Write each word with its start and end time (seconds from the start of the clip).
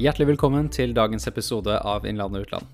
Hjertelig 0.00 0.30
velkommen 0.30 0.70
til 0.72 0.94
dagens 0.96 1.26
episode 1.28 1.74
av 1.84 2.06
Innlandet 2.08 2.46
utland. 2.46 2.64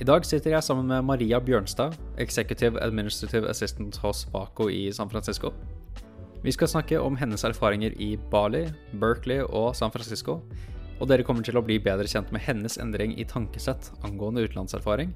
I 0.00 0.06
dag 0.08 0.24
sitter 0.24 0.54
jeg 0.54 0.64
sammen 0.64 0.88
med 0.88 1.04
Maria 1.04 1.36
Bjørnstad, 1.36 1.92
Executive 2.16 2.80
Administrative 2.80 3.50
Assistant 3.52 3.98
hos 4.00 4.22
Baco 4.32 4.70
i 4.72 4.86
San 4.88 5.12
Francisco. 5.12 5.50
Vi 6.40 6.54
skal 6.56 6.72
snakke 6.72 6.96
om 6.96 7.20
hennes 7.20 7.44
erfaringer 7.44 7.92
i 8.00 8.14
Bali, 8.32 8.64
Berkeley 8.96 9.44
og 9.44 9.76
San 9.76 9.92
Francisco, 9.92 10.38
og 10.96 11.12
dere 11.12 11.28
kommer 11.28 11.44
til 11.44 11.60
å 11.60 11.64
bli 11.66 11.76
bedre 11.76 12.08
kjent 12.08 12.32
med 12.32 12.46
hennes 12.48 12.80
endring 12.80 13.12
i 13.20 13.28
tankesett 13.28 13.92
angående 14.08 14.48
utenlandserfaring, 14.48 15.12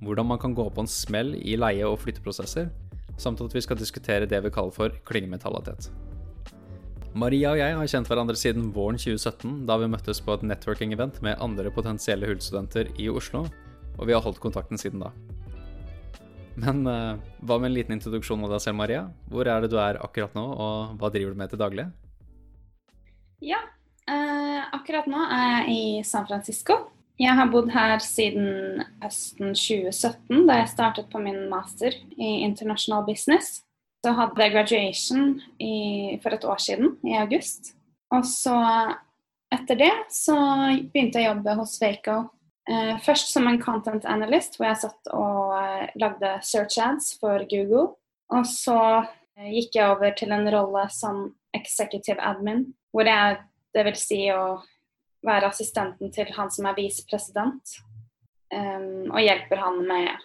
hvordan 0.00 0.32
man 0.32 0.40
kan 0.40 0.56
gå 0.56 0.70
på 0.72 0.86
en 0.86 0.88
smell 0.88 1.36
i 1.36 1.60
leie- 1.60 1.84
og 1.84 2.00
flytteprosesser, 2.00 2.72
samt 3.20 3.44
at 3.44 3.52
vi 3.52 3.60
skal 3.60 3.76
diskutere 3.76 4.24
det 4.24 4.40
vi 4.40 4.56
kaller 4.56 4.72
for 4.72 5.02
klyngementalitet. 5.04 5.92
Maria 7.16 7.54
og 7.54 7.58
jeg 7.60 7.76
har 7.78 7.88
kjent 7.88 8.08
hverandre 8.10 8.36
siden 8.36 8.68
våren 8.74 8.98
2017, 9.00 9.64
da 9.68 9.78
vi 9.80 9.88
møttes 9.88 10.20
på 10.24 10.34
et 10.36 10.44
networking-event 10.44 11.22
med 11.24 11.40
andre 11.40 11.72
potensielle 11.72 12.28
HUL-studenter 12.28 12.90
i 13.00 13.08
Oslo, 13.08 13.46
og 13.96 14.08
vi 14.08 14.14
har 14.16 14.22
holdt 14.24 14.40
kontakten 14.42 14.80
siden 14.80 15.00
da. 15.06 15.12
Men 16.58 16.82
uh, 16.90 17.16
hva 17.46 17.58
med 17.60 17.70
en 17.70 17.76
liten 17.76 17.96
introduksjon 17.96 18.42
av 18.44 18.52
deg 18.52 18.62
selv, 18.64 18.80
Maria? 18.80 19.06
Hvor 19.30 19.48
er 19.48 19.62
det 19.62 19.70
du 19.72 19.78
er 19.80 20.00
akkurat 20.02 20.34
nå, 20.36 20.44
og 20.44 20.98
hva 20.98 21.10
driver 21.14 21.34
du 21.34 21.40
med 21.40 21.52
til 21.52 21.60
daglig? 21.60 21.86
Ja, 23.46 23.60
uh, 24.10 24.62
akkurat 24.76 25.08
nå 25.10 25.22
er 25.22 25.46
jeg 25.52 25.76
i 25.76 25.82
San 26.06 26.26
Francisco. 26.28 26.80
Jeg 27.18 27.34
har 27.34 27.48
bodd 27.50 27.70
her 27.74 27.96
siden 28.02 28.82
høsten 29.02 29.54
2017, 29.54 30.44
da 30.46 30.60
jeg 30.60 30.70
startet 30.74 31.08
på 31.10 31.22
min 31.22 31.46
master 31.50 31.94
i 32.18 32.42
international 32.46 33.06
business. 33.06 33.62
Så 34.04 34.14
hadde 34.14 34.44
jeg 34.44 34.54
graduation 34.54 35.30
i, 35.58 36.18
for 36.22 36.36
et 36.36 36.44
år 36.46 36.60
siden, 36.62 36.96
i 37.06 37.16
august. 37.18 37.72
Og 38.14 38.24
så 38.26 38.54
etter 39.54 39.78
det 39.80 39.92
så 40.12 40.36
begynte 40.92 41.20
jeg 41.20 41.30
å 41.30 41.34
jobbe 41.34 41.56
hos 41.58 41.78
Vaco. 41.82 42.18
Eh, 42.68 42.94
først 43.00 43.32
som 43.32 43.46
en 43.48 43.60
content 43.62 44.04
analyst, 44.04 44.58
hvor 44.58 44.68
jeg 44.68 44.82
satt 44.82 45.10
og 45.16 45.54
eh, 45.56 45.88
lagde 46.00 46.34
search 46.44 46.76
ads 46.84 47.14
for 47.20 47.44
Google. 47.48 47.94
Og 48.34 48.48
så 48.48 48.78
eh, 49.00 49.48
gikk 49.56 49.78
jeg 49.78 49.94
over 49.94 50.12
til 50.16 50.34
en 50.36 50.50
rolle 50.52 50.84
som 50.92 51.22
executive 51.56 52.20
admin, 52.20 52.66
hvor 52.92 53.08
jeg, 53.08 53.38
det 53.72 53.86
vil 53.88 53.96
si 53.96 54.20
å 54.34 54.60
være 55.24 55.48
assistenten 55.48 56.12
til 56.12 56.28
han 56.36 56.52
som 56.52 56.68
er 56.68 56.76
visepresident. 56.76 57.78
Um, 58.48 59.10
og 59.10 59.20
hjelper 59.20 59.60
han 59.60 59.82
med 59.84 60.22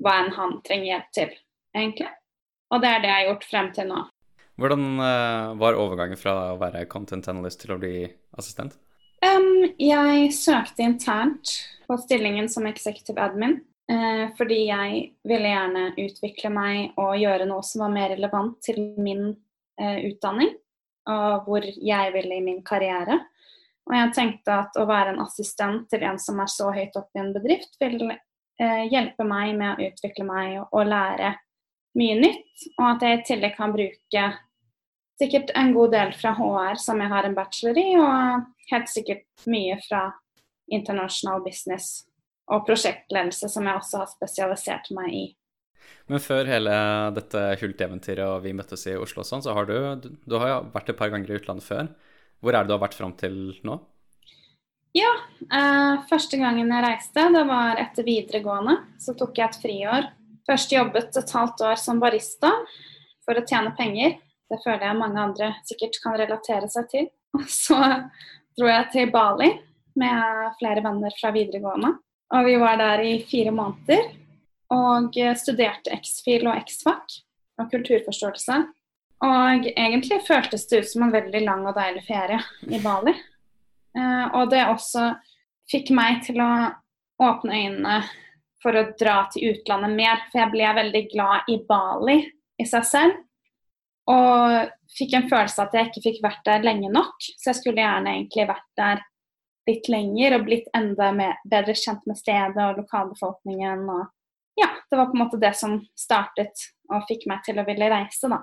hva 0.00 0.14
enn 0.22 0.30
han 0.36 0.54
trenger 0.64 0.86
hjelp 0.88 1.08
til, 1.16 1.34
egentlig. 1.76 2.12
Og 2.74 2.82
det 2.82 2.90
er 2.90 3.02
det 3.02 3.10
jeg 3.10 3.18
har 3.18 3.28
gjort 3.30 3.48
frem 3.48 3.70
til 3.76 3.88
nå. 3.90 4.04
Hvordan 4.58 4.84
uh, 4.98 5.54
var 5.60 5.78
overgangen 5.78 6.18
fra 6.18 6.34
å 6.52 6.58
være 6.58 6.88
content 6.90 7.28
analyst 7.30 7.62
til 7.62 7.76
å 7.76 7.80
bli 7.80 8.02
assistent? 8.38 8.74
Um, 9.22 9.68
jeg 9.78 10.32
søkte 10.34 10.84
internt 10.84 11.54
på 11.86 11.98
stillingen 12.02 12.50
som 12.50 12.66
executive 12.66 13.22
admin. 13.22 13.60
Uh, 13.88 14.28
fordi 14.36 14.64
jeg 14.66 15.04
ville 15.30 15.52
gjerne 15.54 15.84
utvikle 15.94 16.50
meg 16.52 16.98
og 17.00 17.16
gjøre 17.22 17.46
noe 17.48 17.64
som 17.64 17.86
var 17.86 17.94
mer 17.94 18.12
relevant 18.16 18.58
til 18.66 18.82
min 18.98 19.30
uh, 19.30 19.98
utdanning. 20.10 20.52
Og 21.08 21.46
hvor 21.46 21.64
jeg 21.64 22.12
ville 22.12 22.36
i 22.36 22.44
min 22.44 22.60
karriere. 22.66 23.22
Og 23.88 23.94
jeg 23.96 24.14
tenkte 24.18 24.58
at 24.66 24.74
å 24.76 24.84
være 24.90 25.14
en 25.14 25.22
assistent 25.22 25.86
til 25.88 26.02
en 26.04 26.18
som 26.20 26.42
er 26.42 26.50
så 26.52 26.68
høyt 26.74 26.98
oppe 26.98 27.16
i 27.16 27.22
en 27.22 27.30
bedrift, 27.32 27.78
vil 27.80 28.10
hjelpe 28.90 29.22
meg 29.24 29.54
med 29.56 29.78
å 29.78 29.86
utvikle 29.86 30.26
meg 30.26 30.56
og, 30.58 30.66
og 30.74 30.90
lære 30.90 31.30
mye 31.98 32.18
nytt, 32.20 32.68
og 32.76 32.84
at 32.90 33.06
jeg 33.06 33.18
i 33.18 33.24
tillegg 33.30 33.56
kan 33.56 33.72
bruke 33.74 34.26
sikkert 35.18 35.50
en 35.58 35.72
god 35.74 35.94
del 35.96 36.12
fra 36.14 36.34
HR, 36.36 36.78
som 36.80 37.00
jeg 37.02 37.10
har 37.10 37.26
en 37.26 37.36
bachelor 37.36 37.80
i, 37.80 37.88
og 37.98 38.70
helt 38.72 38.92
sikkert 38.92 39.48
mye 39.50 39.78
fra 39.86 40.04
international 40.70 41.42
business 41.44 42.04
og 42.52 42.64
prosjektledelse, 42.68 43.48
som 43.50 43.66
jeg 43.66 43.80
også 43.80 44.02
har 44.02 44.10
spesialisert 44.12 44.90
meg 44.96 45.12
i. 45.12 45.26
Men 46.08 46.22
før 46.24 46.48
hele 46.48 46.72
dette 47.16 47.42
hulteventyret 47.60 48.24
og 48.24 48.42
vi 48.44 48.54
møttes 48.56 48.86
i 48.88 48.96
Oslo 48.96 49.24
og 49.24 49.28
sånn, 49.28 49.44
så 49.44 49.54
har 49.56 49.68
du, 49.68 50.08
du 50.24 50.36
har 50.40 50.52
jo 50.52 50.58
vært 50.72 50.92
et 50.92 50.98
par 51.00 51.12
ganger 51.12 51.32
i 51.32 51.38
utlandet 51.40 51.66
før. 51.66 51.90
Hvor 52.40 52.54
er 52.54 52.64
det 52.64 52.70
du 52.70 52.76
har 52.76 52.84
vært 52.84 52.96
fram 52.96 53.14
til 53.18 53.38
nå? 53.66 53.76
Ja, 54.96 55.10
eh, 55.52 56.04
første 56.08 56.38
gangen 56.40 56.72
jeg 56.72 56.84
reiste, 56.84 57.26
det 57.34 57.44
var 57.48 57.80
etter 57.80 58.06
videregående. 58.06 58.78
Så 59.02 59.12
tok 59.18 59.36
jeg 59.36 59.50
et 59.50 59.60
friår 59.64 60.08
Først 60.48 60.72
jobbet 60.72 61.16
et 61.20 61.34
halvt 61.36 61.62
år 61.68 61.76
som 61.80 62.00
barista 62.00 62.50
for 63.26 63.36
å 63.36 63.44
tjene 63.44 63.74
penger. 63.76 64.16
Det 64.48 64.60
føler 64.62 64.86
jeg 64.88 65.00
mange 65.00 65.20
andre 65.20 65.50
sikkert 65.68 65.98
kan 66.02 66.16
relatere 66.16 66.70
seg 66.72 66.88
til. 66.92 67.08
Og 67.36 67.44
så 67.52 67.78
dro 68.56 68.70
jeg 68.70 68.86
til 68.94 69.10
Bali 69.12 69.50
med 69.98 70.54
flere 70.60 70.82
venner 70.84 71.12
fra 71.18 71.34
videregående. 71.34 71.92
Og 72.32 72.48
vi 72.48 72.56
var 72.60 72.80
der 72.80 73.02
i 73.04 73.12
fire 73.28 73.52
måneder 73.52 74.08
og 74.72 75.16
studerte 75.40 75.92
X-fil 75.96 76.44
og 76.48 76.58
X-fac 76.64 77.20
og 77.60 77.70
kulturforståelse. 77.72 78.58
Og 79.24 79.68
egentlig 79.72 80.20
føltes 80.26 80.68
det 80.70 80.82
ut 80.82 80.90
som 80.92 81.06
en 81.06 81.14
veldig 81.14 81.40
lang 81.44 81.64
og 81.66 81.76
deilig 81.76 82.04
ferie 82.06 82.38
i 82.68 82.80
Bali. 82.82 83.14
Eh, 83.98 84.26
og 84.36 84.52
det 84.52 84.62
også 84.68 85.10
fikk 85.70 85.90
meg 85.96 86.22
til 86.26 86.38
å 86.44 86.50
åpne 87.24 87.56
øynene 87.64 87.96
for 88.62 88.76
å 88.76 88.88
dra 88.98 89.20
til 89.32 89.52
utlandet 89.52 89.94
mer. 89.96 90.24
For 90.30 90.42
jeg 90.42 90.52
ble 90.54 90.72
veldig 90.80 91.04
glad 91.12 91.52
i 91.52 91.58
Bali 91.68 92.18
i 92.58 92.66
seg 92.68 92.86
selv. 92.88 93.24
Og 94.08 94.72
fikk 94.96 95.14
en 95.18 95.28
følelse 95.28 95.66
at 95.66 95.76
jeg 95.76 95.90
ikke 95.90 96.04
fikk 96.06 96.22
vært 96.24 96.44
der 96.48 96.64
lenge 96.64 96.90
nok. 96.92 97.16
Så 97.36 97.52
jeg 97.52 97.60
skulle 97.60 97.84
gjerne 97.84 98.16
egentlig 98.16 98.48
vært 98.48 98.68
der 98.80 99.04
litt 99.68 99.90
lenger 99.92 100.38
og 100.38 100.46
blitt 100.46 100.70
enda 100.76 101.10
mer, 101.12 101.36
bedre 101.44 101.74
kjent 101.76 102.06
med 102.08 102.16
stedet 102.16 102.64
og 102.64 102.80
lokalbefolkningen. 102.80 103.84
Og 103.92 104.06
ja, 104.60 104.70
det 104.88 104.96
var 104.96 105.10
på 105.10 105.18
en 105.18 105.24
måte 105.26 105.40
det 105.42 105.52
som 105.58 105.76
startet 105.98 106.70
og 106.88 107.04
fikk 107.10 107.28
meg 107.28 107.44
til 107.44 107.60
å 107.60 107.66
ville 107.68 107.90
reise, 107.92 108.30
da. 108.32 108.40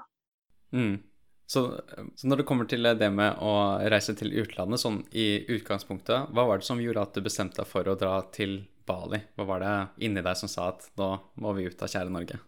Mm. 0.75 0.99
Så, 1.45 1.81
så, 2.15 2.27
når 2.27 2.41
det 2.41 2.45
kommer 2.49 2.65
til 2.69 2.87
det 2.97 3.09
med 3.13 3.41
å 3.41 3.77
reise 3.89 4.15
til 4.17 4.33
utlandet, 4.41 4.81
sånn 4.81 5.03
i 5.13 5.45
utgangspunktet, 5.53 6.31
hva 6.33 6.45
var 6.49 6.61
det 6.61 6.67
som 6.67 6.81
gjorde 6.81 7.03
at 7.05 7.17
du 7.17 7.25
bestemte 7.25 7.61
deg 7.61 7.69
for 7.69 7.89
å 7.89 7.97
dra 7.99 8.17
til 8.33 8.63
Bali? 8.87 9.19
Hva 9.35 9.45
var 9.47 9.63
det 9.63 10.05
inni 10.05 10.23
deg 10.25 10.37
som 10.37 10.51
sa 10.51 10.69
at 10.73 10.87
nå 10.99 11.09
må 11.41 11.53
vi 11.57 11.67
ut 11.69 11.81
av 11.81 11.91
kjære 11.91 12.13
Norge? 12.13 12.39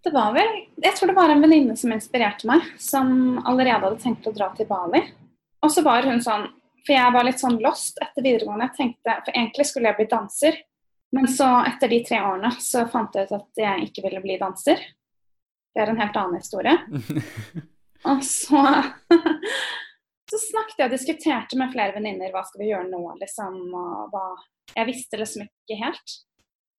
Det 0.00 0.12
var 0.14 0.32
vel 0.32 0.48
Jeg 0.80 0.96
tror 0.96 1.10
det 1.10 1.16
var 1.18 1.32
en 1.32 1.42
venninne 1.44 1.76
som 1.76 1.92
inspirerte 1.92 2.48
meg, 2.48 2.64
som 2.80 3.38
allerede 3.44 3.84
hadde 3.84 4.00
tenkt 4.00 4.28
å 4.28 4.34
dra 4.36 4.48
til 4.56 4.68
Bali. 4.68 5.02
Og 5.60 5.72
så 5.72 5.84
var 5.84 6.08
hun 6.08 6.22
sånn 6.24 6.46
For 6.86 6.96
jeg 6.96 7.12
var 7.12 7.26
litt 7.26 7.42
sånn 7.42 7.58
lost 7.60 8.00
etter 8.00 8.24
videregående. 8.24 8.70
Jeg 8.70 8.78
tenkte, 8.78 9.18
For 9.26 9.36
egentlig 9.36 9.66
skulle 9.68 9.90
jeg 9.90 9.98
bli 10.00 10.08
danser. 10.14 10.56
Men 11.12 11.26
så, 11.28 11.48
etter 11.66 11.90
de 11.90 11.98
tre 12.06 12.20
årene, 12.22 12.52
så 12.62 12.86
fant 12.88 13.16
jeg 13.18 13.26
ut 13.26 13.36
at 13.40 13.60
jeg 13.60 13.88
ikke 13.88 14.04
ville 14.06 14.22
bli 14.22 14.38
danser. 14.40 14.80
Det 15.74 15.82
er 15.82 15.90
en 15.90 16.00
helt 16.00 16.16
annen 16.16 16.38
historie. 16.38 16.76
og 18.10 18.24
så 18.24 18.62
Så 20.30 20.38
snakket 20.38 20.78
jeg 20.78 20.86
og 20.86 20.92
diskuterte 20.94 21.56
med 21.58 21.72
flere 21.72 21.96
venninner 21.96 22.30
hva 22.30 22.44
skal 22.46 22.62
vi 22.62 22.68
gjøre 22.68 22.86
nå, 22.86 23.00
liksom. 23.18 23.56
Og 23.74 24.12
hva 24.12 24.26
jeg 24.76 24.88
visste 24.88 25.20
liksom 25.20 25.46
ikke 25.46 25.78
helt. 25.80 26.16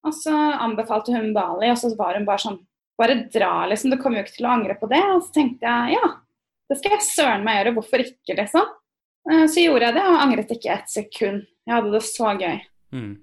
Og 0.07 0.13
så 0.17 0.33
anbefalte 0.33 1.13
hun 1.13 1.31
Bali, 1.35 1.69
og 1.69 1.79
så 1.79 1.91
var 1.97 2.17
hun 2.19 2.27
bare 2.27 2.45
sånn 2.47 2.61
Bare 2.99 3.15
dra, 3.33 3.63
liksom. 3.65 3.89
Du 3.89 3.97
kommer 3.97 4.19
jo 4.19 4.27
ikke 4.27 4.35
til 4.35 4.45
å 4.45 4.51
angre 4.51 4.75
på 4.77 4.85
det. 4.91 4.99
Og 5.15 5.23
så 5.25 5.31
tenkte 5.33 5.65
jeg 5.65 5.95
ja, 5.95 6.09
det 6.69 6.75
skal 6.77 6.93
jeg 6.93 7.05
søren 7.07 7.45
meg 7.47 7.55
gjøre. 7.57 7.71
Hvorfor 7.79 8.03
ikke, 8.03 8.35
liksom. 8.37 8.67
Eh, 9.31 9.45
så 9.49 9.63
gjorde 9.63 9.87
jeg 9.87 9.95
det, 9.95 10.03
og 10.05 10.21
angret 10.21 10.53
ikke 10.53 10.75
et 10.75 10.91
sekund. 10.91 11.47
Jeg 11.65 11.73
hadde 11.73 11.93
det 11.95 12.03
så 12.05 12.35
gøy. 12.37 12.59
Mm. 12.93 13.15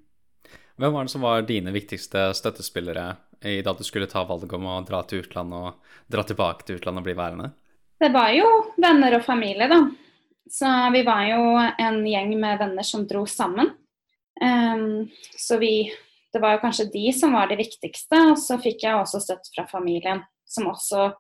Hvem 0.83 0.97
var 0.97 1.07
det 1.07 1.13
som 1.15 1.25
var 1.29 1.47
dine 1.47 1.75
viktigste 1.75 2.25
støttespillere 2.35 3.07
i 3.47 3.61
da 3.63 3.77
du 3.79 3.85
skulle 3.87 4.11
ta 4.11 4.25
valget 4.27 4.57
om 4.59 4.67
å 4.67 4.81
dra 4.87 5.05
til 5.07 5.23
utlandet 5.23 5.69
og 5.69 5.97
dra 6.11 6.27
tilbake 6.27 6.67
til 6.67 6.81
utlandet 6.81 7.05
og 7.05 7.09
bli 7.09 7.17
værende? 7.19 7.51
Det 7.99 8.11
var 8.15 8.31
jo 8.35 8.49
venner 8.79 9.19
og 9.19 9.25
familie, 9.27 9.71
da. 9.71 9.83
Så 10.51 10.69
vi 10.95 11.03
var 11.07 11.27
jo 11.29 11.41
en 11.59 11.99
gjeng 12.07 12.33
med 12.41 12.61
venner 12.63 12.87
som 12.87 13.07
dro 13.07 13.25
sammen. 13.29 13.75
Um, 14.43 15.09
så 15.37 15.59
vi 15.59 15.93
Det 16.33 16.43
var 16.45 16.53
jo 16.53 16.61
kanskje 16.61 16.91
de 16.93 17.09
som 17.17 17.33
var 17.33 17.49
det 17.49 17.57
viktigste. 17.57 18.19
Og 18.33 18.39
så 18.39 18.59
fikk 18.61 18.85
jeg 18.85 18.99
også 18.99 19.21
støtte 19.25 19.55
fra 19.55 19.67
familien, 19.71 20.23
som 20.45 20.69
også 20.71 21.13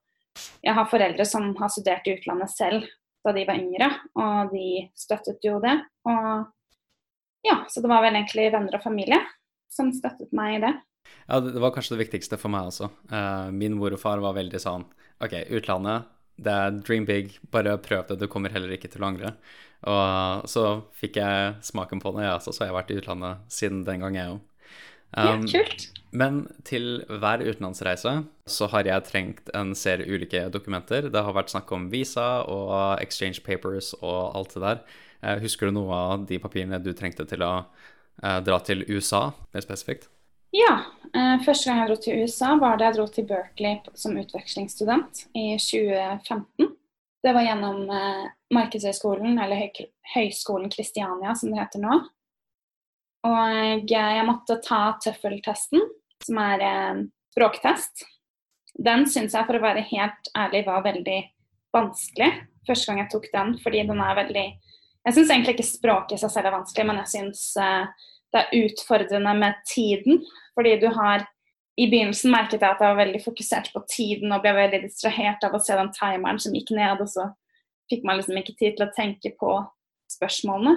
Jeg 0.62 0.74
har 0.74 0.86
foreldre 0.86 1.24
som 1.26 1.50
har 1.58 1.70
studert 1.72 2.06
i 2.06 2.14
utlandet 2.14 2.52
selv 2.52 2.84
da 3.26 3.32
de 3.34 3.42
var 3.48 3.58
yngre, 3.58 3.88
og 4.14 4.52
de 4.52 4.84
støttet 4.96 5.42
jo 5.42 5.56
det. 5.60 5.74
Og 6.06 7.48
ja, 7.48 7.56
så 7.68 7.82
det 7.82 7.90
var 7.90 8.04
vel 8.04 8.14
egentlig 8.14 8.46
venner 8.54 8.78
og 8.78 8.84
familie 8.84 9.18
som 9.72 9.90
støttet 9.92 10.30
meg 10.36 10.58
i 10.58 10.60
det. 10.62 10.74
Ja, 11.26 11.40
det 11.42 11.60
var 11.60 11.72
kanskje 11.74 11.96
det 11.96 12.04
viktigste 12.04 12.38
for 12.40 12.52
meg 12.52 12.70
også. 12.70 12.90
Uh, 13.10 13.50
min 13.54 13.76
mor 13.78 13.94
og 13.96 14.00
far 14.00 14.22
var 14.22 14.36
veldig 14.38 14.60
sånn 14.62 14.86
OK, 15.24 15.34
utlandet, 15.58 16.06
det 16.38 16.54
er 16.54 16.76
dream 16.86 17.06
big, 17.08 17.32
bare 17.50 17.74
prøv 17.82 18.04
det, 18.08 18.20
du 18.20 18.28
kommer 18.30 18.52
heller 18.54 18.70
ikke 18.76 18.90
til 18.92 19.02
å 19.02 19.08
angre. 19.10 19.32
Og 19.86 20.48
så 20.50 20.64
fikk 20.98 21.20
jeg 21.20 21.54
smaken 21.62 22.02
på 22.02 22.10
det, 22.16 22.26
ja, 22.26 22.38
så, 22.42 22.50
så 22.50 22.64
har 22.64 22.72
jeg 22.72 22.78
vært 22.78 22.90
i 22.90 22.98
utlandet 22.98 23.52
siden 23.52 23.84
den 23.86 24.02
gang, 24.02 24.18
jeg 24.18 24.34
òg. 24.34 24.44
Um, 25.16 25.46
ja, 25.48 25.62
kult. 25.62 25.86
Men 26.10 26.40
til 26.68 27.02
hver 27.08 27.42
utenlandsreise 27.44 28.12
så 28.48 28.68
har 28.72 28.88
jeg 28.88 29.06
trengt 29.08 29.50
en 29.56 29.74
serie 29.76 30.08
ulike 30.08 30.46
dokumenter. 30.52 31.10
Det 31.12 31.22
har 31.24 31.36
vært 31.36 31.52
snakk 31.52 31.70
om 31.76 31.88
visa 31.92 32.44
og 32.48 33.00
exchange 33.02 33.44
papers 33.44 33.92
og 34.00 34.36
alt 34.36 34.56
det 34.56 34.64
der. 34.64 34.82
Eh, 35.22 35.40
husker 35.42 35.68
du 35.68 35.76
noe 35.76 35.96
av 36.14 36.26
de 36.28 36.38
papirene 36.40 36.80
du 36.80 36.92
trengte 36.96 37.26
til 37.28 37.42
å 37.44 37.52
eh, 38.22 38.38
dra 38.44 38.60
til 38.64 38.84
USA, 38.88 39.28
mer 39.52 39.64
spesifikt? 39.64 40.08
Ja. 40.56 40.78
Eh, 41.12 41.36
første 41.44 41.68
gang 41.68 41.82
jeg 41.82 41.90
dro 41.90 41.98
til 42.04 42.24
USA, 42.24 42.54
var 42.60 42.78
da 42.78 42.88
jeg 42.88 42.98
dro 42.98 43.06
til 43.12 43.28
Berkeley 43.28 43.80
som 43.98 44.16
utvekslingsstudent 44.16 45.26
i 45.36 45.50
2015. 45.60 46.72
Det 47.24 47.34
var 47.34 47.44
gjennom 47.44 47.88
Markedshøgskolen, 48.54 49.38
eller 49.38 49.68
Høgskolen 50.14 50.70
Kristiania 50.72 51.34
som 51.36 51.52
det 51.52 51.60
heter 51.60 51.82
nå. 51.84 51.98
Og 53.28 53.90
jeg 53.90 54.26
måtte 54.28 54.60
ta 54.64 54.82
tøffeltesten, 55.04 55.82
som 56.24 56.38
er 56.40 56.64
en 56.64 57.02
språktest. 57.34 58.06
Den 58.78 59.04
syns 59.10 59.34
jeg, 59.34 59.46
for 59.48 59.58
å 59.58 59.64
være 59.64 59.84
helt 59.90 60.30
ærlig, 60.38 60.64
var 60.68 60.86
veldig 60.86 61.18
vanskelig 61.74 62.30
første 62.68 62.90
gang 62.90 63.02
jeg 63.02 63.12
tok 63.12 63.26
den, 63.32 63.56
fordi 63.62 63.84
den 63.88 64.04
er 64.04 64.18
veldig 64.18 64.46
Jeg 65.06 65.14
syns 65.14 65.30
egentlig 65.32 65.54
ikke 65.56 65.64
språket 65.70 66.16
i 66.16 66.20
seg 66.20 66.32
selv 66.34 66.50
er 66.50 66.56
vanskelig, 66.58 66.84
men 66.88 66.98
jeg 67.00 67.10
syns 67.14 67.42
uh, 67.56 68.08
det 68.34 68.40
er 68.42 68.64
utfordrende 68.66 69.32
med 69.38 69.60
tiden. 69.70 70.24
Fordi 70.58 70.74
du 70.82 70.88
har 70.92 71.24
I 71.78 71.86
begynnelsen 71.86 72.32
merket 72.34 72.60
jeg 72.60 72.68
at 72.68 72.82
jeg 72.82 72.90
var 72.90 72.98
veldig 72.98 73.20
fokusert 73.22 73.70
på 73.72 73.84
tiden 73.88 74.34
og 74.34 74.42
ble 74.42 74.52
veldig 74.56 74.82
distrahert 74.82 75.44
av 75.46 75.54
å 75.54 75.60
se 75.62 75.76
den 75.78 75.92
timeren 75.94 76.40
som 76.42 76.56
gikk 76.58 76.74
ned, 76.74 77.04
og 77.04 77.08
så 77.12 77.28
fikk 77.90 78.04
man 78.06 78.20
liksom 78.20 78.38
ikke 78.40 78.56
tid 78.58 78.78
til 78.78 78.86
å 78.86 78.92
tenke 78.94 79.34
på 79.38 79.56
spørsmålene. 80.12 80.76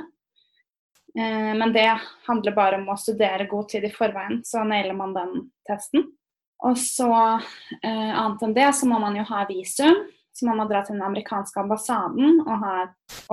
Eh, 1.19 1.51
men 1.59 1.73
det 1.75 1.89
handler 2.27 2.55
bare 2.55 2.79
om 2.79 2.89
å 2.91 2.97
studere 2.99 3.49
god 3.51 3.69
tid 3.71 3.87
i 3.87 3.93
forveien, 3.93 4.41
så 4.47 4.63
nailer 4.67 4.95
man 4.97 5.15
den 5.15 5.37
testen. 5.67 6.07
Og 6.61 6.77
så 6.77 7.09
eh, 7.81 8.11
annet 8.13 8.43
enn 8.45 8.55
det, 8.55 8.69
så 8.77 8.87
må 8.89 8.99
man 9.01 9.17
jo 9.17 9.25
ha 9.31 9.45
visum. 9.49 10.03
Så 10.31 10.47
må 10.47 10.53
man 10.55 10.69
dra 10.69 10.79
til 10.85 10.95
den 10.95 11.03
amerikanske 11.03 11.59
ambassaden 11.59 12.37
og, 12.45 12.53
ha, 12.61 12.75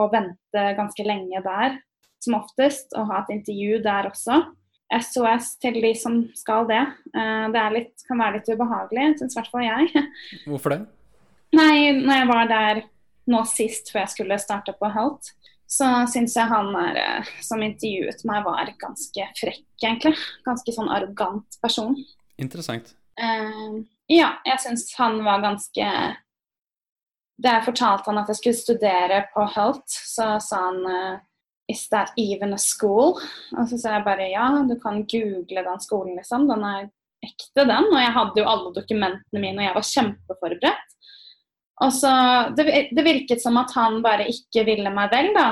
og 0.01 0.15
vente 0.17 0.65
ganske 0.75 1.05
lenge 1.07 1.39
der, 1.45 1.77
som 2.25 2.41
oftest. 2.41 2.91
Og 2.99 3.07
ha 3.13 3.23
et 3.23 3.37
intervju 3.37 3.83
der 3.85 4.11
også. 4.11 4.41
SOS 4.89 5.53
til 5.61 5.77
de 5.85 5.93
som 6.01 6.23
skal 6.37 6.67
det. 6.71 6.81
Eh, 7.13 7.47
det 7.55 7.65
litt, 7.75 8.07
kan 8.09 8.23
være 8.25 8.41
litt 8.41 8.49
ubehagelig, 8.51 9.11
syns 9.21 9.37
i 9.37 9.41
hvert 9.41 9.53
fall 9.53 9.67
jeg. 9.67 10.07
Hvorfor 10.49 10.75
det? 10.75 10.81
Nei, 11.57 11.93
når 12.01 12.15
jeg 12.17 12.29
var 12.29 12.49
der 12.51 12.81
nå 13.29 13.43
sist 13.49 13.93
før 13.93 14.05
jeg 14.05 14.15
skulle 14.17 14.41
starte 14.41 14.75
på 14.79 14.91
Helt, 14.95 15.33
så 15.69 15.89
syns 16.09 16.37
jeg 16.39 16.49
han 16.49 16.71
er, 16.81 16.97
eh, 16.97 17.33
som 17.45 17.63
intervjuet 17.63 18.25
meg, 18.29 18.45
var 18.47 18.73
ganske 18.81 19.29
frekk, 19.37 19.67
egentlig. 19.83 20.15
Ganske 20.47 20.73
sånn 20.73 20.89
arrogant 20.93 21.61
person. 21.63 21.93
Interessant. 22.41 22.95
Uh, 23.19 23.85
ja, 24.09 24.39
jeg 24.47 24.63
syns 24.63 24.93
han 24.95 25.17
var 25.27 25.41
ganske 25.43 25.87
Da 27.43 27.55
jeg 27.57 27.65
fortalte 27.65 28.07
han 28.07 28.21
at 28.21 28.29
jeg 28.31 28.39
skulle 28.39 28.59
studere 28.61 29.17
på 29.33 29.43
Helt, 29.57 29.87
så 29.91 30.37
sa 30.43 30.61
han 30.69 30.79
uh, 30.87 31.19
Is 31.69 31.83
that 31.91 32.15
even 32.17 32.55
a 32.55 32.61
school? 32.63 33.19
Og 33.59 33.67
så 33.69 33.79
sa 33.79 33.97
jeg 33.97 34.07
bare 34.07 34.31
ja, 34.31 34.47
du 34.65 34.79
kan 34.81 35.03
google 35.05 35.65
den 35.67 35.83
skolen, 35.85 36.15
liksom. 36.17 36.47
Den 36.49 36.65
er 36.65 36.87
ekte, 37.21 37.67
den. 37.67 37.91
Og 37.91 37.99
jeg 38.01 38.15
hadde 38.15 38.41
jo 38.41 38.47
alle 38.49 38.73
dokumentene 38.73 39.43
mine, 39.43 39.59
og 39.61 39.67
jeg 39.67 39.77
var 39.77 39.89
kjempeforberedt. 39.91 40.97
Og 41.85 41.95
så, 41.95 42.13
det, 42.57 42.67
det, 42.91 43.05
virket 43.07 43.43
som 43.43 43.59
at 43.61 43.73
han 43.77 44.01
bare 44.03 44.27
ikke 44.31 44.65
ville 44.67 44.91
meg 44.95 45.13
vel, 45.15 45.31
da. 45.37 45.49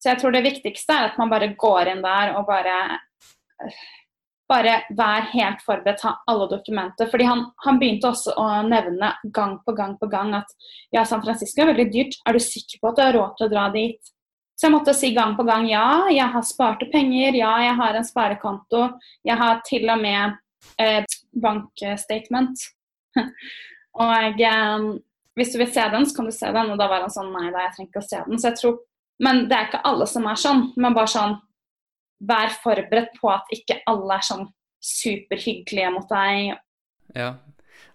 Så 0.00 0.14
jeg 0.14 0.20
tror 0.22 0.32
det 0.32 0.46
viktigste 0.46 0.96
er 0.96 1.10
at 1.10 1.18
man 1.20 1.32
bare 1.32 1.52
går 1.60 1.92
inn 1.92 2.04
der 2.04 2.32
og 2.38 2.46
bare 2.48 2.76
bare 4.50 4.80
vær 4.98 5.28
helt 5.30 5.60
forberedt, 5.62 6.02
ha 6.02 6.14
alle 6.30 6.48
dokumenter. 6.50 7.08
Fordi 7.10 7.26
han, 7.28 7.44
han, 7.64 7.78
begynte 7.78 8.10
også 8.10 8.34
å 8.40 8.46
nevne 8.66 9.12
gang 9.36 9.58
på 9.66 9.74
gang 9.78 9.96
på 10.00 10.08
gang 10.10 10.34
at 10.40 10.50
ja, 10.94 11.04
San 11.06 11.22
Francisco 11.22 11.62
er 11.62 11.70
veldig 11.70 11.86
dyrt. 11.92 12.16
Er 12.26 12.34
du 12.34 12.42
sikker 12.42 12.80
på 12.80 12.90
at 12.90 12.98
du 12.98 13.04
har 13.04 13.14
råd 13.14 13.36
til 13.38 13.46
å 13.46 13.52
dra 13.52 13.68
dit? 13.74 14.12
Så 14.58 14.68
jeg 14.68 14.74
måtte 14.74 14.92
si 14.96 15.12
gang 15.16 15.36
på 15.38 15.46
gang 15.48 15.64
ja, 15.70 16.10
jeg 16.12 16.28
har 16.34 16.44
sparte 16.44 16.90
penger, 16.92 17.38
ja, 17.38 17.52
jeg 17.64 17.76
har 17.78 17.96
en 17.96 18.04
sparekonto. 18.04 18.82
Jeg 19.24 19.40
har 19.40 19.62
til 19.68 19.86
og 19.88 20.02
med 20.02 20.36
eh, 20.82 21.06
bankstatement. 21.46 22.66
og 24.04 24.42
eh, 24.50 24.90
hvis 25.40 25.54
du 25.54 25.60
vil 25.62 25.70
se 25.72 25.84
den, 25.92 26.06
så 26.06 26.16
kan 26.16 26.28
du 26.28 26.34
se 26.36 26.48
den. 26.52 26.72
Og 26.72 26.80
da 26.80 26.88
var 26.90 27.04
han 27.06 27.12
sånn 27.12 27.32
nei 27.32 27.48
da, 27.48 27.64
jeg 27.64 27.76
trenger 27.76 27.90
ikke 27.90 28.02
å 28.02 28.08
se 28.08 28.22
den. 28.26 28.40
Så 28.40 28.50
jeg 28.50 28.60
tror, 28.60 28.80
Men 29.20 29.42
det 29.50 29.56
er 29.56 29.66
ikke 29.68 29.82
alle 29.84 30.06
som 30.08 30.24
er 30.30 30.38
sånn. 30.40 30.62
Men 30.80 30.94
bare 30.96 31.12
sånn 31.12 31.34
vær 32.24 32.54
forberedt 32.62 33.18
på 33.20 33.28
at 33.32 33.50
ikke 33.52 33.82
alle 33.88 34.16
er 34.16 34.24
sånn 34.24 34.46
superhyggelige 34.80 35.90
mot 35.92 36.08
deg. 36.08 36.54
Ja. 37.16 37.34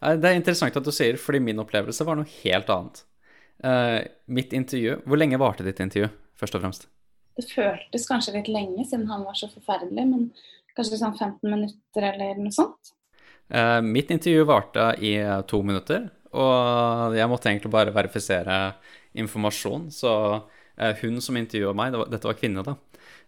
Det 0.06 0.30
er 0.30 0.38
interessant 0.38 0.77
at 0.77 0.86
du 0.86 0.92
sier, 0.94 1.18
fordi 1.18 1.42
min 1.42 1.62
opplevelse 1.62 2.06
var 2.06 2.19
noe 2.19 2.30
helt 2.44 2.69
annet. 2.69 3.01
Uh, 3.63 4.03
mitt 4.27 4.51
intervju 4.51 4.97
Hvor 5.07 5.15
lenge 5.15 5.39
varte 5.39 5.63
ditt 5.63 5.80
intervju, 5.80 6.09
først 6.36 6.57
og 6.57 6.65
fremst? 6.65 6.89
Det 7.39 7.45
føltes 7.47 8.07
kanskje 8.09 8.36
litt 8.36 8.50
lenge, 8.51 8.83
siden 8.83 9.07
han 9.09 9.24
var 9.25 9.38
så 9.39 9.47
forferdelig, 9.50 10.03
men 10.12 10.27
kanskje 10.75 11.00
sånn 11.00 11.15
15 11.15 11.50
minutter 11.50 12.09
eller 12.12 12.38
noe 12.38 12.53
sånt. 12.53 12.92
Uh, 13.50 13.80
mitt 13.81 14.12
intervju 14.12 14.45
varte 14.50 14.92
i 15.01 15.15
to 15.50 15.62
minutter, 15.65 16.09
og 16.36 17.16
jeg 17.18 17.32
måtte 17.32 17.52
egentlig 17.52 17.72
bare 17.74 17.94
verifisere 17.96 18.60
informasjon. 19.18 19.88
Så 19.94 20.12
uh, 20.12 20.94
hun 21.02 21.22
som 21.24 21.40
intervjua 21.40 21.74
meg, 21.78 21.94
det 21.94 22.02
var, 22.02 22.12
dette 22.12 22.30
var 22.30 22.40
kvinne, 22.40 22.66
da, 22.66 22.76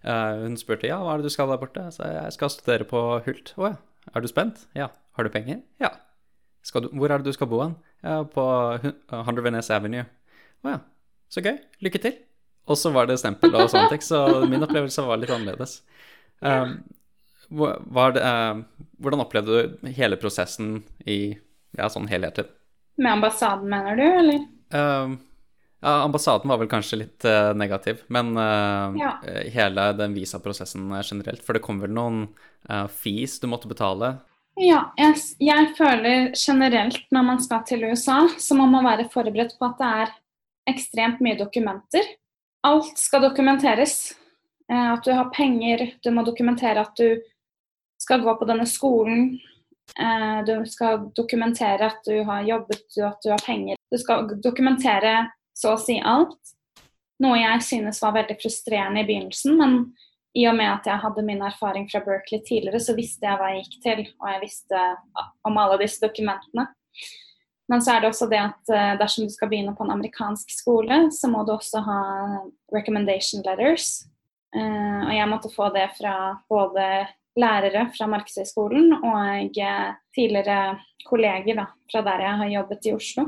uh, 0.08 0.44
hun 0.44 0.58
spurte 0.60 0.90
ja, 0.90 1.00
hva 1.02 1.16
er 1.16 1.24
det 1.24 1.32
du 1.32 1.36
skal 1.36 1.52
der 1.52 1.62
borte. 1.62 1.88
Så 1.96 2.08
jeg 2.08 2.36
skal 2.36 2.54
studere 2.54 2.88
på 2.90 3.04
Hult. 3.26 3.54
Å 3.58 3.72
ja. 3.72 3.78
Er 4.16 4.24
du 4.24 4.30
spent? 4.32 4.68
Ja. 4.78 4.92
Har 5.18 5.28
du 5.28 5.34
penger? 5.34 5.64
Ja. 5.84 5.92
Du, 6.68 6.90
hvor 7.00 7.12
er 7.12 7.20
det 7.20 7.32
du 7.32 7.36
skal 7.36 7.50
bo 7.50 7.62
hen? 7.64 7.78
Ja, 8.04 8.22
på 8.28 8.44
Hundred 9.12 9.46
Venice 9.46 9.74
Avenue. 9.74 10.06
Å 10.64 10.76
ja. 10.76 10.80
Så 11.32 11.44
gøy. 11.44 11.58
Lykke 11.84 12.02
til. 12.04 12.20
Og 12.68 12.80
så 12.80 12.92
var 12.96 13.08
det 13.08 13.18
stempel 13.22 13.56
og 13.56 13.70
sånne 13.72 13.92
ting, 13.94 14.04
så 14.04 14.44
min 14.48 14.64
opplevelse 14.64 15.04
var 15.08 15.20
litt 15.22 15.32
annerledes. 15.32 15.80
Um, 16.44 16.82
det, 17.48 18.24
uh, 18.24 18.90
hvordan 19.00 19.24
opplevde 19.24 19.62
du 19.64 19.92
hele 19.96 20.20
prosessen 20.20 20.82
i 21.08 21.38
ja, 21.78 21.88
sånn 21.92 22.10
helhetlig? 22.12 22.50
Med 22.98 23.12
ambassaden, 23.12 23.70
mener 23.70 23.96
du, 23.96 24.04
eller? 24.04 24.46
Uh, 24.74 25.18
ja, 25.82 26.04
ambassaden 26.04 26.50
var 26.50 26.58
vel 26.58 26.70
kanskje 26.72 27.02
litt 27.04 27.26
uh, 27.30 27.54
negativ, 27.58 28.02
men 28.14 28.34
uh, 28.38 28.96
ja. 28.98 29.12
hele 29.54 29.92
den 30.00 30.16
visaprosessen 30.18 30.90
generelt. 31.04 31.44
For 31.46 31.58
det 31.58 31.64
kom 31.66 31.82
vel 31.84 31.94
noen 31.94 32.28
fees 32.92 33.38
du 33.40 33.46
måtte 33.48 33.70
betale? 33.70 34.18
Ja, 34.60 34.90
jeg, 34.98 35.20
jeg, 35.40 35.68
føler 35.78 36.32
generelt 36.36 37.06
når 37.14 37.28
man 37.30 37.38
skal 37.40 37.62
til 37.70 37.86
USA, 37.88 38.24
så 38.42 38.58
må 38.58 38.66
man 38.68 38.84
være 38.84 39.06
forberedt 39.14 39.54
på 39.60 39.70
at 39.70 39.78
det 39.80 39.92
er 40.02 40.16
ekstremt 40.74 41.22
mye 41.24 41.38
dokumenter. 41.40 42.10
Alt 42.68 42.98
skal 43.00 43.24
dokumenteres. 43.24 44.18
At 44.68 45.06
du 45.06 45.14
har 45.16 45.30
penger, 45.32 45.86
du 46.04 46.10
må 46.12 46.26
dokumentere 46.28 46.82
at 46.84 46.98
du 47.00 47.22
skal 48.02 48.26
gå 48.26 48.34
på 48.36 48.50
denne 48.50 48.66
skolen, 48.68 49.38
Eh, 49.38 49.57
du 50.48 50.54
skal 50.70 51.08
dokumentere 51.16 51.88
at 51.88 52.04
du 52.06 52.20
har 52.28 52.44
jobbet, 52.46 52.84
at 53.02 53.24
du 53.24 53.32
har 53.32 53.42
penger. 53.42 53.80
Du 53.90 53.98
skal 53.98 54.28
dokumentere 54.44 55.14
så 55.58 55.74
å 55.74 55.80
si 55.82 55.96
alt. 55.98 56.38
Noe 57.24 57.40
jeg 57.40 57.64
synes 57.66 58.02
var 58.04 58.14
veldig 58.20 58.36
frustrerende 58.38 59.02
i 59.02 59.08
begynnelsen, 59.08 59.56
men 59.58 59.80
i 60.38 60.46
og 60.50 60.58
med 60.58 60.70
at 60.70 60.86
jeg 60.86 61.02
hadde 61.02 61.26
min 61.26 61.42
erfaring 61.42 61.88
fra 61.90 62.04
Berkeley 62.06 62.44
tidligere, 62.46 62.82
så 62.84 62.94
visste 62.98 63.26
jeg 63.26 63.40
hva 63.40 63.54
jeg 63.54 63.64
gikk 63.64 63.78
til, 63.86 64.04
og 64.22 64.28
jeg 64.30 64.44
visste 64.44 64.84
om 65.48 65.58
alle 65.58 65.80
disse 65.82 66.04
dokumentene. 66.04 66.68
Men 67.68 67.82
så 67.84 67.96
er 67.96 68.04
det 68.04 68.12
også 68.12 68.30
det 68.32 68.40
at 68.40 68.72
eh, 68.72 68.94
dersom 69.00 69.26
du 69.28 69.34
skal 69.34 69.50
begynne 69.52 69.74
på 69.76 69.84
en 69.84 69.96
amerikansk 69.98 70.54
skole, 70.54 71.08
så 71.12 71.28
må 71.32 71.42
du 71.44 71.52
også 71.56 71.82
ha 71.84 72.02
recommendation 72.76 73.44
letters. 73.44 74.06
Eh, 74.56 75.02
og 75.04 75.12
jeg 75.12 75.32
måtte 75.32 75.52
få 75.52 75.72
det 75.76 75.90
fra 75.98 76.14
både 76.48 76.86
lærere 77.38 77.88
fra 77.96 78.08
Markedshøgskolen 78.10 78.96
og 78.98 79.58
tidligere 80.16 80.78
kolleger 81.08 81.60
da, 81.60 81.68
fra 81.92 82.04
der 82.06 82.26
jeg 82.26 82.40
har 82.42 82.54
jobbet 82.56 82.90
i 82.90 82.96
Oslo. 82.96 83.28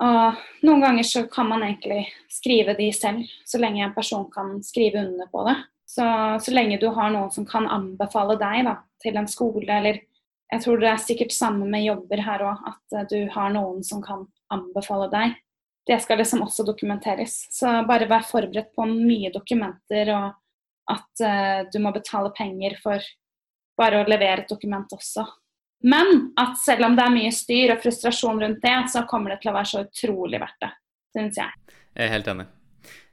Og 0.00 0.42
noen 0.62 0.84
ganger 0.84 1.06
så 1.06 1.24
kan 1.32 1.48
man 1.50 1.64
egentlig 1.66 2.04
skrive 2.30 2.76
de 2.78 2.90
selv, 2.94 3.24
så 3.46 3.58
lenge 3.58 3.82
en 3.84 3.96
person 3.96 4.28
kan 4.32 4.60
skrive 4.64 5.02
under 5.02 5.26
på 5.32 5.44
det. 5.48 5.56
Så, 5.90 6.06
så 6.38 6.54
lenge 6.54 6.78
du 6.78 6.86
har 6.94 7.10
noen 7.10 7.32
som 7.34 7.46
kan 7.48 7.66
anbefale 7.66 8.36
deg 8.38 8.62
da, 8.68 8.76
til 9.02 9.18
en 9.18 9.26
skole, 9.28 9.66
eller 9.66 9.98
jeg 10.50 10.64
tror 10.64 10.80
det 10.82 10.90
er 10.90 11.02
sikkert 11.02 11.34
samme 11.34 11.66
med 11.70 11.84
jobber 11.86 12.22
her 12.26 12.42
òg, 12.46 12.62
at 12.70 12.96
eh, 12.98 13.06
du 13.10 13.30
har 13.34 13.52
noen 13.54 13.82
som 13.86 14.02
kan 14.02 14.26
anbefale 14.50 15.08
deg. 15.12 15.34
Det 15.86 15.98
skal 16.02 16.20
liksom 16.20 16.44
også 16.44 16.66
dokumenteres. 16.66 17.36
Så 17.54 17.70
bare 17.88 18.08
vær 18.10 18.26
forberedt 18.26 18.70
på 18.76 18.86
mye 18.86 19.30
dokumenter 19.34 20.10
og 20.14 20.36
at 20.92 21.24
uh, 21.24 21.60
du 21.70 21.78
må 21.82 21.92
betale 21.94 22.32
penger 22.36 22.76
for 22.82 23.04
bare 23.80 24.02
å 24.02 24.08
levere 24.08 24.44
et 24.44 24.50
dokument 24.50 24.92
også. 24.92 25.24
Men 25.88 26.30
at 26.40 26.58
selv 26.60 26.90
om 26.90 26.96
det 26.96 27.04
er 27.06 27.14
mye 27.14 27.32
styr 27.32 27.74
og 27.74 27.82
frustrasjon 27.82 28.42
rundt 28.42 28.62
det, 28.62 28.76
så 28.92 29.06
kommer 29.08 29.32
det 29.32 29.40
til 29.42 29.52
å 29.52 29.56
være 29.56 29.70
så 29.70 29.84
utrolig 29.86 30.40
verdt 30.42 30.66
det, 30.66 30.72
syns 31.16 31.40
jeg. 31.40 31.76
Jeg 31.94 32.06
er 32.06 32.12
helt 32.12 32.28
enig. 32.34 32.46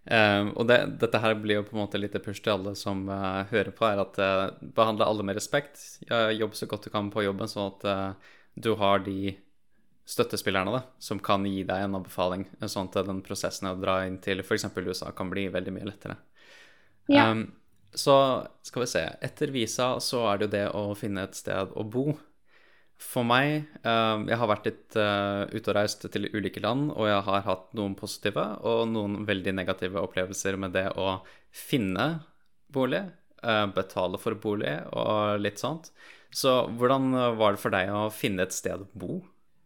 Uh, 0.08 0.54
og 0.56 0.68
det, 0.70 0.78
dette 1.02 1.20
her 1.20 1.36
blir 1.40 1.60
jo 1.60 1.66
på 1.68 1.76
en 1.76 1.82
måte 1.82 2.00
litt 2.00 2.16
push 2.24 2.40
til 2.44 2.54
alle 2.54 2.76
som 2.80 3.08
uh, 3.12 3.44
hører 3.50 3.74
på, 3.76 3.88
er 3.88 4.04
at 4.04 4.20
uh, 4.20 4.46
behandle 4.76 5.08
alle 5.08 5.26
med 5.28 5.40
respekt. 5.40 5.80
Jobb 6.08 6.56
så 6.56 6.68
godt 6.70 6.88
du 6.88 6.94
kan 6.94 7.12
på 7.12 7.26
jobben, 7.26 7.52
sånn 7.52 7.74
at 7.76 8.16
du 8.58 8.74
har 8.80 9.04
de 9.06 9.36
støttespillerne 10.08 10.72
da, 10.72 10.82
som 11.04 11.20
kan 11.20 11.44
gi 11.46 11.66
deg 11.68 11.84
en 11.84 11.98
anbefaling, 12.00 12.46
sånn 12.64 12.88
at 12.88 13.10
den 13.10 13.20
prosessen 13.26 13.68
å 13.68 13.76
dra 13.80 14.00
inn 14.08 14.22
til 14.24 14.40
f.eks. 14.40 14.70
USA 14.80 15.12
kan 15.16 15.30
bli 15.32 15.50
veldig 15.52 15.74
mye 15.76 15.88
lettere. 15.90 16.16
Ja. 17.12 17.30
Um, 17.32 17.50
så 17.98 18.16
skal 18.66 18.84
vi 18.84 18.90
se. 18.92 19.04
Etter 19.26 19.52
visa 19.54 19.96
så 20.04 20.24
er 20.30 20.40
det 20.40 20.48
jo 20.48 20.54
det 20.56 20.66
å 20.78 20.84
finne 20.98 21.26
et 21.28 21.38
sted 21.38 21.74
å 21.76 21.86
bo. 21.88 22.12
For 22.98 23.22
meg 23.22 23.68
uh, 23.86 24.26
Jeg 24.26 24.40
har 24.42 24.50
vært 24.50 24.68
litt 24.72 24.96
uh, 24.98 25.46
ute 25.52 25.70
og 25.70 25.76
reist 25.78 26.08
til 26.14 26.30
ulike 26.34 26.64
land, 26.64 26.90
og 26.96 27.10
jeg 27.10 27.26
har 27.28 27.46
hatt 27.46 27.70
noen 27.78 27.94
positive 27.98 28.46
og 28.66 28.88
noen 28.90 29.22
veldig 29.28 29.54
negative 29.60 30.02
opplevelser 30.02 30.58
med 30.58 30.74
det 30.78 30.88
å 30.98 31.20
finne 31.54 32.08
bolig, 32.74 33.04
uh, 33.44 33.68
betale 33.74 34.18
for 34.22 34.38
bolig 34.42 34.80
og 34.98 35.44
litt 35.44 35.62
sånt. 35.62 35.92
Så 36.34 36.64
hvordan 36.78 37.14
var 37.40 37.56
det 37.56 37.62
for 37.62 37.74
deg 37.74 37.94
å 37.94 38.08
finne 38.14 38.48
et 38.48 38.56
sted 38.56 38.82
å 38.82 38.90
bo? 38.98 39.22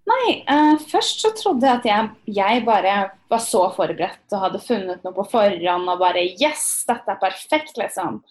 Nei, 0.10 0.41
uh, 0.50 0.77
først 0.89 1.22
så 1.22 1.29
trodde 1.38 1.67
jeg 1.67 1.79
at 1.79 1.86
jeg, 1.86 2.08
jeg, 2.34 2.62
bare 2.65 2.93
var 3.29 3.41
så 3.43 3.67
forberedt 3.75 4.34
og 4.34 4.46
hadde 4.46 4.62
funnet 4.63 5.03
noe 5.05 5.13
på 5.13 5.27
forhånd 5.29 5.91
og 5.93 6.01
bare 6.01 6.24
Yes, 6.41 6.84
dette 6.88 7.13
er 7.13 7.20
perfekt, 7.22 7.77
liksom. 7.77 8.22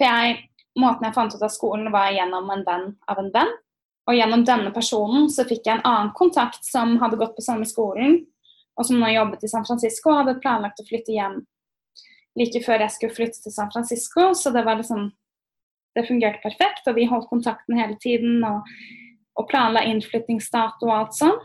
For 0.00 0.06
jeg, 0.06 0.38
måten 0.80 1.06
jeg 1.06 1.16
fant 1.16 1.34
ut 1.36 1.44
av 1.44 1.52
skolen, 1.52 1.90
var 1.92 2.14
gjennom 2.14 2.48
en 2.54 2.64
venn 2.66 2.86
av 3.10 3.20
en 3.20 3.30
venn. 3.34 3.52
Og 4.08 4.16
gjennom 4.16 4.42
denne 4.48 4.72
personen 4.74 5.28
så 5.30 5.44
fikk 5.46 5.68
jeg 5.68 5.78
en 5.78 5.86
annen 5.86 6.14
kontakt 6.16 6.64
som 6.66 6.96
hadde 7.02 7.20
gått 7.20 7.36
på 7.36 7.44
samme 7.44 7.68
skolen, 7.68 8.22
og 8.80 8.88
som 8.88 8.98
nå 8.98 9.10
jobbet 9.12 9.44
i 9.44 9.50
San 9.52 9.66
Francisco 9.68 10.10
og 10.10 10.22
hadde 10.22 10.40
planlagt 10.40 10.80
å 10.80 10.86
flytte 10.88 11.12
hjem 11.14 11.42
like 12.38 12.62
før 12.64 12.80
jeg 12.80 12.94
skulle 12.94 13.14
flytte 13.14 13.42
til 13.44 13.52
San 13.52 13.70
Francisco. 13.74 14.30
Så 14.34 14.54
det 14.56 14.64
var 14.66 14.80
liksom 14.80 15.10
Det 15.90 16.04
fungerte 16.06 16.38
perfekt, 16.38 16.84
og 16.86 16.94
vi 16.94 17.04
holdt 17.10 17.26
kontakten 17.26 17.74
hele 17.74 17.96
tiden 17.98 18.44
og, 18.46 18.68
og 19.38 19.48
planla 19.50 19.84
innflyttingsdato 19.88 20.88
og 20.88 20.96
alt 20.96 21.16
sånn. 21.18 21.38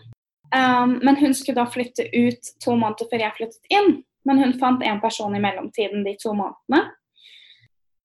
Um, 0.56 1.00
men 1.04 1.18
hun 1.20 1.34
skulle 1.36 1.62
da 1.62 1.70
flytte 1.70 2.06
ut 2.14 2.52
to 2.64 2.76
måneder 2.78 3.10
før 3.12 3.24
jeg 3.26 3.38
flyttet 3.40 3.74
inn. 3.74 3.98
Men 4.26 4.42
hun 4.42 4.56
fant 4.60 4.84
en 4.86 5.02
person 5.02 5.36
i 5.38 5.42
mellomtiden 5.42 6.06
de 6.06 6.16
to 6.22 6.34
månedene. 6.34 6.86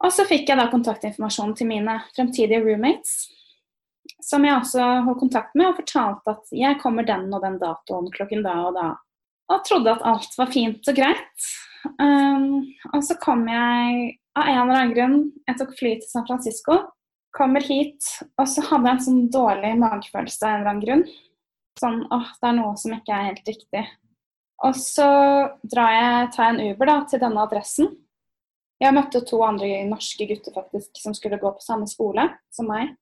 Og 0.00 0.12
så 0.12 0.24
fikk 0.28 0.48
jeg 0.48 0.56
da 0.60 0.70
kontaktinformasjon 0.72 1.54
til 1.58 1.68
mine 1.68 1.98
fremtidige 2.16 2.62
roommates 2.64 3.28
som 4.24 4.44
jeg 4.44 4.56
også 4.56 4.84
holdt 5.06 5.22
kontakt 5.22 5.56
med, 5.56 5.70
og 5.70 5.80
fortalte 5.80 6.34
at 6.34 6.52
jeg 6.54 6.78
kommer 6.82 7.06
den 7.06 7.28
og 7.32 7.42
den 7.44 7.58
datoen 7.60 8.10
klokken 8.14 8.44
da 8.46 8.56
og 8.68 8.76
da. 8.76 8.88
Og 9.50 9.64
trodde 9.66 9.94
at 9.96 10.06
alt 10.06 10.36
var 10.38 10.52
fint 10.52 10.90
og 10.90 10.96
greit. 10.96 11.50
Um, 11.96 12.66
og 12.92 13.02
så 13.06 13.16
kom 13.22 13.46
jeg 13.48 14.16
av 14.36 14.46
en 14.46 14.58
eller 14.66 14.74
annen 14.82 14.90
grunn 14.92 15.14
Jeg 15.48 15.56
tok 15.56 15.70
fly 15.78 15.94
til 15.96 16.10
San 16.10 16.26
Francisco, 16.28 16.76
kommer 17.36 17.64
hit, 17.64 18.04
og 18.38 18.48
så 18.50 18.64
hadde 18.66 18.88
jeg 18.88 18.96
en 18.98 19.04
sånn 19.06 19.24
dårlig 19.32 19.72
magefølelse 19.80 20.44
av 20.44 20.50
en 20.50 20.60
eller 20.60 20.70
annen 20.72 20.84
grunn. 20.84 21.04
Sånn 21.80 22.00
åh, 22.12 22.30
det 22.40 22.48
er 22.48 22.56
noe 22.58 22.76
som 22.80 22.94
ikke 22.96 23.16
er 23.16 23.28
helt 23.30 23.50
riktig. 23.50 23.84
Og 24.66 24.76
så 24.76 25.08
drar 25.64 25.94
jeg, 25.94 26.30
tar 26.34 26.48
jeg 26.48 26.56
en 26.56 26.74
Uber 26.74 26.90
da, 26.90 26.96
til 27.08 27.22
denne 27.22 27.44
adressen. 27.46 27.92
Jeg 28.80 28.96
møtte 28.96 29.22
to 29.28 29.40
andre 29.44 29.68
norske 29.88 30.26
gutter 30.28 30.54
faktisk 30.56 31.00
som 31.00 31.14
skulle 31.16 31.40
gå 31.40 31.52
på 31.52 31.64
samme 31.64 31.88
skole 31.88 32.26
som 32.52 32.68
meg. 32.68 32.94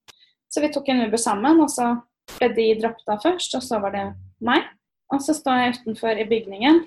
Så 0.51 0.63
vi 0.63 0.71
tok 0.75 0.89
en 0.91 1.05
Uber 1.07 1.21
sammen, 1.21 1.61
og 1.63 1.71
så 1.71 1.93
ble 2.37 2.51
de 2.55 2.69
droppet 2.81 3.11
av 3.15 3.23
først, 3.25 3.57
og 3.59 3.65
så 3.65 3.81
var 3.83 3.95
det 3.95 4.07
meg. 4.45 4.67
Og 5.15 5.23
så 5.25 5.35
står 5.37 5.63
jeg 5.63 5.77
utenfor 5.79 6.21
i 6.21 6.27
bygningen, 6.29 6.83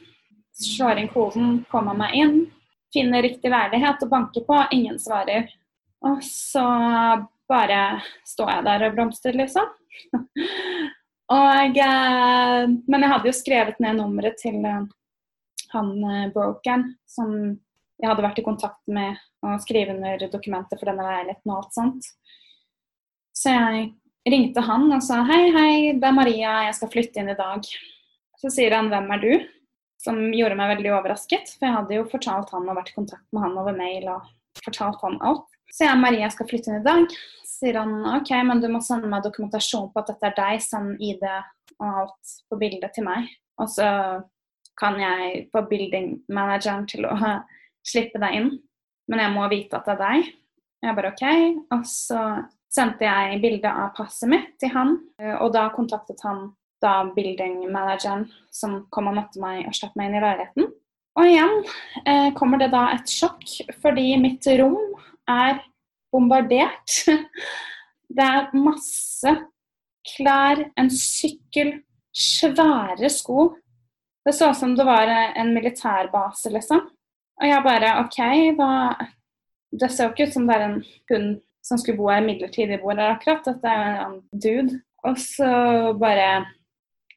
slår 0.62 1.02
inn 1.02 1.12
koden, 1.12 1.62
kommer 1.72 1.98
meg 1.98 2.16
inn, 2.20 2.36
finner 2.94 3.24
riktig 3.26 3.52
leilighet 3.52 4.04
og 4.06 4.12
banker 4.12 4.46
på, 4.48 4.60
ingen 4.76 5.00
svarer. 5.02 5.50
Og 6.06 6.22
så 6.26 6.66
bare 7.52 7.82
står 8.28 8.56
jeg 8.56 8.68
der 8.70 8.88
og 8.88 8.96
blomstrer, 8.98 9.38
liksom. 9.38 9.68
og, 11.38 11.78
eh, 11.84 12.64
men 12.88 13.06
jeg 13.06 13.14
hadde 13.14 13.30
jo 13.30 13.36
skrevet 13.36 13.84
ned 13.84 14.00
nummeret 14.00 14.40
til 14.42 14.60
eh, 14.66 14.88
han 15.72 15.92
Broken, 16.02 16.32
brokeren 16.34 16.88
som 17.08 17.36
jeg 18.02 18.10
hadde 18.10 18.26
vært 18.26 18.40
i 18.42 18.46
kontakt 18.46 18.82
med 18.90 19.20
og 19.46 19.62
skrevet 19.62 19.96
under 19.96 20.26
dokumenter 20.32 20.80
for 20.80 20.90
denne 20.90 21.06
leiligheten 21.06 21.52
og 21.52 21.60
alt 21.60 21.76
sånt. 21.76 22.10
Så 23.38 23.54
jeg 23.54 23.92
ringte 24.30 24.64
han 24.66 24.88
og 24.92 25.04
sa 25.06 25.22
hei, 25.30 25.44
hei, 25.54 25.74
det 25.98 26.10
er 26.10 26.18
Maria, 26.18 26.56
jeg 26.68 26.78
skal 26.78 26.92
flytte 26.94 27.22
inn 27.22 27.32
i 27.34 27.38
dag. 27.38 27.66
Så 28.42 28.52
sier 28.54 28.74
han 28.76 28.90
hvem 28.92 29.10
er 29.16 29.22
du? 29.22 29.32
Som 30.02 30.18
gjorde 30.34 30.58
meg 30.58 30.76
veldig 30.76 30.96
overrasket, 30.98 31.54
for 31.58 31.68
jeg 31.68 31.78
hadde 31.78 31.98
jo 32.00 32.10
fortalt 32.10 32.50
han 32.56 32.70
og 32.70 32.78
vært 32.80 32.90
i 32.90 32.98
kontakt 32.98 33.28
med 33.30 33.46
han 33.46 33.58
over 33.62 33.78
mail 33.78 34.08
og 34.16 34.30
fortalt 34.66 35.02
han 35.06 35.20
alt. 35.30 35.51
Så 35.72 35.86
jeg 35.86 35.96
og 35.96 36.02
Maria 36.04 36.30
skal 36.32 36.50
flytte 36.50 36.72
inn 36.72 36.82
i 36.82 36.86
dag. 36.86 37.16
Sier 37.48 37.80
han 37.80 37.94
OK, 38.18 38.32
men 38.48 38.62
du 38.64 38.68
må 38.72 38.82
sende 38.84 39.10
meg 39.12 39.24
dokumentasjon 39.26 39.90
på 39.94 40.02
at 40.02 40.12
dette 40.12 40.30
er 40.32 40.38
deg, 40.38 40.64
send 40.66 41.00
ID 41.00 41.24
og 41.80 41.88
alt 41.88 42.36
på 42.50 42.60
bildet 42.60 42.96
til 42.96 43.08
meg. 43.08 43.30
Og 43.62 43.70
så 43.72 43.88
kan 44.80 44.98
jeg 45.00 45.46
få 45.54 45.64
building-manageren 45.70 46.88
til 46.90 47.06
å 47.08 47.16
slippe 47.88 48.22
deg 48.22 48.38
inn. 48.40 48.50
Men 49.12 49.24
jeg 49.24 49.36
må 49.36 49.46
vite 49.52 49.78
at 49.78 49.88
det 49.88 49.96
er 49.98 50.02
deg. 50.02 50.32
Jeg 50.82 50.98
bare 50.98 51.14
OK. 51.14 51.26
Og 51.78 51.86
så 51.88 52.24
sendte 52.72 53.06
jeg 53.06 53.42
bilde 53.44 53.70
av 53.70 53.94
passet 53.98 54.32
mitt 54.32 54.56
til 54.62 54.72
han, 54.74 54.96
og 55.44 55.52
da 55.54 55.68
kontaktet 55.76 56.22
han 56.24 56.50
da 56.82 57.04
building-manageren 57.14 58.26
som 58.50 58.86
kom 58.94 59.12
og 59.12 59.18
møtte 59.20 59.42
meg 59.44 59.68
og 59.68 59.76
slapp 59.78 59.98
meg 60.00 60.10
inn 60.10 60.18
i 60.18 60.24
leiligheten. 60.24 60.70
Og 61.20 61.28
igjen 61.28 61.58
eh, 62.08 62.30
kommer 62.38 62.62
det 62.62 62.72
da 62.72 62.86
et 62.96 63.12
sjokk, 63.12 63.44
fordi 63.84 64.16
mitt 64.22 64.48
rom 64.62 64.80
er 65.30 65.62
bombardert. 66.12 66.98
Det 68.16 68.24
er 68.26 68.50
masse 68.60 69.32
klær, 70.04 70.66
en 70.76 70.90
sykkel, 70.92 71.78
svære 72.12 73.08
sko. 73.08 73.54
Det 74.26 74.34
så 74.36 74.50
ut 74.52 74.60
som 74.60 74.74
det 74.76 74.86
var 74.86 75.08
en 75.08 75.54
militærbase, 75.56 76.52
liksom. 76.52 76.90
Og 77.40 77.48
jeg 77.48 77.64
bare 77.66 77.94
OK, 78.04 78.20
hva 78.58 78.74
Det 79.72 79.88
ser 79.88 80.10
jo 80.10 80.12
ikke 80.12 80.28
ut 80.28 80.34
som 80.36 80.48
det 80.50 80.58
er 80.58 80.66
en 80.66 80.82
hund 81.10 81.30
som 81.64 81.80
skulle 81.80 81.98
bo 81.98 82.10
her 82.12 82.24
midlertidig, 82.26 82.82
bor 82.82 82.98
her 82.98 83.14
akkurat. 83.16 83.46
Dette 83.46 83.72
er 83.72 84.02
en 84.04 84.18
dude. 84.34 84.82
Og 85.08 85.18
så 85.18 85.48
bare 85.98 86.44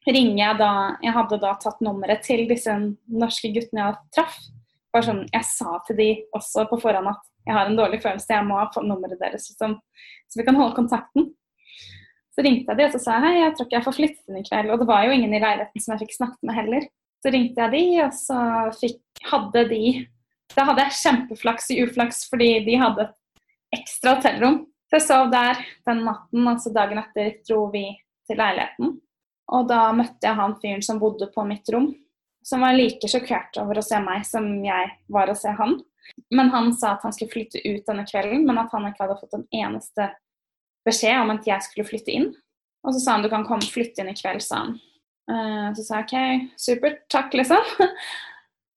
ringer 0.07 0.39
jeg 0.39 0.59
da 0.61 0.71
Jeg 1.03 1.13
hadde 1.17 1.41
da 1.41 1.53
tatt 1.61 1.81
nummeret 1.83 2.23
til 2.25 2.45
disse 2.49 2.73
norske 3.11 3.51
guttene 3.53 3.89
jeg 3.89 3.99
traff. 4.15 4.37
Bare 4.95 5.03
sånn, 5.09 5.25
Jeg 5.33 5.43
sa 5.43 5.79
til 5.87 5.97
de 5.99 6.09
også 6.37 6.63
på 6.69 6.79
forhånd 6.79 7.11
at 7.11 7.23
jeg 7.45 7.53
har 7.53 7.69
en 7.69 7.77
dårlig 7.77 7.99
følelse, 8.01 8.31
jeg 8.31 8.47
må 8.47 8.57
ha 8.57 8.81
nummeret 8.81 9.19
deres, 9.19 9.49
liksom, 9.51 9.75
så 10.31 10.39
vi 10.39 10.45
kan 10.47 10.55
holde 10.57 10.77
kontakten. 10.77 11.33
Så 12.35 12.43
ringte 12.43 12.71
jeg 12.71 12.79
de 12.79 12.85
og 12.87 12.93
så 12.95 12.99
sa 12.99 13.17
jeg, 13.17 13.23
hei, 13.25 13.41
jeg 13.43 13.55
tror 13.55 13.67
ikke 13.67 13.77
jeg 13.77 13.85
får 13.85 13.95
flyttet 13.95 14.31
inn 14.31 14.39
i 14.39 14.45
kveld. 14.47 14.71
Og 14.73 14.81
det 14.81 14.87
var 14.89 15.05
jo 15.07 15.15
ingen 15.15 15.35
i 15.35 15.39
leiligheten 15.39 15.83
som 15.83 15.93
jeg 15.93 16.03
fikk 16.03 16.15
snakket 16.17 16.47
med 16.47 16.57
heller. 16.57 16.87
Så 17.23 17.31
ringte 17.31 17.63
jeg 17.63 17.73
de, 17.75 17.83
og 18.03 18.17
så 18.17 18.39
fikk, 18.81 19.01
hadde 19.31 19.63
de 19.71 19.83
Da 20.55 20.63
hadde 20.67 20.83
jeg 20.83 20.97
kjempeflaks 20.99 21.71
i 21.73 21.79
uflaks, 21.81 22.19
fordi 22.29 22.49
de 22.67 22.75
hadde 22.77 23.07
ekstra 23.75 24.13
hotellrom. 24.17 24.59
Så 24.85 24.99
jeg 24.99 25.05
sov 25.07 25.31
der 25.33 25.57
den 25.87 26.03
natten, 26.05 26.45
altså 26.47 26.71
dagen 26.75 27.01
etter 27.01 27.31
dro 27.47 27.65
vi 27.73 27.87
til 28.29 28.37
leiligheten. 28.39 28.93
Og 29.55 29.65
da 29.69 29.87
møtte 29.95 30.27
jeg 30.27 30.37
han 30.37 30.53
fyren 30.61 30.85
som 30.85 31.01
bodde 31.01 31.27
på 31.33 31.43
mitt 31.47 31.71
rom, 31.73 31.89
som 32.45 32.61
var 32.61 32.77
like 32.77 33.09
sjokkert 33.09 33.57
over 33.61 33.79
å 33.79 33.85
se 33.85 33.99
meg 34.03 34.25
som 34.27 34.47
jeg 34.65 34.91
var 35.11 35.31
å 35.31 35.37
se 35.37 35.53
han. 35.57 35.79
Men 36.33 36.51
han 36.53 36.69
sa 36.77 36.93
at 36.93 37.05
han 37.05 37.15
skulle 37.15 37.33
flytte 37.33 37.63
ut 37.65 37.87
denne 37.87 38.05
kvelden, 38.05 38.45
men 38.45 38.61
at 38.61 38.73
han 38.75 38.85
ikke 38.89 39.05
hadde 39.05 39.17
fått 39.21 39.33
en 39.37 39.47
eneste 39.49 40.11
beskjed 40.85 41.17
om 41.23 41.33
at 41.33 41.47
jeg 41.49 41.65
skulle 41.65 41.87
flytte 41.87 42.13
inn. 42.13 42.29
Og 42.85 42.93
så 42.93 43.01
sa 43.01 43.15
han 43.15 43.25
du 43.25 43.31
kan 43.33 43.47
komme 43.47 43.65
og 43.65 43.73
flytte 43.73 44.03
inn 44.03 44.13
i 44.13 44.17
kveld, 44.17 44.45
sa 44.45 44.61
han. 44.61 44.75
Eh, 45.31 45.67
så 45.73 45.85
sa 45.87 46.03
jeg 46.03 46.05
OK, 46.05 46.49
supert, 46.61 47.05
takk, 47.09 47.33
liksom. 47.33 47.75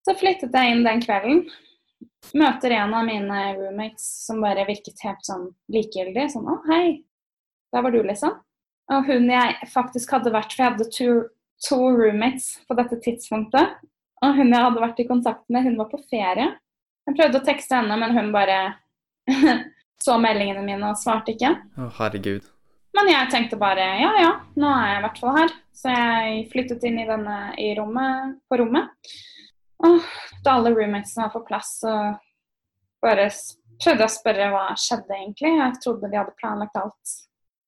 Så 0.08 0.14
flyttet 0.16 0.54
jeg 0.56 0.72
inn 0.72 0.86
den 0.86 1.02
kvelden 1.04 1.42
møter 2.34 2.74
en 2.76 2.94
av 2.94 3.06
mine 3.06 3.40
roommates 3.56 4.06
som 4.26 4.42
bare 4.42 4.66
virket 4.68 5.00
helt 5.04 5.24
sånn 5.26 5.48
likegyldig. 5.72 6.28
Sånn 6.32 6.48
'Å, 6.48 6.58
hei, 6.68 7.04
der 7.72 7.82
var 7.82 7.94
du', 7.94 8.02
liksom. 8.02 8.38
Og 8.92 9.04
hun 9.06 9.28
jeg 9.30 9.68
faktisk 9.68 10.10
hadde 10.16 10.32
vært 10.32 10.54
For 10.54 10.62
jeg 10.62 10.72
hadde 10.72 10.90
to, 10.96 11.08
to 11.66 11.78
roommates 11.90 12.58
på 12.68 12.76
dette 12.78 12.98
tidspunktet. 13.04 13.78
Og 14.24 14.34
hun 14.34 14.52
jeg 14.52 14.64
hadde 14.66 14.82
vært 14.82 15.00
i 15.02 15.06
kontakt 15.08 15.46
med, 15.52 15.66
hun 15.66 15.78
var 15.78 15.90
på 15.90 16.00
ferie. 16.10 16.52
Jeg 17.08 17.16
prøvde 17.16 17.40
å 17.40 17.46
tekste 17.46 17.78
henne, 17.78 17.96
men 18.00 18.14
hun 18.16 18.30
bare 18.34 18.58
så 20.04 20.18
meldingene 20.20 20.64
mine 20.66 20.92
og 20.92 21.00
svarte 21.00 21.34
ikke. 21.34 21.54
Å, 21.78 21.90
herregud. 22.00 22.46
Men 22.96 23.10
jeg 23.12 23.30
tenkte 23.30 23.58
bare 23.60 23.84
ja 24.00 24.10
ja, 24.18 24.30
nå 24.58 24.68
er 24.72 24.88
jeg 24.88 24.98
i 24.98 25.02
hvert 25.06 25.20
fall 25.22 25.36
her. 25.36 25.54
Så 25.78 25.94
jeg 25.94 26.46
flyttet 26.52 26.86
inn 26.88 26.98
i 26.98 27.06
denne 27.06 27.38
i 27.60 27.70
rommet, 27.78 28.40
på 28.50 28.58
rommet. 28.58 29.12
Og 29.86 30.02
da 30.42 30.56
alle 30.58 30.72
roommatesene 30.74 31.28
var 31.28 31.34
på 31.36 31.44
plass, 31.46 31.76
så 31.84 31.94
bare 33.04 33.28
prøvde 33.78 34.02
jeg 34.02 34.10
å 34.10 34.16
spørre 34.16 34.50
hva 34.50 34.64
skjedde 34.74 35.14
egentlig. 35.14 35.54
Jeg 35.60 35.80
trodde 35.84 36.10
de 36.10 36.18
hadde 36.18 36.34
planlagt 36.40 36.80
alt. 36.80 37.14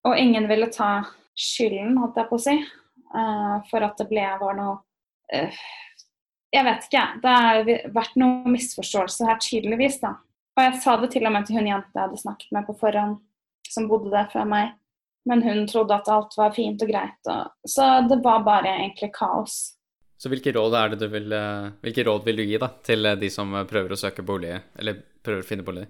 Og 0.09 0.19
ingen 0.19 0.49
ville 0.51 0.67
ta 0.75 0.91
skylden, 1.39 1.95
holdt 2.01 2.19
jeg 2.19 2.29
på 2.29 2.39
å 2.41 2.43
si, 2.43 2.57
for 3.71 3.87
at 3.87 3.99
det 3.99 4.07
ble, 4.11 4.25
var 4.41 4.55
noe 4.59 4.77
uh, 5.35 5.63
Jeg 6.55 6.67
vet 6.67 6.85
ikke, 6.87 7.07
det 7.23 7.33
har 7.45 7.73
vært 7.95 8.19
noen 8.21 8.51
misforståelser 8.55 9.31
her 9.31 9.41
tydeligvis, 9.43 10.01
da. 10.03 10.17
Og 10.59 10.63
jeg 10.67 10.79
sa 10.83 10.97
det 11.01 11.11
til 11.15 11.27
og 11.27 11.35
med 11.35 11.47
til 11.47 11.59
hun 11.61 11.69
jenta 11.71 11.95
jeg 11.95 12.09
hadde 12.09 12.23
snakket 12.23 12.55
med 12.55 12.67
på 12.67 12.77
forhånd, 12.81 13.19
som 13.71 13.87
bodde 13.91 14.11
der 14.13 14.31
før 14.33 14.49
meg. 14.51 14.73
Men 15.29 15.45
hun 15.45 15.67
trodde 15.69 15.95
at 15.95 16.09
alt 16.11 16.35
var 16.39 16.55
fint 16.57 16.83
og 16.83 16.91
greit. 16.91 17.21
Og... 17.31 17.53
Så 17.69 17.87
det 18.09 18.19
var 18.25 18.43
bare 18.47 18.73
egentlig 18.73 19.13
kaos. 19.15 19.77
Så 20.21 20.29
hvilke 20.29 20.53
råd, 20.53 20.75
er 20.77 20.93
det 20.93 20.99
du 21.01 21.07
vil, 21.13 21.33
eh, 21.33 21.71
hvilke 21.85 22.05
råd 22.05 22.27
vil 22.27 22.43
du 22.43 22.45
gi 22.45 22.59
da, 22.61 22.69
til 22.85 23.09
de 23.21 23.31
som 23.33 23.55
prøver 23.69 23.95
å 23.95 24.01
søke 24.01 24.25
bolig, 24.27 24.53
eller 24.77 24.99
prøver 25.25 25.45
å 25.45 25.49
finne 25.49 25.65
bolig? 25.65 25.87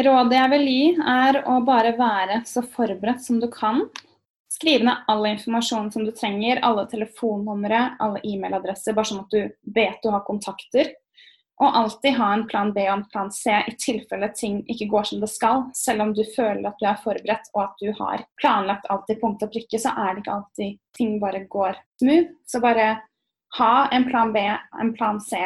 Rådet 0.00 0.38
jeg 0.38 0.50
vil 0.54 0.68
gi, 0.70 0.84
er 1.12 1.42
å 1.44 1.58
bare 1.66 1.92
være 1.98 2.38
så 2.48 2.62
forberedt 2.64 3.20
som 3.24 3.40
du 3.42 3.50
kan. 3.52 3.82
Skriv 4.50 4.84
ned 4.84 5.04
all 5.06 5.26
informasjon 5.26 5.92
som 5.92 6.04
du 6.04 6.10
trenger, 6.10 6.58
alle 6.66 6.86
telefonnumre, 6.90 7.84
alle 8.02 8.18
e-mailadresser, 8.26 8.96
bare 8.96 9.06
sånn 9.06 9.22
at 9.22 9.36
du 9.36 9.74
vet 9.76 10.00
du 10.02 10.10
har 10.10 10.24
kontakter. 10.26 10.90
Og 11.60 11.76
alltid 11.76 12.16
ha 12.16 12.30
en 12.34 12.46
plan 12.48 12.72
B 12.72 12.82
og 12.88 12.94
en 12.94 13.04
plan 13.12 13.30
C 13.30 13.52
i 13.52 13.74
tilfelle 13.78 14.30
ting 14.34 14.62
ikke 14.72 14.88
går 14.90 15.06
som 15.10 15.20
det 15.22 15.28
skal. 15.30 15.66
Selv 15.76 16.06
om 16.06 16.14
du 16.16 16.22
føler 16.34 16.66
at 16.66 16.80
du 16.80 16.86
er 16.88 16.98
forberedt 17.04 17.50
og 17.52 17.62
at 17.66 17.84
du 17.84 17.92
har 18.00 18.24
planlagt 18.40 18.88
alt 18.90 19.12
i 19.12 19.18
punkt 19.20 19.44
og 19.44 19.52
prikke, 19.52 19.78
så 19.78 19.92
er 19.92 20.16
det 20.16 20.24
ikke 20.24 20.38
alltid 20.38 20.80
ting 20.96 21.18
bare 21.22 21.44
går 21.52 21.78
smooth. 22.00 22.32
Så 22.48 22.62
bare 22.64 22.88
ha 23.60 23.72
en 23.92 24.08
plan 24.08 24.32
B, 24.32 24.42
en 24.80 24.94
plan 24.96 25.20
C. 25.20 25.44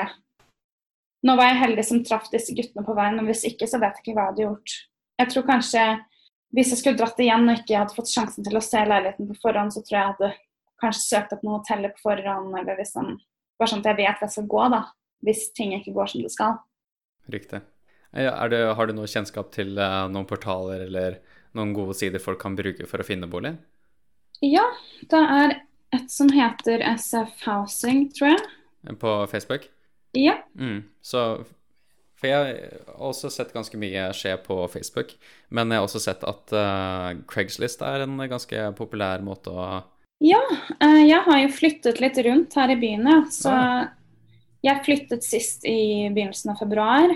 Nå 1.27 1.37
var 1.37 1.51
jeg 1.51 1.61
heldig 1.65 1.87
som 1.91 2.03
traff 2.07 2.31
disse 2.33 2.55
guttene 2.57 2.87
på 2.87 2.97
veien, 2.97 3.21
og 3.21 3.29
hvis 3.29 3.45
ikke, 3.51 3.69
så 3.69 3.83
vet 3.83 3.99
jeg 3.99 4.07
ikke 4.07 4.17
hva 4.17 4.29
jeg 4.29 4.33
hadde 4.33 4.47
gjort. 4.47 4.77
Jeg 5.21 5.33
tror 5.35 5.49
kanskje 5.51 5.85
hvis 6.55 6.73
jeg 6.73 6.81
skulle 6.81 6.99
dratt 6.99 7.21
igjen 7.21 7.49
og 7.49 7.61
ikke 7.61 7.79
hadde 7.81 7.97
fått 7.97 8.13
sjansen 8.13 8.47
til 8.47 8.59
å 8.59 8.63
se 8.65 8.83
leiligheten 8.87 9.31
på 9.31 9.39
forhånd, 9.43 9.75
så 9.75 9.83
tror 9.83 9.97
jeg 9.97 10.03
jeg 10.03 10.13
hadde 10.13 10.33
kanskje 10.83 11.07
søkt 11.07 11.33
opp 11.35 11.43
noen 11.47 11.59
hoteller 11.61 11.95
på 11.95 12.11
forhånd, 12.11 12.59
eller 12.61 12.83
liksom 12.83 13.17
Bare 13.55 13.71
sånn 13.71 13.85
at 13.85 13.93
jeg 13.93 14.01
vet 14.01 14.17
hvor 14.19 14.27
jeg 14.27 14.33
skal 14.35 14.47
gå, 14.51 14.63
da 14.73 14.81
hvis 15.25 15.45
ting 15.57 15.75
ikke 15.77 15.95
går 15.97 16.11
som 16.13 16.25
det 16.25 16.33
skal. 16.35 16.57
Riktig. 17.33 17.61
Det, 18.15 18.59
har 18.79 18.87
du 18.87 18.95
noe 18.95 19.11
kjennskap 19.11 19.51
til 19.55 19.79
uh, 19.81 20.05
noen 20.13 20.27
portaler 20.29 20.85
eller 20.87 21.19
noen 21.57 21.73
gode 21.75 21.97
sider 21.99 22.23
folk 22.23 22.41
kan 22.43 22.59
bruke 22.59 22.87
for 22.91 23.03
å 23.03 23.07
finne 23.07 23.31
bolig? 23.31 23.55
Ja, 24.45 24.67
det 25.11 25.23
er 25.39 25.57
et 25.95 26.11
som 26.13 26.31
heter 26.35 26.83
SF 26.95 27.47
Housing, 27.47 28.09
tror 28.15 28.35
jeg. 28.35 28.99
På 29.01 29.17
Facebook? 29.31 29.67
Ja. 30.19 30.37
Mm. 30.59 30.85
Så 31.03 31.45
For 32.21 32.31
jeg 32.31 32.69
har 32.87 33.01
også 33.09 33.31
sett 33.33 33.53
ganske 33.55 33.79
mye 33.81 34.07
skje 34.17 34.37
på 34.45 34.57
Facebook. 34.73 35.17
Men 35.55 35.73
jeg 35.73 35.83
har 35.83 35.89
også 35.89 36.03
sett 36.03 36.23
at 36.25 36.55
uh, 36.55 37.11
Craigslist 37.31 37.83
er 37.85 38.05
en 38.05 38.17
ganske 38.31 38.71
populær 38.79 39.25
måte 39.27 39.53
å 39.53 39.67
Ja, 40.25 40.41
uh, 40.79 41.03
jeg 41.03 41.21
har 41.27 41.43
jo 41.43 41.53
flyttet 41.53 42.01
litt 42.01 42.21
rundt 42.25 42.55
her 42.57 42.73
i 42.73 42.79
byen, 42.81 43.07
ja. 43.11 43.21
Så 43.35 43.53
ah. 43.53 43.85
Jeg 44.65 44.81
flyttet 44.87 45.25
sist 45.27 45.67
i 45.69 46.09
begynnelsen 46.09 46.55
av 46.55 46.61
februar, 46.63 47.11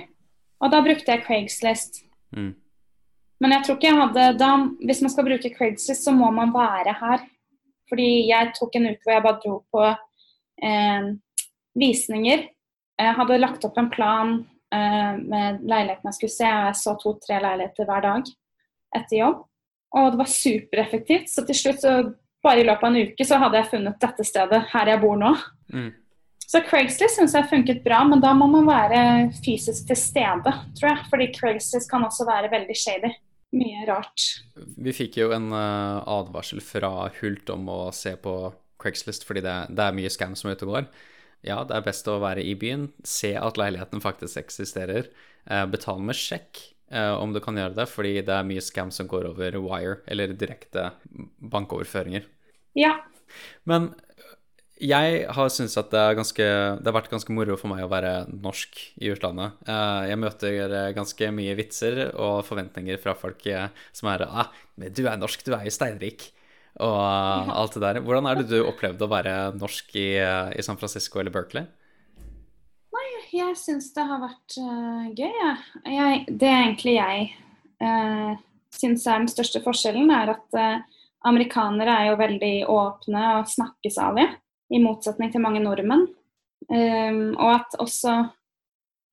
og 0.61 0.73
da 0.73 0.83
brukte 0.85 1.15
jeg 1.15 1.23
Craigslist. 1.25 2.03
Mm. 2.37 2.51
Men 3.41 3.55
jeg 3.55 3.65
tror 3.65 3.79
ikke 3.79 3.89
jeg 3.89 4.01
hadde 4.03 4.25
da, 4.37 4.51
Hvis 4.85 5.01
man 5.01 5.13
skal 5.15 5.25
bruke 5.29 5.53
Craigslist, 5.55 6.05
så 6.05 6.13
må 6.13 6.29
man 6.35 6.53
være 6.53 6.93
her. 6.99 7.25
Fordi 7.89 8.09
jeg 8.29 8.53
tok 8.59 8.77
en 8.77 8.91
uke 8.91 9.01
hvor 9.01 9.15
jeg 9.15 9.25
bare 9.25 9.41
dro 9.41 9.55
på 9.73 9.85
eh, 10.69 11.07
visninger. 11.79 12.45
Jeg 12.99 13.17
hadde 13.17 13.41
lagt 13.41 13.65
opp 13.65 13.79
en 13.81 13.89
plan 13.95 14.35
med 14.73 15.63
leilighetene 15.65 16.11
jeg 16.11 16.17
skulle 16.19 16.35
se, 16.35 16.49
jeg 16.49 16.77
så 16.77 16.93
to-tre 17.01 17.39
leiligheter 17.41 17.89
hver 17.89 18.03
dag 18.05 18.33
etter 18.99 19.17
jobb. 19.21 19.39
Og 19.97 20.11
det 20.13 20.21
var 20.21 20.29
supereffektivt. 20.33 21.31
Så 21.33 21.45
til 21.49 21.57
slutt, 21.57 21.81
så 21.81 21.95
bare 22.45 22.63
i 22.63 22.67
løpet 22.67 22.85
av 22.85 22.93
en 22.93 23.09
uke, 23.09 23.27
så 23.27 23.39
hadde 23.41 23.61
jeg 23.61 23.71
funnet 23.73 24.03
dette 24.03 24.27
stedet 24.27 24.61
her 24.73 24.93
jeg 24.93 25.03
bor 25.03 25.17
nå. 25.21 25.33
Mm. 25.73 25.89
Så 26.49 26.63
Craigslist 26.65 27.19
syns 27.19 27.35
jeg 27.37 27.49
funket 27.51 27.83
bra, 27.85 28.01
men 28.09 28.23
da 28.25 28.31
må 28.37 28.47
man 28.49 28.69
være 28.69 29.01
fysisk 29.45 29.91
til 29.91 29.99
stede, 30.01 30.53
tror 30.79 30.91
jeg. 30.91 31.09
Fordi 31.11 31.27
Craigslist 31.37 31.91
kan 31.91 32.07
også 32.07 32.25
være 32.29 32.53
veldig 32.53 32.77
shady. 32.77 33.11
Mye 33.57 33.85
rart. 33.89 34.25
Vi 34.77 34.93
fikk 34.97 35.21
jo 35.23 35.31
en 35.37 35.51
uh, 35.53 36.05
advarsel 36.09 36.61
fra 36.65 37.11
Hult 37.21 37.53
om 37.53 37.69
å 37.73 37.79
se 37.97 38.15
på 38.21 38.35
Craigslist, 38.81 39.25
fordi 39.29 39.43
det, 39.45 39.57
det 39.77 39.85
er 39.85 39.97
mye 39.97 40.13
scam 40.13 40.37
som 40.39 40.49
er 40.49 40.57
ute 40.57 40.69
og 40.69 40.75
går. 40.77 40.91
Ja, 41.47 41.63
det 41.67 41.77
er 41.77 41.87
best 41.87 42.09
å 42.11 42.19
være 42.23 42.43
i 42.43 42.57
byen, 42.59 42.89
se 43.07 43.35
at 43.39 43.61
leiligheten 43.61 44.03
faktisk 44.03 44.41
eksisterer. 44.41 45.11
Uh, 45.49 45.65
betal 45.71 46.03
med 46.05 46.19
sjekk 46.19 46.61
uh, 46.93 47.15
om 47.21 47.33
du 47.35 47.41
kan 47.45 47.57
gjøre 47.59 47.77
det, 47.79 47.87
fordi 47.91 48.17
det 48.27 48.35
er 48.35 48.49
mye 48.49 48.65
scam 48.65 48.91
som 48.95 49.09
går 49.11 49.31
over 49.31 49.61
wire, 49.63 50.01
eller 50.11 50.35
direkte 50.35 50.91
bankoverføringer. 51.39 52.27
Ja. 52.79 52.97
Men 53.69 53.93
jeg 54.79 55.25
har 55.35 55.51
syntes 55.51 55.77
at 55.81 55.91
det, 55.91 56.03
ganske, 56.19 56.45
det, 56.79 56.87
har 56.87 56.95
vært 56.95 57.11
ganske 57.11 57.35
moro 57.35 57.57
for 57.59 57.71
meg 57.73 57.83
å 57.83 57.91
være 57.91 58.13
norsk 58.31 58.79
i 59.03 59.11
utlandet. 59.11 59.59
Eh, 59.67 60.03
jeg 60.13 60.21
møter 60.23 60.75
ganske 60.97 61.31
mye 61.35 61.57
vitser 61.59 62.03
og 62.13 62.45
forventninger 62.47 63.01
fra 63.03 63.17
folk 63.19 63.43
eh, 63.51 63.73
som 63.93 64.11
er 64.13 64.27
ah, 64.29 64.53
'Du 64.79 65.07
er 65.07 65.19
norsk, 65.19 65.43
du 65.45 65.55
er 65.57 65.67
jo 65.67 65.75
steinrik', 65.75 66.31
og 66.85 67.53
alt 67.55 67.75
det 67.77 67.83
der. 67.83 68.01
Hvordan 68.05 68.29
er 68.31 68.41
det 68.41 68.49
du 68.51 68.59
opplevde 68.63 69.07
å 69.07 69.11
være 69.11 69.35
norsk 69.59 69.97
i, 69.99 70.09
i 70.19 70.65
San 70.65 70.79
Francisco 70.81 71.21
eller 71.21 71.35
Berkeley? 71.35 71.67
Nei, 72.95 73.09
jeg 73.35 73.57
syns 73.61 73.91
det 73.97 74.07
har 74.09 74.23
vært 74.23 74.59
uh, 74.63 75.09
gøy, 75.13 75.33
jeg. 75.87 76.23
Det 76.29 76.49
er 76.49 76.63
egentlig 76.63 76.95
jeg 76.97 77.27
uh, 77.83 78.39
syns 78.75 79.07
er 79.07 79.25
den 79.25 79.33
største 79.33 79.63
forskjellen, 79.65 80.11
er 80.15 80.35
at 80.37 80.59
uh, 80.59 81.03
amerikanere 81.29 81.97
er 81.99 82.11
jo 82.11 82.21
veldig 82.21 82.55
åpne 82.73 83.25
og 83.41 83.51
snakkesalige 83.51 84.31
i 84.75 84.81
motsetning 84.83 85.33
til 85.33 85.45
mange 85.45 85.63
nordmenn. 85.65 86.09
Um, 86.69 87.33
og 87.39 87.55
at 87.55 87.79
også 87.81 88.19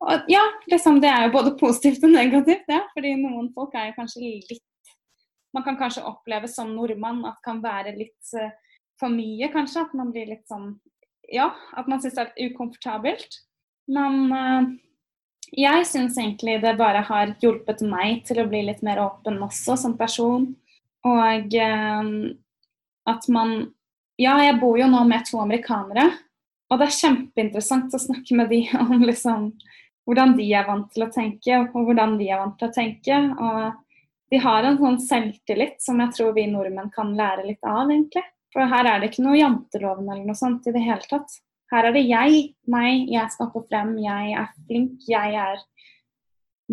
og 0.05 0.27
Ja, 0.29 0.41
liksom, 0.67 0.99
det 1.01 1.09
er 1.09 1.25
jo 1.25 1.35
både 1.37 1.55
positivt 1.59 2.03
og 2.03 2.11
negativt, 2.11 2.67
ja, 2.69 2.81
fordi 2.93 3.15
noen 3.15 3.47
folk 3.55 3.73
er 3.73 3.89
jo 3.89 3.95
kanskje 3.95 4.21
litt 4.27 4.63
Man 5.55 5.65
kan 5.65 5.77
kanskje 5.79 6.05
oppleve 6.07 6.49
som 6.51 6.73
nordmann 6.75 7.23
at 7.27 7.39
kan 7.45 7.61
være 7.63 7.95
litt 7.95 8.33
uh, 8.35 8.51
for 8.99 9.13
mye, 9.13 9.49
kanskje. 9.53 9.85
At 9.85 9.93
man 9.97 10.11
blir 10.15 10.29
litt 10.33 10.47
sånn 10.51 10.73
Ja, 11.31 11.49
at 11.73 11.87
man 11.89 12.01
syns 12.03 12.17
det 12.17 12.27
er 12.27 12.51
ukomfortabelt. 12.51 13.39
Men 13.91 14.19
uh, 14.33 14.67
jeg 15.55 15.87
syns 15.87 16.19
egentlig 16.19 16.59
det 16.63 16.75
bare 16.79 17.05
har 17.07 17.33
hjulpet 17.41 17.81
meg 17.87 18.25
til 18.27 18.43
å 18.43 18.49
bli 18.49 18.65
litt 18.67 18.83
mer 18.85 19.01
åpen 19.03 19.39
også 19.45 19.77
som 19.79 19.95
person. 19.97 20.51
Og 21.05 21.57
uh, 21.61 22.11
at 23.05 23.31
man 23.31 23.57
ja, 24.21 24.35
jeg 24.39 24.59
bor 24.61 24.77
jo 24.79 24.87
nå 24.87 25.01
med 25.07 25.25
to 25.27 25.39
amerikanere. 25.43 26.07
Og 26.71 26.79
det 26.79 26.87
er 26.87 26.99
kjempeinteressant 26.99 27.93
å 27.93 28.01
snakke 28.01 28.37
med 28.37 28.49
de 28.51 28.61
om 28.83 29.03
liksom, 29.03 29.49
hvordan 30.07 30.35
de 30.37 30.47
er 30.53 30.67
vant 30.67 30.87
til 30.93 31.05
å 31.05 31.11
tenke, 31.13 31.63
og 31.73 31.89
hvordan 31.89 32.15
vi 32.19 32.29
er 32.31 32.41
vant 32.41 32.55
til 32.59 32.69
å 32.69 32.75
tenke. 32.75 33.19
Og 33.35 33.84
de 34.33 34.39
har 34.41 34.65
en 34.65 34.77
sånn 34.79 34.97
selvtillit 35.01 35.77
som 35.83 35.99
jeg 36.01 36.15
tror 36.15 36.33
vi 36.35 36.47
nordmenn 36.49 36.89
kan 36.93 37.13
lære 37.17 37.45
litt 37.45 37.65
av, 37.67 37.85
egentlig. 37.89 38.23
For 38.55 38.65
her 38.71 38.87
er 38.87 39.01
det 39.01 39.11
ikke 39.11 39.25
noe 39.25 39.37
janteloven 39.37 40.07
eller 40.07 40.25
noe 40.25 40.39
sånt 40.39 40.65
i 40.69 40.73
det 40.73 40.81
hele 40.85 41.05
tatt. 41.09 41.39
Her 41.73 41.89
er 41.89 41.95
det 41.95 42.05
jeg, 42.05 42.41
meg, 42.71 43.07
jeg 43.11 43.33
skal 43.33 43.49
opp 43.51 43.69
frem, 43.69 43.95
jeg 43.99 44.35
er 44.39 44.51
flink, 44.67 45.07
jeg 45.09 45.37
er, 45.41 45.63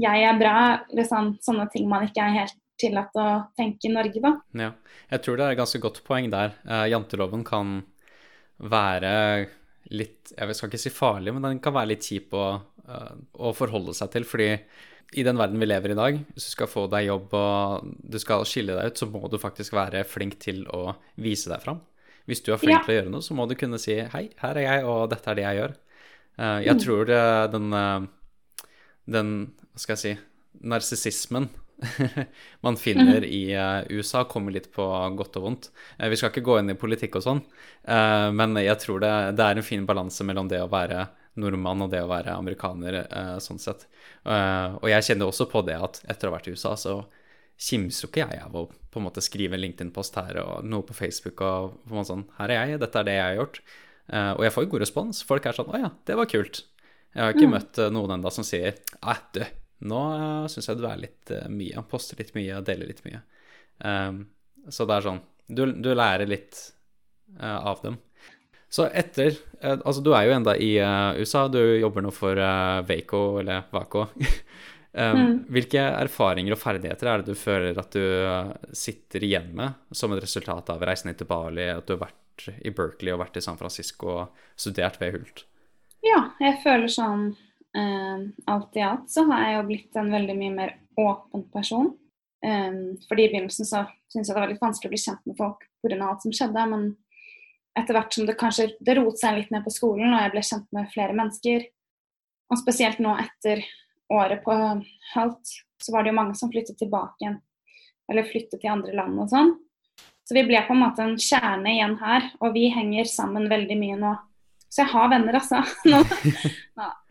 jeg 0.01 0.27
er 0.29 0.41
bra. 0.41 0.57
Liksom, 0.95 1.37
sånne 1.45 1.67
ting 1.73 1.89
man 1.91 2.07
ikke 2.07 2.25
er 2.25 2.37
helt 2.43 2.59
tillatt 2.83 3.17
å 3.19 3.27
tenke 3.59 3.89
i 3.89 3.93
Norge, 3.95 4.23
da. 4.23 4.35
Ja, 4.59 4.71
jeg 5.13 5.25
tror 5.25 5.39
det 5.39 5.47
er 5.47 5.57
et 5.57 5.61
ganske 5.63 5.81
godt 5.83 6.03
poeng 6.07 6.31
der. 6.33 6.55
Uh, 6.67 6.87
janteloven 6.91 7.45
kan 7.47 7.81
være 8.63 9.13
litt 9.93 10.31
Jeg 10.37 10.55
skal 10.55 10.71
ikke 10.71 10.79
si 10.81 10.93
farlig, 10.95 11.33
men 11.35 11.45
den 11.45 11.59
kan 11.61 11.75
være 11.75 11.91
litt 11.91 12.07
kjip 12.07 12.33
å, 12.39 12.47
uh, 12.87 13.15
å 13.43 13.51
forholde 13.57 13.95
seg 13.97 14.13
til. 14.15 14.27
Fordi 14.29 14.51
i 15.13 15.25
den 15.27 15.39
verden 15.39 15.61
vi 15.61 15.69
lever 15.69 15.93
i 15.93 15.95
i 15.95 15.99
dag, 15.99 16.19
hvis 16.33 16.49
du 16.49 16.53
skal 16.55 16.71
få 16.71 16.87
deg 16.93 17.07
jobb 17.07 17.35
og 17.37 17.89
du 18.15 18.19
skal 18.23 18.47
skille 18.49 18.77
deg 18.79 18.93
ut, 18.93 19.01
så 19.01 19.09
må 19.13 19.29
du 19.29 19.39
faktisk 19.41 19.77
være 19.77 20.05
flink 20.09 20.39
til 20.43 20.65
å 20.73 20.95
vise 21.21 21.53
deg 21.53 21.63
fram. 21.65 21.83
Hvis 22.29 22.45
du 22.47 22.53
er 22.55 22.61
flink 22.63 22.79
ja. 22.79 22.83
til 22.87 22.95
å 22.95 22.99
gjøre 23.01 23.13
noe, 23.13 23.25
så 23.25 23.37
må 23.37 23.47
du 23.51 23.57
kunne 23.59 23.81
si 23.83 23.99
'hei, 23.99 24.29
her 24.41 24.61
er 24.61 24.67
jeg, 24.67 24.85
og 24.89 25.11
dette 25.11 25.31
er 25.31 25.39
det 25.39 25.47
jeg 25.47 25.59
gjør'. 25.61 25.75
Uh, 26.39 26.61
jeg 26.65 26.77
mm. 26.77 26.81
tror 26.81 27.03
det, 27.11 27.25
den, 27.53 27.75
den 29.05 29.33
Hva 29.73 29.83
skal 29.83 29.93
jeg 29.99 30.03
si 30.03 30.13
Narsissismen 30.63 31.51
man 32.65 32.77
finner 32.79 33.21
mhm. 33.21 33.27
i 33.27 33.97
USA, 33.97 34.23
kommer 34.25 34.55
litt 34.55 34.69
på 34.73 34.85
godt 35.19 35.37
og 35.41 35.43
vondt. 35.43 35.71
Vi 35.99 36.17
skal 36.17 36.31
ikke 36.31 36.45
gå 36.47 36.59
inn 36.61 36.71
i 36.71 36.79
politikk 36.79 37.19
og 37.19 37.25
sånn, 37.25 37.41
men 38.39 38.55
jeg 38.63 38.79
tror 38.79 39.03
det, 39.03 39.11
det, 39.35 39.43
er 39.49 39.59
en 39.59 39.67
fin 39.67 39.83
balanse 39.89 40.23
mellom 40.23 40.47
det 40.47 40.61
å 40.63 40.71
være 40.71 41.09
nordmann 41.41 41.85
og 41.85 41.91
det 41.93 42.03
å 42.05 42.11
være 42.11 42.35
amerikaner, 42.37 42.99
sånn 43.41 43.61
sett. 43.63 43.87
og 44.27 44.85
jeg 44.91 45.07
kjenner 45.07 45.31
også 45.31 45.47
på 45.49 45.63
det 45.65 45.79
at 45.81 46.03
etter 46.05 46.29
å 46.29 46.33
ha 46.33 46.37
vært 46.37 46.51
i 46.51 46.53
USA, 46.53 46.75
så 46.77 46.99
kimser 47.57 48.05
jo 48.05 48.11
ikke 48.11 48.27
jeg 48.27 48.43
av 48.43 48.59
å 48.59 48.67
på 48.69 49.01
en 49.01 49.07
måte 49.07 49.25
skrive 49.25 49.57
en 49.57 49.63
LinkedIn-post 49.63 50.19
her 50.21 50.43
og 50.43 50.67
noe 50.69 50.85
på 50.85 50.97
Facebook 50.97 51.41
og 51.41 51.79
på 51.87 51.95
en 51.95 52.01
måte 52.01 52.11
sånn 52.11 52.27
Her 52.37 52.53
er 52.53 52.73
jeg, 52.73 52.83
dette 52.83 53.01
er 53.01 53.09
det 53.09 53.17
jeg 53.17 53.25
har 53.25 53.39
gjort. 53.39 53.63
og 54.13 54.45
jeg 54.45 54.53
får 54.53 54.67
jo 54.67 54.71
god 54.75 54.85
respons. 54.85 55.23
Folk 55.29 55.49
er 55.49 55.57
sånn 55.57 55.73
Å 55.73 55.81
ja, 55.81 55.91
det 56.09 56.19
var 56.19 56.29
kult. 56.29 56.63
Jeg 57.13 57.25
har 57.25 57.35
ikke 57.35 57.49
mm. 57.49 57.57
møtt 57.57 57.81
noen 57.93 58.15
enda 58.17 58.33
som 58.33 58.45
sier 58.47 58.77
Æ, 59.01 59.17
du, 59.37 59.43
nå 59.89 60.01
uh, 60.17 60.45
syns 60.53 60.69
jeg 60.71 60.79
du 60.81 60.87
er 60.89 61.01
litt 61.01 61.33
uh, 61.35 61.49
mye. 61.53 61.85
Poster 61.91 62.21
litt 62.21 62.33
mye 62.37 62.61
og 62.61 62.69
deler 62.69 62.91
litt 62.91 63.03
mye. 63.07 63.23
Så 64.71 64.85
det 64.87 64.95
er 64.95 65.05
sånn 65.09 65.19
Du, 65.51 65.65
du 65.75 65.89
lærer 65.91 66.29
litt 66.29 66.59
av 67.41 67.81
dem. 67.83 67.97
Så 68.73 68.89
etter 68.89 69.37
Altså, 69.63 70.01
du 70.03 70.11
er 70.17 70.25
jo 70.27 70.33
enda 70.35 70.57
i 70.59 70.73
USA. 71.21 71.45
Du 71.47 71.61
jobber 71.61 72.03
nå 72.03 72.11
for 72.11 72.35
Vaco, 72.89 73.21
eller 73.39 73.69
Vaco. 73.71 74.09
Um, 74.93 75.17
mm. 75.17 75.37
Hvilke 75.57 75.81
erfaringer 75.81 76.53
og 76.53 76.59
ferdigheter 76.61 77.09
er 77.09 77.23
det 77.23 77.33
du 77.33 77.39
føler 77.39 77.79
at 77.81 77.95
du 77.97 78.75
sitter 78.77 79.25
igjen 79.25 79.47
med 79.57 79.79
som 79.89 80.13
et 80.13 80.21
resultat 80.21 80.69
av 80.69 80.85
reisen 80.85 81.09
til 81.17 81.31
Bali, 81.31 81.65
at 81.73 81.87
du 81.89 81.95
har 81.95 82.03
vært 82.03 82.45
i 82.61 82.73
Berkeley 82.75 83.15
og 83.15 83.23
vært 83.23 83.39
i 83.41 83.45
San 83.45 83.57
Francisco 83.57 84.11
og 84.13 84.45
studert 84.59 85.01
ved 85.01 85.17
Hult? 85.17 85.45
Ja, 86.05 86.35
jeg 86.43 86.59
føler 86.65 86.93
sånn 86.93 87.31
uh, 87.33 88.23
alt 88.51 88.77
i 88.79 88.85
alt 88.85 89.11
så 89.13 89.25
har 89.31 89.47
jeg 89.47 89.57
jo 89.57 89.67
blitt 89.71 89.99
en 90.01 90.13
veldig 90.13 90.37
mye 90.39 90.55
mer 90.57 90.77
åpen 91.01 91.47
person. 91.55 91.93
Um, 92.43 92.99
fordi 93.07 93.29
I 93.29 93.33
begynnelsen 93.33 93.69
så 93.69 93.85
syntes 94.11 94.29
jeg 94.29 94.35
det 94.35 94.41
var 94.41 94.51
litt 94.51 94.65
vanskelig 94.65 94.91
å 94.91 94.95
bli 94.95 95.03
kjent 95.05 95.29
med 95.31 95.39
folk 95.39 95.63
pga. 95.81 95.99
alt 96.09 96.25
som 96.27 96.35
skjedde. 96.35 96.67
Men 96.73 96.89
etter 97.79 97.97
hvert 97.97 98.15
som 98.15 98.27
det 98.29 98.39
kanskje 98.41 98.71
det 98.85 98.97
rotet 98.99 99.23
seg 99.23 99.39
litt 99.39 99.53
ned 99.55 99.65
på 99.65 99.73
skolen, 99.73 100.13
og 100.13 100.21
jeg 100.21 100.33
ble 100.35 100.45
kjent 100.45 100.69
med 100.77 100.91
flere 100.93 101.17
mennesker, 101.17 101.65
og 102.53 102.61
spesielt 102.61 103.01
nå 103.01 103.15
etter 103.21 103.65
året 104.13 104.43
på 104.45 104.55
Halt, 105.15 105.53
så 105.83 105.95
var 105.95 106.05
det 106.05 106.13
jo 106.13 106.19
mange 106.19 106.37
som 106.37 106.51
flyttet 106.53 106.77
tilbake 106.79 107.25
igjen. 107.25 107.39
Eller 108.11 108.29
flyttet 108.29 108.61
til 108.61 108.73
andre 108.73 108.93
land 108.97 109.17
og 109.23 109.31
sånn. 109.33 109.55
Så 110.29 110.37
vi 110.37 110.45
ble 110.47 110.61
på 110.67 110.75
en 110.77 110.83
måte 110.83 111.05
en 111.05 111.17
kjerne 111.19 111.73
igjen 111.73 111.97
her, 112.03 112.29
og 112.45 112.53
vi 112.55 112.69
henger 112.75 113.09
sammen 113.09 113.49
veldig 113.51 113.79
mye 113.81 113.97
nå. 113.99 114.13
Så 114.73 114.85
jeg 114.85 114.93
har 114.93 115.11
venner, 115.13 115.37
altså. 115.41 115.63
nå. 115.93 116.03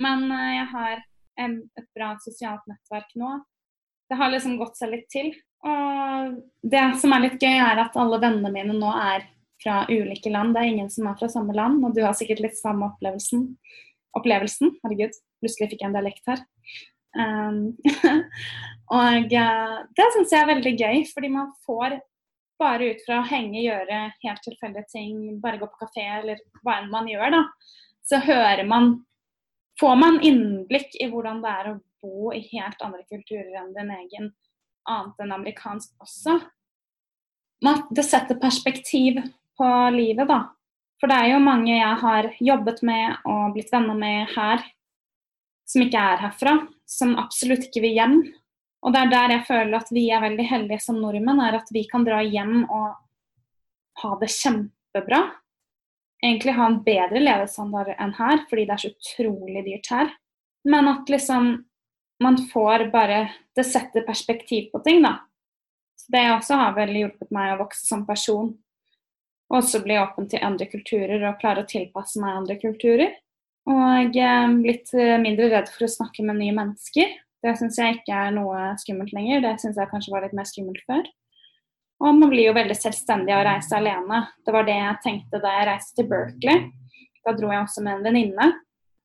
Men 0.02 0.28
eh, 0.34 0.52
jeg 0.56 0.67
har 0.71 0.93
en, 1.41 1.58
et 1.78 1.89
bra 1.97 2.13
sosialt 2.24 2.63
nettverk 2.69 3.12
nå. 3.19 3.36
Det 4.10 4.17
har 4.19 4.32
liksom 4.34 4.58
gått 4.60 4.80
seg 4.80 4.93
litt 4.93 5.10
til. 5.12 5.34
Og 5.67 6.39
det 6.65 6.82
som 7.02 7.13
er 7.15 7.28
litt 7.28 7.41
gøy, 7.41 7.58
er 7.62 7.84
at 7.84 7.97
alle 8.00 8.19
vennene 8.21 8.54
mine 8.54 8.78
nå 8.78 8.89
er 8.97 9.28
fra 9.62 9.84
ulike 9.89 10.32
land. 10.34 10.56
Det 10.56 10.63
er 10.63 10.71
ingen 10.74 10.89
som 10.93 11.08
er 11.10 11.17
fra 11.19 11.30
samme 11.32 11.56
land, 11.58 11.84
og 11.86 11.95
du 11.95 12.04
har 12.06 12.15
sikkert 12.17 12.43
litt 12.43 12.58
samme 12.60 12.88
opplevelsen. 12.89 13.47
Opplevelsen, 14.17 14.76
herregud, 14.84 15.15
plutselig 15.41 15.71
fikk 15.71 15.84
jeg 15.84 15.91
en 15.91 15.97
dialekt 15.97 16.32
her. 16.32 16.41
Um, 17.12 17.60
og 19.02 19.36
uh, 19.36 19.78
det 19.97 20.08
syns 20.15 20.34
jeg 20.34 20.41
er 20.41 20.50
veldig 20.54 20.74
gøy, 20.80 21.04
fordi 21.12 21.32
man 21.34 21.52
får 21.67 22.00
bare 22.62 22.91
ut 22.93 23.06
fra 23.06 23.21
å 23.21 23.28
henge, 23.28 23.63
gjøre 23.63 24.02
helt 24.21 24.43
tilfeldige 24.45 24.88
ting, 24.91 25.15
bare 25.41 25.60
gå 25.62 25.69
på 25.69 25.86
kafé 25.86 26.06
eller 26.19 26.41
hva 26.62 26.80
enn 26.80 26.91
man 26.93 27.10
gjør, 27.10 27.34
da, 27.34 27.45
så 28.08 28.21
hører 28.26 28.65
man 28.67 29.00
Får 29.80 29.95
man 29.97 30.19
innblikk 30.21 30.91
i 31.02 31.08
hvordan 31.10 31.39
det 31.41 31.52
er 31.58 31.67
å 31.71 31.78
bo 32.04 32.34
i 32.36 32.41
helt 32.52 32.82
andre 32.86 33.02
kulturer 33.08 33.56
enn 33.58 33.71
din 33.74 33.89
egen, 33.95 34.28
annet 34.86 35.24
enn 35.24 35.32
amerikansk 35.34 35.95
også. 36.04 36.36
Man, 37.65 37.80
det 37.89 38.04
setter 38.06 38.38
perspektiv 38.38 39.17
på 39.62 39.69
livet, 39.93 40.26
da. 40.28 40.41
For 41.02 41.10
det 41.10 41.17
er 41.17 41.32
jo 41.34 41.41
mange 41.41 41.74
jeg 41.74 41.97
har 42.02 42.30
jobbet 42.41 42.82
med 42.86 43.24
og 43.30 43.56
blitt 43.56 43.71
venner 43.74 43.97
med 43.97 44.30
her, 44.36 44.62
som 45.69 45.86
ikke 45.86 46.02
er 46.12 46.21
herfra, 46.26 46.56
som 46.89 47.15
absolutt 47.21 47.69
ikke 47.69 47.84
vil 47.86 47.97
hjem. 47.97 48.17
Og 48.82 48.93
det 48.93 49.02
er 49.02 49.12
der 49.12 49.36
jeg 49.36 49.45
føler 49.47 49.78
at 49.78 49.91
vi 49.93 50.08
er 50.13 50.24
veldig 50.24 50.45
heldige 50.50 50.82
som 50.84 50.97
nordmenn, 51.02 51.41
er 51.41 51.60
at 51.60 51.69
vi 51.74 51.86
kan 51.89 52.06
dra 52.06 52.21
hjem 52.26 52.63
og 52.65 52.95
ha 54.02 54.12
det 54.21 54.30
kjempebra. 54.34 55.21
Egentlig 56.21 56.56
ha 56.58 56.67
en 56.69 56.82
bedre 56.86 57.21
levestandard 57.21 57.93
enn 57.95 58.13
her, 58.17 58.45
fordi 58.50 58.65
det 58.67 58.76
er 58.76 58.84
så 58.84 58.93
utrolig 58.93 59.65
dyrt 59.65 59.91
her. 59.93 60.15
Men 60.69 60.89
at 60.91 61.10
liksom 61.10 61.54
man 62.21 62.38
får 62.52 62.91
bare 62.93 63.32
Det 63.56 63.63
setter 63.65 64.06
perspektiv 64.06 64.69
på 64.71 64.80
ting, 64.86 65.02
da. 65.04 65.17
Så 65.97 66.13
det 66.13 66.21
også 66.32 66.56
har 66.56 66.76
vel 66.78 66.93
hjulpet 66.95 67.34
meg 67.34 67.56
å 67.56 67.63
vokse 67.65 67.84
som 67.84 68.06
person. 68.08 68.54
Og 69.52 69.60
også 69.60 69.82
bli 69.84 69.98
åpen 70.00 70.30
til 70.32 70.44
andre 70.48 70.66
kulturer 70.72 71.20
og 71.28 71.42
klare 71.42 71.66
å 71.66 71.68
tilpasse 71.68 72.22
meg 72.24 72.38
andre 72.40 72.56
kulturer. 72.62 73.18
Og 73.70 74.16
blitt 74.64 74.94
eh, 74.98 75.18
mindre 75.22 75.52
redd 75.52 75.68
for 75.70 75.86
å 75.86 75.92
snakke 75.92 76.24
med 76.26 76.40
nye 76.40 76.56
mennesker. 76.56 77.12
Det 77.42 77.56
syns 77.60 77.80
jeg 77.82 78.00
ikke 78.00 78.16
er 78.16 78.32
noe 78.36 78.72
skummelt 78.80 79.12
lenger. 79.16 79.44
Det 79.44 79.58
syns 79.62 79.80
jeg 79.80 79.92
kanskje 79.92 80.14
var 80.14 80.26
litt 80.26 80.38
mer 80.38 80.48
skummelt 80.48 80.82
før. 80.88 81.04
Og 82.02 82.18
man 82.18 82.32
blir 82.32 82.48
jo 82.48 82.58
veldig 82.58 82.78
selvstendig 82.78 83.34
av 83.34 83.44
å 83.44 83.48
reise 83.50 83.78
alene. 83.78 84.24
Det 84.46 84.54
var 84.56 84.66
det 84.66 84.78
jeg 84.78 85.02
tenkte 85.04 85.42
da 85.44 85.54
jeg 85.58 85.68
reiste 85.70 86.00
til 86.00 86.10
Berkeley. 86.10 86.64
Da 87.22 87.36
dro 87.38 87.52
jeg 87.52 87.62
også 87.62 87.84
med 87.86 88.00
en 88.00 88.08
venninne. 88.08 88.48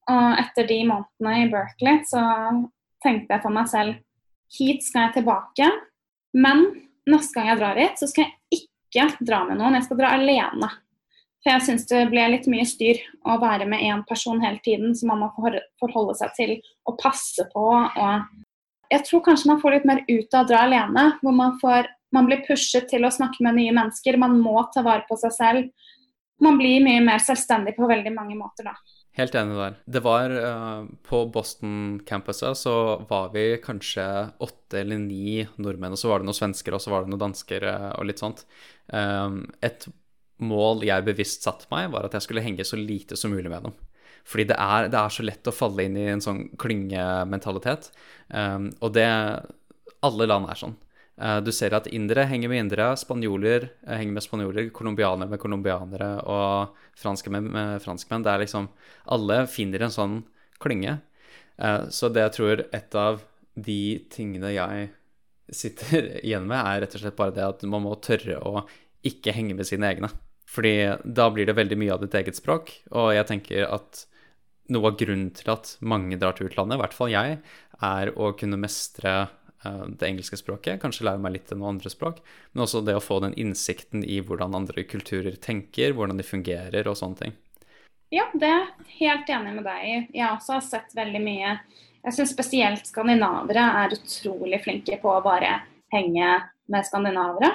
Og 0.07 0.41
etter 0.41 0.69
de 0.71 0.79
månedene 0.89 1.35
i 1.43 1.51
Berkeley 1.53 2.01
så 2.09 2.23
tenkte 3.05 3.35
jeg 3.35 3.43
for 3.43 3.53
meg 3.53 3.69
selv 3.73 3.99
hit 4.57 4.85
skal 4.87 5.09
jeg 5.09 5.19
tilbake. 5.19 5.69
Men 6.37 6.65
neste 7.09 7.37
gang 7.37 7.51
jeg 7.51 7.61
drar 7.61 7.81
hit, 7.81 8.01
så 8.01 8.09
skal 8.09 8.25
jeg 8.25 8.36
ikke 9.05 9.29
dra 9.29 9.45
med 9.45 9.61
noen. 9.61 9.77
Jeg 9.77 9.87
skal 9.87 10.01
dra 10.01 10.13
alene. 10.17 10.71
For 11.43 11.53
jeg 11.53 11.63
syns 11.63 11.85
det 11.87 12.01
ble 12.11 12.25
litt 12.33 12.49
mye 12.51 12.65
styr 12.67 12.99
å 13.29 13.37
være 13.39 13.69
med 13.71 13.85
én 13.87 14.01
person 14.09 14.41
hele 14.43 14.59
tiden 14.65 14.97
som 14.99 15.13
man 15.13 15.21
må 15.23 15.29
forholde 15.79 16.17
seg 16.19 16.33
til 16.35 16.55
og 16.89 16.97
passe 16.99 17.45
på. 17.53 17.67
Og 17.87 18.91
jeg 18.91 19.05
tror 19.07 19.23
kanskje 19.29 19.53
man 19.53 19.61
får 19.63 19.77
litt 19.77 19.87
mer 19.87 20.03
ut 20.09 20.35
av 20.35 20.43
å 20.43 20.49
dra 20.51 20.65
alene, 20.67 21.05
hvor 21.21 21.37
man, 21.37 21.55
får, 21.61 21.87
man 22.17 22.27
blir 22.27 22.43
pushet 22.49 22.89
til 22.91 23.07
å 23.07 23.13
snakke 23.15 23.47
med 23.47 23.61
nye 23.61 23.75
mennesker. 23.77 24.19
Man 24.19 24.41
må 24.43 24.59
ta 24.75 24.83
vare 24.87 25.07
på 25.07 25.19
seg 25.21 25.37
selv. 25.37 25.93
Man 26.43 26.59
blir 26.59 26.83
mye 26.85 27.05
mer 27.05 27.23
selvstendig 27.23 27.77
på 27.79 27.89
veldig 27.89 28.13
mange 28.17 28.35
måter 28.39 28.67
da. 28.67 28.75
Helt 29.17 29.37
enig 29.39 29.57
der. 29.57 29.77
Det 29.89 30.03
var 30.05 30.33
uh, 30.33 30.89
På 31.07 31.23
Boston-campuset 31.33 32.59
så 32.61 32.75
var 33.09 33.31
vi 33.33 33.47
kanskje 33.65 34.05
åtte 34.45 34.83
eller 34.83 35.01
ni 35.01 35.41
nordmenn, 35.57 35.97
og 35.97 36.01
så 36.01 36.11
var 36.11 36.21
det 36.21 36.29
noen 36.29 36.37
svensker, 36.37 36.77
og 36.77 36.83
så 36.85 36.93
var 36.93 37.05
det 37.05 37.15
noen 37.15 37.25
dansker 37.25 37.65
uh, 37.65 37.93
og 37.97 38.11
litt 38.11 38.21
sånt. 38.21 38.45
Um, 38.93 39.47
et 39.65 39.89
mål 40.45 40.85
jeg 40.85 41.07
bevisst 41.07 41.47
satte 41.47 41.69
meg, 41.73 41.89
var 41.95 42.09
at 42.09 42.17
jeg 42.19 42.27
skulle 42.27 42.45
henge 42.45 42.67
så 42.69 42.77
lite 42.77 43.17
som 43.17 43.33
mulig 43.33 43.49
med 43.49 43.71
dem. 43.71 43.77
Fordi 44.27 44.49
det 44.51 44.59
er, 44.61 44.91
det 44.93 45.01
er 45.01 45.15
så 45.15 45.25
lett 45.25 45.49
å 45.49 45.55
falle 45.55 45.87
inn 45.87 45.97
i 45.97 46.09
en 46.13 46.23
sånn 46.25 46.43
klyngementalitet. 46.61 47.93
Um, 48.29 48.73
og 48.83 48.93
det 48.99 49.09
Alle 50.05 50.27
land 50.29 50.51
er 50.51 50.59
sånn. 50.61 50.77
Uh, 51.17 51.39
du 51.41 51.49
ser 51.55 51.73
at 51.73 51.89
indere 51.97 52.27
henger 52.29 52.51
med 52.53 52.61
indere, 52.61 52.91
spanjoler 53.01 53.71
uh, 53.87 53.95
henger 53.97 54.19
med 54.19 54.25
spanjoler, 54.25 54.69
colombianere 54.77 55.33
med 55.33 55.41
colombianere 55.41 56.11
og 56.29 56.77
franskmenn 57.01 57.49
med 57.55 57.81
franskmenn. 57.85 58.27
Det 58.27 58.35
er 58.35 58.43
liksom 58.45 58.69
Alle 59.17 59.39
finner 59.49 59.87
en 59.87 59.95
sånn 59.95 60.19
klynge. 60.61 60.99
Uh, 61.57 61.89
så 61.89 62.13
det 62.13 62.27
jeg 62.27 62.37
tror 62.37 62.67
et 62.69 62.99
av 63.01 63.23
de 63.57 63.81
tingene 64.13 64.53
jeg 64.53 64.91
sitter 65.49 66.11
igjen 66.27 66.45
med, 66.49 66.61
er 66.61 66.85
rett 66.85 66.99
og 66.99 67.05
slett 67.05 67.17
bare 67.17 67.35
det 67.37 67.47
at 67.47 67.65
man 67.71 67.87
må 67.87 67.97
tørre 68.05 68.37
å 68.45 68.67
ikke 69.07 69.33
henge 69.33 69.57
med 69.57 69.69
sine 69.69 69.89
egne. 69.89 70.13
Fordi 70.47 70.75
da 71.03 71.31
blir 71.33 71.49
det 71.49 71.57
veldig 71.57 71.79
mye 71.81 71.95
av 71.95 72.05
ditt 72.05 72.15
eget 72.19 72.37
språk, 72.39 72.71
og 72.93 73.15
jeg 73.17 73.27
tenker 73.29 73.65
at 73.67 74.05
noe 74.73 74.91
av 74.91 74.99
grunnen 74.99 75.31
til 75.35 75.51
at 75.53 75.73
mange 75.81 76.19
drar 76.21 76.37
til 76.37 76.51
utlandet, 76.51 76.77
i 76.77 76.83
hvert 76.83 76.95
fall 76.97 77.13
jeg, 77.13 77.41
er 77.87 78.13
å 78.19 78.33
kunne 78.39 78.59
mestre 78.61 79.17
det 79.99 80.09
engelske 80.09 80.39
språket, 80.41 80.81
kanskje 80.83 81.07
lære 81.09 81.23
meg 81.23 81.37
litt 81.37 81.53
av 81.53 81.61
noen 81.61 81.77
andre 81.77 81.93
språk, 81.93 82.21
men 82.53 82.65
også 82.65 82.83
det 82.87 82.97
å 82.99 83.03
få 83.03 83.21
den 83.25 83.37
innsikten 83.39 84.05
i 84.05 84.21
hvordan 84.25 84.57
andre 84.59 84.87
kulturer 84.89 85.39
tenker, 85.43 85.95
hvordan 85.97 86.21
de 86.21 86.27
fungerer 86.27 86.89
og 86.91 86.99
sånne 86.99 87.23
ting. 87.23 87.37
Ja, 88.15 88.29
det 88.35 88.49
er 88.49 88.61
jeg 88.61 88.99
helt 89.01 89.31
enig 89.35 89.55
med 89.57 89.67
deg 89.67 89.87
i. 89.87 89.95
Jeg 90.21 90.29
også 90.31 90.59
har 90.59 90.67
sett 90.67 90.93
veldig 90.95 91.23
mye 91.25 91.57
Jeg 92.07 92.15
syns 92.15 92.31
spesielt 92.37 92.87
skandinavere 92.87 93.65
er 93.81 93.95
utrolig 93.97 94.61
flinke 94.63 94.95
på 95.03 95.11
å 95.11 95.23
bare 95.25 95.57
henge 95.91 96.29
med 96.71 96.87
skandinavere. 96.87 97.51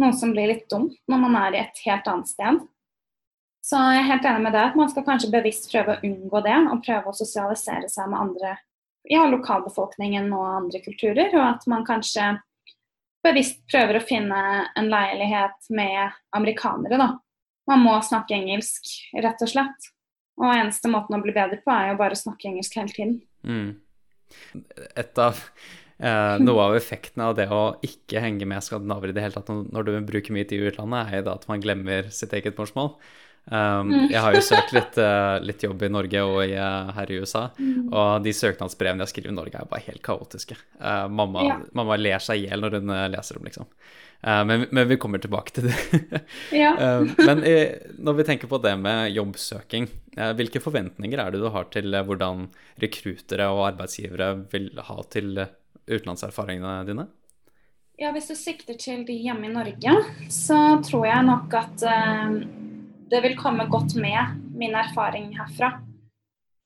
Noe 0.00 0.16
som 0.16 0.32
blir 0.32 0.48
litt 0.48 0.64
dumt 0.72 0.96
når 1.08 1.20
man 1.20 1.36
er 1.42 1.56
i 1.56 1.60
et 1.60 1.82
helt 1.84 2.08
annet 2.08 2.30
sted. 2.30 2.62
Så 3.66 3.80
jeg 3.82 4.00
er 4.00 4.08
helt 4.12 4.26
enig 4.30 4.46
med 4.46 4.54
deg 4.54 4.70
at 4.70 4.78
man 4.78 4.88
skal 4.92 5.04
kanskje 5.04 5.32
bevisst 5.32 5.68
prøve 5.72 5.96
å 5.96 6.02
unngå 6.06 6.42
det, 6.46 6.56
og 6.70 6.82
prøve 6.86 7.10
å 7.10 7.18
sosialisere 7.18 7.88
seg 7.90 8.08
med 8.12 8.20
andre, 8.22 8.52
ja, 9.10 9.24
lokalbefolkningen 9.30 10.28
og 10.34 10.46
andre 10.62 10.82
kulturer. 10.84 11.30
Og 11.34 11.44
at 11.44 11.66
man 11.70 11.86
kanskje 11.86 12.34
bevisst 13.26 13.62
prøver 13.70 13.98
å 13.98 14.06
finne 14.06 14.40
en 14.78 14.90
leilighet 14.92 15.70
med 15.74 16.18
amerikanere, 16.36 17.00
da. 17.00 17.08
Man 17.66 17.82
må 17.82 17.96
snakke 18.06 18.36
engelsk, 18.36 18.92
rett 19.18 19.40
og 19.42 19.50
slett. 19.50 19.88
Og 20.38 20.52
eneste 20.52 20.90
måten 20.92 21.16
å 21.16 21.22
bli 21.24 21.34
bedre 21.34 21.58
på, 21.64 21.72
er 21.72 21.90
jo 21.90 21.98
bare 21.98 22.14
å 22.14 22.20
snakke 22.20 22.52
engelsk 22.52 22.76
hele 22.78 22.94
tiden. 22.94 23.16
Mm. 23.42 23.72
Et 24.94 25.22
av 25.22 25.40
Eh, 25.96 26.38
noe 26.44 26.60
av 26.60 26.74
effekten 26.76 27.22
av 27.24 27.32
det 27.38 27.46
å 27.48 27.78
ikke 27.84 28.20
henge 28.20 28.44
med 28.48 28.64
skandinaver 28.64 29.08
i 29.08 29.14
det 29.16 29.22
hele 29.24 29.38
tatt 29.38 29.48
når 29.48 29.86
du 29.86 29.92
bruker 30.04 30.34
mye 30.36 30.44
tid 30.44 30.60
i 30.60 30.68
utlandet, 30.68 31.08
er 31.08 31.22
jo 31.22 31.28
da 31.30 31.36
at 31.38 31.46
man 31.48 31.62
glemmer 31.64 32.10
sitt 32.12 32.34
eget 32.36 32.58
morsmål. 32.60 32.92
Um, 33.46 33.92
mm. 33.92 34.08
jeg 34.10 34.18
har 34.18 34.34
jo 34.34 34.40
søkt 34.42 34.72
litt, 34.74 34.96
uh, 34.98 35.36
litt, 35.46 35.62
jobb 35.62 35.84
i 35.86 35.90
Norge 35.92 36.22
og 36.26 36.40
i, 36.42 36.56
uh, 36.58 36.90
her 36.96 37.12
i 37.14 37.20
USA, 37.22 37.44
mm. 37.54 37.92
og 37.94 38.24
de 38.24 38.32
søknadsbrevene 38.34 39.06
jeg 39.06 39.12
skriver 39.12 39.30
i 39.30 39.36
Norge, 39.36 39.60
er 39.60 39.70
bare 39.70 39.86
helt 39.86 40.02
kaotiske. 40.06 40.56
Uh, 40.80 41.06
mamma, 41.06 41.44
ja. 41.46 41.60
mamma, 41.78 41.98
ler 42.00 42.22
seg 42.22 42.42
i 42.42 42.48
hjel 42.48 42.64
når 42.64 42.80
hun 42.80 42.96
leser 43.12 43.38
dem, 43.38 43.46
liksom. 43.50 43.70
Men, 44.26 44.64
men, 44.74 44.86
vi 44.88 44.96
kommer 44.98 45.20
tilbake 45.22 45.52
til 45.54 45.68
det. 45.68 45.74
ja. 46.62 46.72
men 47.28 47.42
i, 47.46 47.52
når 48.02 48.16
vi 48.18 48.24
tenker 48.26 48.50
på 48.50 48.58
det 48.64 48.72
med 48.80 49.12
jobbsøking, 49.12 49.86
hvilke 50.40 50.62
forventninger 50.64 51.20
er 51.22 51.30
det 51.30 51.42
du 51.44 51.46
har 51.52 51.68
til 51.70 51.94
hvordan 51.94 52.48
rekrutere 52.82 53.46
og 53.52 53.66
arbeidsgivere 53.68 54.32
vil 54.50 54.72
ha 54.88 54.98
til 55.12 55.44
utenlandserfaringene 55.44 56.80
dine? 56.88 57.06
Ja, 58.00 58.10
Hvis 58.16 58.32
du 58.32 58.34
sikter 58.40 58.80
til 58.80 59.04
de 59.06 59.14
hjemme 59.28 59.46
i 59.46 59.52
Norge, 59.52 60.00
så 60.32 60.80
tror 60.88 61.06
jeg 61.12 61.28
nok 61.28 61.60
at 61.60 61.86
det 63.10 63.22
vil 63.22 63.36
komme 63.38 63.68
godt 63.70 63.94
med 63.98 64.38
min 64.56 64.74
erfaring 64.74 65.30
herfra. 65.38 65.76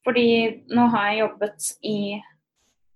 Fordi 0.06 0.28
nå 0.72 0.86
har 0.94 1.10
jeg 1.10 1.20
jobbet 1.20 1.66
i 1.84 1.98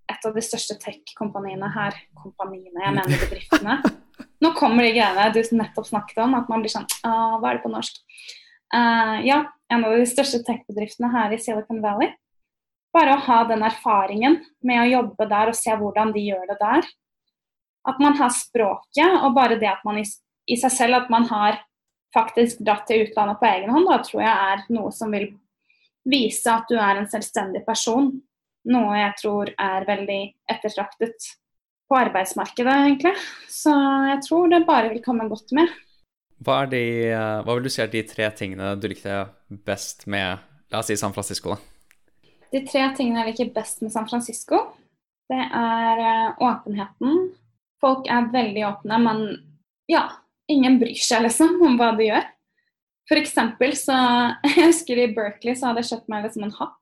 et 0.09 0.25
av 0.25 0.33
de 0.33 0.43
største 0.43 0.77
tech-kompaniene 0.81 1.69
her. 1.73 1.97
Kompaniene, 2.17 2.81
jeg 2.81 2.95
mener 2.95 3.21
bedriftene. 3.25 3.77
Nå 4.43 4.51
kommer 4.55 4.85
de 4.85 4.93
greiene 4.95 5.31
du 5.33 5.39
nettopp 5.57 5.87
snakket 5.87 6.19
om, 6.23 6.35
at 6.37 6.49
man 6.51 6.61
blir 6.63 6.71
sånn 6.71 6.85
ah, 7.07 7.37
Hva 7.39 7.49
er 7.49 7.57
det 7.57 7.63
på 7.63 7.71
norsk? 7.71 7.97
Uh, 8.73 9.21
ja, 9.25 9.39
en 9.71 9.85
av 9.87 9.95
de 9.95 10.05
største 10.09 10.41
tech-bedriftene 10.45 11.09
her 11.13 11.33
i 11.33 11.39
Silicon 11.41 11.81
Valley. 11.83 12.11
Bare 12.95 13.15
å 13.15 13.23
ha 13.25 13.39
den 13.49 13.63
erfaringen 13.65 14.39
med 14.65 14.81
å 14.81 14.89
jobbe 14.89 15.27
der 15.31 15.51
og 15.51 15.57
se 15.57 15.73
hvordan 15.75 16.13
de 16.15 16.25
gjør 16.29 16.45
det 16.51 16.57
der. 16.61 16.89
At 17.85 18.01
man 18.01 18.17
har 18.19 18.33
språket, 18.33 19.17
og 19.21 19.35
bare 19.37 19.59
det 19.61 19.69
at 19.69 19.83
man 19.87 19.99
i, 20.01 20.05
i 20.49 20.57
seg 20.59 20.73
selv 20.73 21.01
at 21.03 21.11
man 21.13 21.27
har 21.29 21.59
faktisk 22.15 22.61
dratt 22.65 22.87
til 22.89 23.05
utlandet 23.05 23.41
på 23.41 23.49
egen 23.49 23.73
hånd, 23.75 23.87
da 23.89 23.99
tror 24.05 24.23
jeg 24.23 24.51
er 24.53 24.63
noe 24.75 24.91
som 24.95 25.11
vil 25.13 25.29
vise 26.05 26.51
at 26.51 26.69
du 26.69 26.77
er 26.79 26.99
en 26.99 27.09
selvstendig 27.11 27.65
person. 27.67 28.11
Noe 28.71 28.97
jeg 28.97 29.17
tror 29.21 29.51
er 29.61 29.85
veldig 29.87 30.21
ettertraktet 30.51 31.27
på 31.85 31.97
arbeidsmarkedet, 31.99 32.75
egentlig. 32.87 33.13
Så 33.51 33.73
jeg 34.09 34.21
tror 34.25 34.49
det 34.49 34.65
bare 34.65 34.89
vil 34.93 35.03
komme 35.05 35.27
godt 35.29 35.53
med. 35.57 35.69
Hva, 36.45 36.63
de, 36.69 36.81
hva 37.45 37.53
vil 37.53 37.67
du 37.67 37.71
si 37.71 37.81
er 37.83 37.91
de 37.91 38.01
tre 38.07 38.27
tingene 38.35 38.73
du 38.79 38.89
likte 38.91 39.21
best 39.65 40.03
med 40.11 40.41
la 40.73 40.81
oss 40.81 40.89
si 40.91 40.97
San 40.99 41.13
Francisco? 41.15 41.55
da? 41.55 42.31
De 42.51 42.61
tre 42.67 42.83
tingene 42.97 43.23
jeg 43.23 43.33
liker 43.33 43.53
best 43.55 43.81
med 43.83 43.93
San 43.93 44.07
Francisco, 44.09 44.61
det 45.31 45.41
er 45.41 46.01
eh, 46.03 46.43
åpenheten. 46.45 47.29
Folk 47.81 48.09
er 48.11 48.29
veldig 48.33 48.63
åpne, 48.67 48.99
men 49.01 49.23
ja, 49.91 50.05
ingen 50.51 50.79
bryr 50.81 51.01
seg 51.01 51.25
liksom 51.25 51.59
om 51.65 51.77
hva 51.79 51.91
de 51.97 52.09
gjør. 52.09 52.31
Eksempel 53.15 53.75
så 53.77 53.95
Jeg 54.55 54.71
husker 54.71 55.01
i 55.01 55.11
Berkeley 55.13 55.57
så 55.57 55.69
hadde 55.69 55.83
jeg 55.83 55.93
kjøpt 55.93 56.09
meg 56.11 56.25
liksom 56.25 56.47
en 56.47 56.57
hatt 56.57 56.81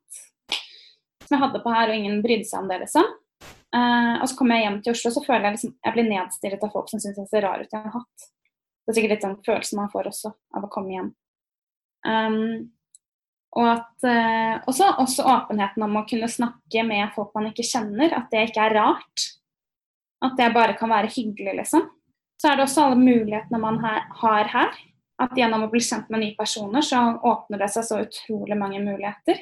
som 1.23 1.37
jeg 1.37 1.43
hadde 1.43 1.63
på 1.63 1.73
her, 1.73 1.89
og 1.89 1.97
ingen 1.97 2.21
brydde 2.23 2.47
seg 2.49 2.63
om 2.63 2.69
det, 2.69 2.81
liksom. 2.83 3.09
Uh, 3.73 4.21
og 4.21 4.27
så 4.29 4.37
kommer 4.37 4.59
jeg 4.59 4.67
hjem 4.67 4.79
til 4.83 4.93
Oslo, 4.93 5.11
så 5.15 5.23
føler 5.25 5.47
jeg 5.47 5.55
liksom 5.55 5.73
jeg 5.73 5.95
blir 5.95 6.05
nedstirret 6.05 6.65
av 6.65 6.73
folk 6.75 6.91
som 6.91 7.01
syns 7.01 7.17
jeg 7.17 7.29
ser 7.31 7.45
rar 7.45 7.63
ut 7.63 7.73
i 7.73 7.79
en 7.79 7.95
hatt. 7.95 8.25
Det 8.83 8.91
er 8.91 8.97
sikkert 8.97 9.13
litt 9.15 9.25
den 9.25 9.37
følelsen 9.47 9.79
man 9.79 9.91
får 9.93 10.09
også 10.11 10.33
av 10.53 10.67
å 10.67 10.71
komme 10.71 10.93
hjem. 10.93 11.09
Um, 12.03 12.41
og 13.55 13.69
at 13.69 14.05
uh, 14.05 14.53
også, 14.69 14.91
også, 15.01 15.25
åpenheten 15.29 15.85
om 15.85 15.97
å 15.97 16.05
kunne 16.09 16.29
snakke 16.29 16.83
med 16.85 17.13
folk 17.15 17.33
man 17.37 17.49
ikke 17.49 17.65
kjenner, 17.65 18.13
at 18.17 18.29
det 18.33 18.47
ikke 18.49 18.67
er 18.67 18.77
rart. 18.77 19.27
At 20.23 20.37
det 20.39 20.53
bare 20.55 20.77
kan 20.77 20.91
være 20.91 21.11
hyggelig, 21.13 21.57
liksom. 21.63 21.87
Så 22.41 22.49
er 22.49 22.57
det 22.57 22.65
også 22.65 22.87
alle 22.87 22.99
mulighetene 22.99 23.61
man 23.61 23.79
har 23.83 24.51
her. 24.51 24.75
At 25.21 25.37
gjennom 25.37 25.67
å 25.67 25.71
bli 25.71 25.79
kjent 25.83 26.09
med 26.11 26.23
nye 26.23 26.35
personer, 26.35 26.83
så 26.83 26.99
åpner 27.21 27.61
det 27.61 27.69
seg 27.71 27.85
så 27.87 27.99
utrolig 28.03 28.57
mange 28.59 28.81
muligheter. 28.83 29.39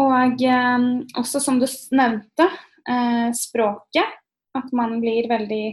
Og 0.00 0.40
eh, 0.40 0.86
også 1.20 1.42
som 1.44 1.60
du 1.60 1.66
nevnte, 1.92 2.48
eh, 2.88 3.28
språket. 3.36 4.18
At 4.56 4.72
man 4.76 4.98
blir 5.00 5.28
veldig 5.30 5.64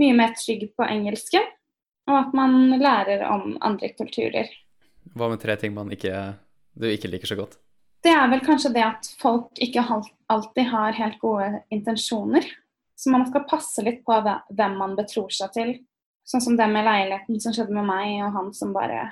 mye 0.00 0.16
mer 0.16 0.34
trygg 0.36 0.68
på 0.76 0.88
engelsken. 0.88 1.46
Og 2.08 2.16
at 2.16 2.34
man 2.36 2.78
lærer 2.80 3.24
om 3.28 3.56
andre 3.64 3.92
kulturer. 3.96 4.48
Hva 5.16 5.28
med 5.32 5.40
tre 5.42 5.56
ting 5.60 5.74
man 5.76 5.92
ikke, 5.92 6.14
du 6.76 6.88
ikke 6.88 7.10
liker 7.12 7.30
så 7.30 7.36
godt? 7.38 7.58
Det 8.04 8.12
er 8.14 8.28
vel 8.30 8.42
kanskje 8.44 8.72
det 8.76 8.84
at 8.86 9.08
folk 9.20 9.58
ikke 9.60 9.82
alltid 10.30 10.70
har 10.70 10.96
helt 10.96 11.18
gode 11.20 11.62
intensjoner. 11.74 12.46
Så 12.98 13.10
man 13.14 13.26
skal 13.28 13.46
passe 13.46 13.82
litt 13.86 14.00
på 14.06 14.16
hvem 14.26 14.72
man 14.78 14.96
betror 14.98 15.30
seg 15.30 15.52
til. 15.54 15.68
Sånn 16.26 16.42
som 16.42 16.56
det 16.58 16.66
med 16.68 16.84
leiligheten 16.84 17.38
som 17.40 17.54
skjedde 17.54 17.76
med 17.76 17.86
meg 17.86 18.16
og 18.26 18.34
han 18.34 18.48
som 18.56 18.72
bare 18.74 19.04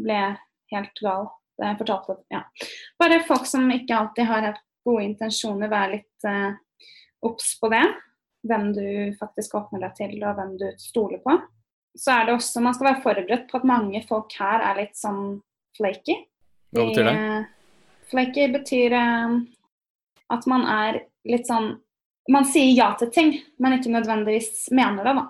ble 0.00 0.20
helt 0.72 1.02
gal. 1.04 1.28
Det 1.58 1.74
fortalte, 1.80 2.16
ja. 2.32 2.40
Bare 2.98 3.20
folk 3.26 3.46
som 3.50 3.66
ikke 3.74 3.96
alltid 3.98 4.28
har 4.30 4.46
helt 4.46 4.62
gode 4.86 5.04
intensjoner, 5.04 5.68
vær 5.68 5.90
litt 5.90 6.26
uh, 6.26 6.54
på 7.60 7.70
det. 7.72 7.84
Hvem 8.48 8.68
du 8.72 8.86
faktisk 9.18 9.56
åpner 9.58 9.82
deg 9.84 9.96
til, 9.98 10.14
og 10.22 10.38
hvem 10.38 10.54
du 10.60 10.68
stoler 10.80 11.20
på. 11.24 11.34
Så 11.98 12.14
er 12.14 12.28
det 12.28 12.36
også, 12.38 12.62
Man 12.62 12.76
skal 12.76 12.92
være 12.92 13.02
forberedt 13.02 13.48
på 13.50 13.58
at 13.58 13.66
mange 13.66 14.04
folk 14.08 14.32
her 14.38 14.62
er 14.70 14.80
litt 14.84 14.96
sånn 14.96 15.40
flaky. 15.76 16.16
Hva 16.72 16.86
betyr 16.86 17.10
det? 17.10 17.18
Flaky 18.08 18.48
betyr 18.54 18.96
uh, 18.96 19.36
at 20.32 20.48
man 20.48 20.64
er 20.70 21.02
litt 21.28 21.50
sånn 21.50 21.74
man 22.28 22.46
sier 22.48 22.72
ja 22.76 22.92
til 22.98 23.10
ting, 23.12 23.34
men 23.58 23.78
ikke 23.78 23.92
nødvendigvis 23.92 24.68
mener 24.74 25.04
det, 25.04 25.14
da. 25.16 25.26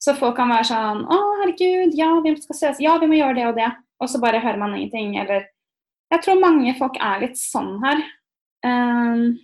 Så 0.00 0.14
folk 0.16 0.38
kan 0.38 0.48
være 0.48 0.68
sånn 0.70 1.04
Å, 1.04 1.18
herregud, 1.42 1.96
ja, 1.98 2.08
vi 2.24 2.34
skal 2.40 2.56
ses. 2.56 2.80
Ja, 2.80 2.96
vi 3.00 3.08
må 3.10 3.18
gjøre 3.18 3.36
det 3.36 3.46
og 3.50 3.58
det. 3.58 3.68
Og 4.00 4.08
så 4.08 4.20
bare 4.22 4.40
hører 4.40 4.60
man 4.60 4.74
ingenting. 4.76 5.16
Eller 5.20 5.50
Jeg 6.10 6.24
tror 6.24 6.40
mange 6.40 6.72
folk 6.78 6.96
er 6.96 7.26
litt 7.26 7.36
sånn 7.38 7.74
her. 7.84 8.00
Um, 8.64 9.36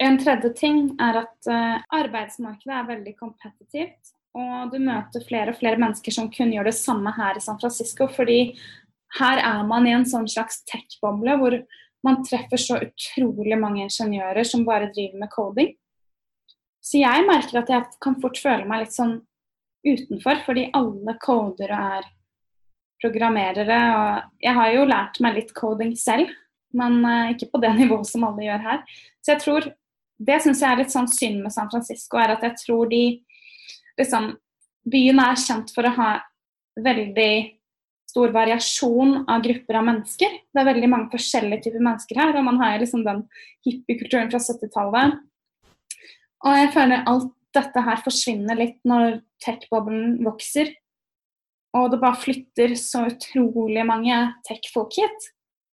en 0.00 0.16
tredje 0.20 0.54
ting 0.56 0.80
er 1.02 1.20
at 1.24 1.50
uh, 1.50 1.76
arbeidsmarkedet 2.00 2.74
er 2.78 2.88
veldig 2.88 3.14
kompetitivt. 3.18 4.14
Og 4.38 4.72
du 4.72 4.78
møter 4.80 5.24
flere 5.26 5.52
og 5.52 5.60
flere 5.60 5.80
mennesker 5.80 6.14
som 6.14 6.30
kun 6.32 6.52
gjør 6.54 6.70
det 6.70 6.76
samme 6.78 7.12
her 7.16 7.36
i 7.36 7.44
San 7.44 7.60
Francisco. 7.60 8.08
Fordi 8.08 8.40
her 9.18 9.42
er 9.42 9.62
man 9.68 9.88
i 9.88 9.92
en 9.96 10.08
sånn 10.08 10.28
slags 10.30 10.62
tech-boble 10.68 11.36
hvor 11.40 11.60
man 12.06 12.22
treffer 12.26 12.60
så 12.60 12.78
utrolig 12.82 13.58
mange 13.58 13.84
ingeniører 13.86 14.46
som 14.46 14.66
bare 14.66 14.90
driver 14.94 15.22
med 15.22 15.32
coding. 15.32 15.72
Så 16.80 17.00
jeg 17.02 17.24
merker 17.26 17.60
at 17.60 17.72
jeg 17.72 17.98
kan 18.02 18.16
fort 18.22 18.38
føle 18.40 18.66
meg 18.68 18.84
litt 18.84 18.94
sånn 18.94 19.18
utenfor, 19.86 20.42
fordi 20.46 20.68
alle 20.76 21.16
coder 21.22 21.72
er 21.74 22.06
programmerere. 23.02 23.80
Og 23.98 24.44
jeg 24.44 24.56
har 24.60 24.72
jo 24.74 24.86
lært 24.88 25.20
meg 25.24 25.40
litt 25.40 25.52
coding 25.56 25.94
selv, 25.98 26.30
men 26.76 27.00
uh, 27.04 27.34
ikke 27.34 27.50
på 27.52 27.62
det 27.64 27.74
nivået 27.80 28.10
som 28.10 28.26
alle 28.28 28.46
gjør 28.46 28.64
her. 28.70 28.82
Så 29.22 29.34
jeg 29.34 29.44
tror 29.46 29.72
Det 30.18 30.34
syns 30.42 30.58
jeg 30.58 30.74
er 30.74 30.80
litt 30.80 30.90
sånn 30.90 31.06
synd 31.06 31.44
med 31.44 31.52
San 31.54 31.68
Francisco, 31.70 32.18
er 32.18 32.32
at 32.32 32.42
jeg 32.42 32.56
tror 32.58 32.88
de 32.90 33.20
liksom 34.00 34.32
Byen 34.90 35.20
er 35.22 35.38
kjent 35.38 35.70
for 35.70 35.86
å 35.86 35.92
ha 35.94 36.08
veldig 36.74 37.34
stor 38.18 38.32
variasjon 38.34 39.24
av 39.28 39.42
grupper 39.42 39.78
av 39.78 39.84
mennesker. 39.86 40.32
Det 40.50 40.60
er 40.60 40.66
veldig 40.66 40.88
mange 40.90 41.10
forskjellige 41.12 41.68
typer 41.68 41.82
mennesker 41.84 42.18
her, 42.18 42.34
og 42.34 42.46
man 42.48 42.58
har 42.58 42.80
liksom 42.80 43.04
den 43.06 43.22
hippiekulturen 43.66 44.30
fra 44.32 44.40
70-tallet. 44.42 45.20
Og 46.46 46.56
jeg 46.58 46.72
føler 46.74 47.06
alt 47.06 47.30
dette 47.54 47.82
her 47.86 48.02
forsvinner 48.02 48.58
litt 48.58 48.78
når 48.86 49.20
tech-boblen 49.44 50.18
vokser. 50.26 50.72
Og 51.78 51.92
det 51.92 52.00
bare 52.02 52.18
flytter 52.18 52.74
så 52.78 53.04
utrolig 53.06 53.84
mange 53.86 54.16
tech-folk 54.48 54.98
hit. 54.98 55.28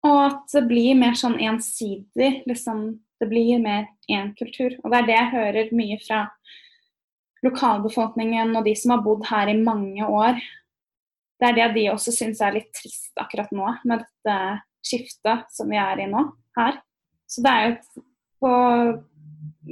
Og 0.03 0.19
at 0.25 0.43
det 0.51 0.65
blir 0.67 0.99
mer 0.99 1.15
sånn 1.15 1.39
ensidig, 1.39 2.43
liksom. 2.49 2.99
Det 3.23 3.29
blir 3.31 3.61
mer 3.63 3.85
én 4.11 4.33
kultur. 4.35 4.73
Og 4.83 4.91
det 4.91 4.97
er 4.97 5.07
det 5.07 5.15
jeg 5.15 5.31
hører 5.31 5.69
mye 5.79 5.99
fra 6.03 6.25
lokalbefolkningen 7.45 8.51
og 8.57 8.67
de 8.67 8.73
som 8.75 8.97
har 8.97 9.05
bodd 9.05 9.23
her 9.29 9.51
i 9.51 9.55
mange 9.55 10.03
år 10.03 10.41
det 11.41 11.49
er 11.49 11.57
det 11.57 11.69
de 11.77 11.87
også 11.91 12.13
syns 12.15 12.41
er 12.43 12.55
litt 12.55 12.69
trist 12.75 13.17
akkurat 13.19 13.51
nå, 13.55 13.65
med 13.89 14.03
dette 14.03 14.37
skiftet 14.83 15.47
som 15.55 15.71
vi 15.71 15.79
er 15.79 16.03
i 16.03 16.09
nå 16.11 16.21
her. 16.57 16.77
Så 17.29 17.43
det 17.43 17.53
er 17.53 17.65
jo 17.67 18.03
på 18.43 18.53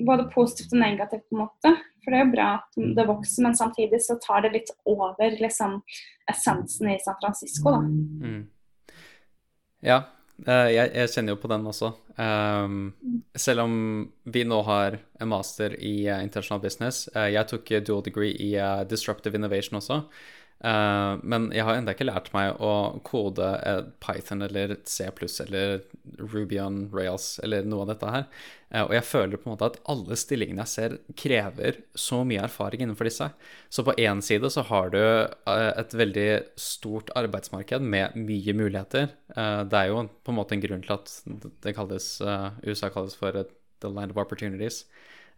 både 0.08 0.30
positivt 0.32 0.74
og 0.74 0.82
negativt 0.82 1.28
på 1.30 1.36
en 1.36 1.44
måte. 1.44 1.74
For 2.02 2.14
det 2.14 2.18
er 2.18 2.26
jo 2.26 2.34
bra 2.34 2.48
at 2.58 2.80
det 2.98 3.06
vokser, 3.06 3.44
men 3.46 3.58
samtidig 3.58 4.00
så 4.02 4.18
tar 4.24 4.46
det 4.46 4.56
litt 4.56 4.72
over 4.90 5.36
liksom 5.38 5.78
essensen 6.32 6.90
i 6.90 6.98
San 7.04 7.20
Francisco, 7.22 7.76
da. 7.76 7.82
Mm. 7.84 8.42
Ja, 9.86 10.00
eh, 10.46 10.70
jeg, 10.74 10.90
jeg, 10.96 11.12
kjenner 11.14 11.36
jo 11.36 11.42
på 11.44 11.52
den 11.52 11.68
også. 11.70 11.92
Um, 12.18 12.82
selv 13.38 13.66
om 13.66 13.76
vi 14.34 14.46
nå 14.48 14.62
har 14.66 14.98
en 15.22 15.32
master 15.32 15.76
i 15.78 15.96
uh, 16.10 16.20
international 16.24 16.62
business. 16.64 17.06
Uh, 17.16 17.30
jeg 17.34 17.50
tok 17.52 17.74
dual 17.86 18.04
degree 18.06 18.34
i 18.34 18.56
uh, 18.58 18.82
disruptive 18.90 19.38
innovation 19.38 19.78
også. 19.82 20.02
Uh, 20.62 21.18
men 21.26 21.48
jeg 21.56 21.66
har 21.66 21.80
ennå 21.80 21.96
ikke 21.96 22.06
lært 22.06 22.28
meg 22.36 22.60
å 22.62 23.00
kode 23.02 23.48
Python 24.04 24.44
eller 24.46 24.76
C 24.86 25.08
eller 25.42 25.80
Ruby 26.20 26.60
on 26.62 26.84
Rails 26.94 27.40
eller 27.42 27.66
noe 27.66 27.82
av 27.82 27.90
dette 27.90 28.12
her. 28.14 28.28
Uh, 28.70 28.84
og 28.84 28.94
jeg 28.94 29.08
føler 29.10 29.42
på 29.42 29.50
en 29.50 29.56
måte 29.56 29.72
at 29.72 29.80
alle 29.90 30.18
stillingene 30.22 30.62
jeg 30.62 30.74
ser, 30.74 30.98
krever 31.18 31.80
så 31.98 32.22
mye 32.28 32.44
erfaring 32.46 32.86
innenfor 32.86 33.10
disse. 33.10 33.32
Så 33.74 33.86
på 33.88 33.96
én 33.98 34.22
side 34.22 34.52
så 34.54 34.66
har 34.70 34.94
du 34.94 35.02
uh, 35.02 35.72
et 35.72 35.96
veldig 35.98 36.28
stort 36.62 37.10
arbeidsmarked 37.18 37.82
med 37.82 38.20
mye 38.20 38.54
muligheter. 38.58 39.10
det 39.32 39.78
er 39.80 39.90
jo 39.90 40.04
på 40.22 40.34
en 40.34 40.38
måte 40.38 40.54
en 40.54 40.62
grunn 40.62 40.84
til 40.86 40.94
at 40.94 41.10
det 41.64 41.74
kalles, 41.74 42.20
USA 42.68 42.90
kalles 42.94 43.16
for 43.18 43.34
the 43.34 43.90
land 43.90 44.12
of 44.12 44.20
opportunities. 44.22 44.84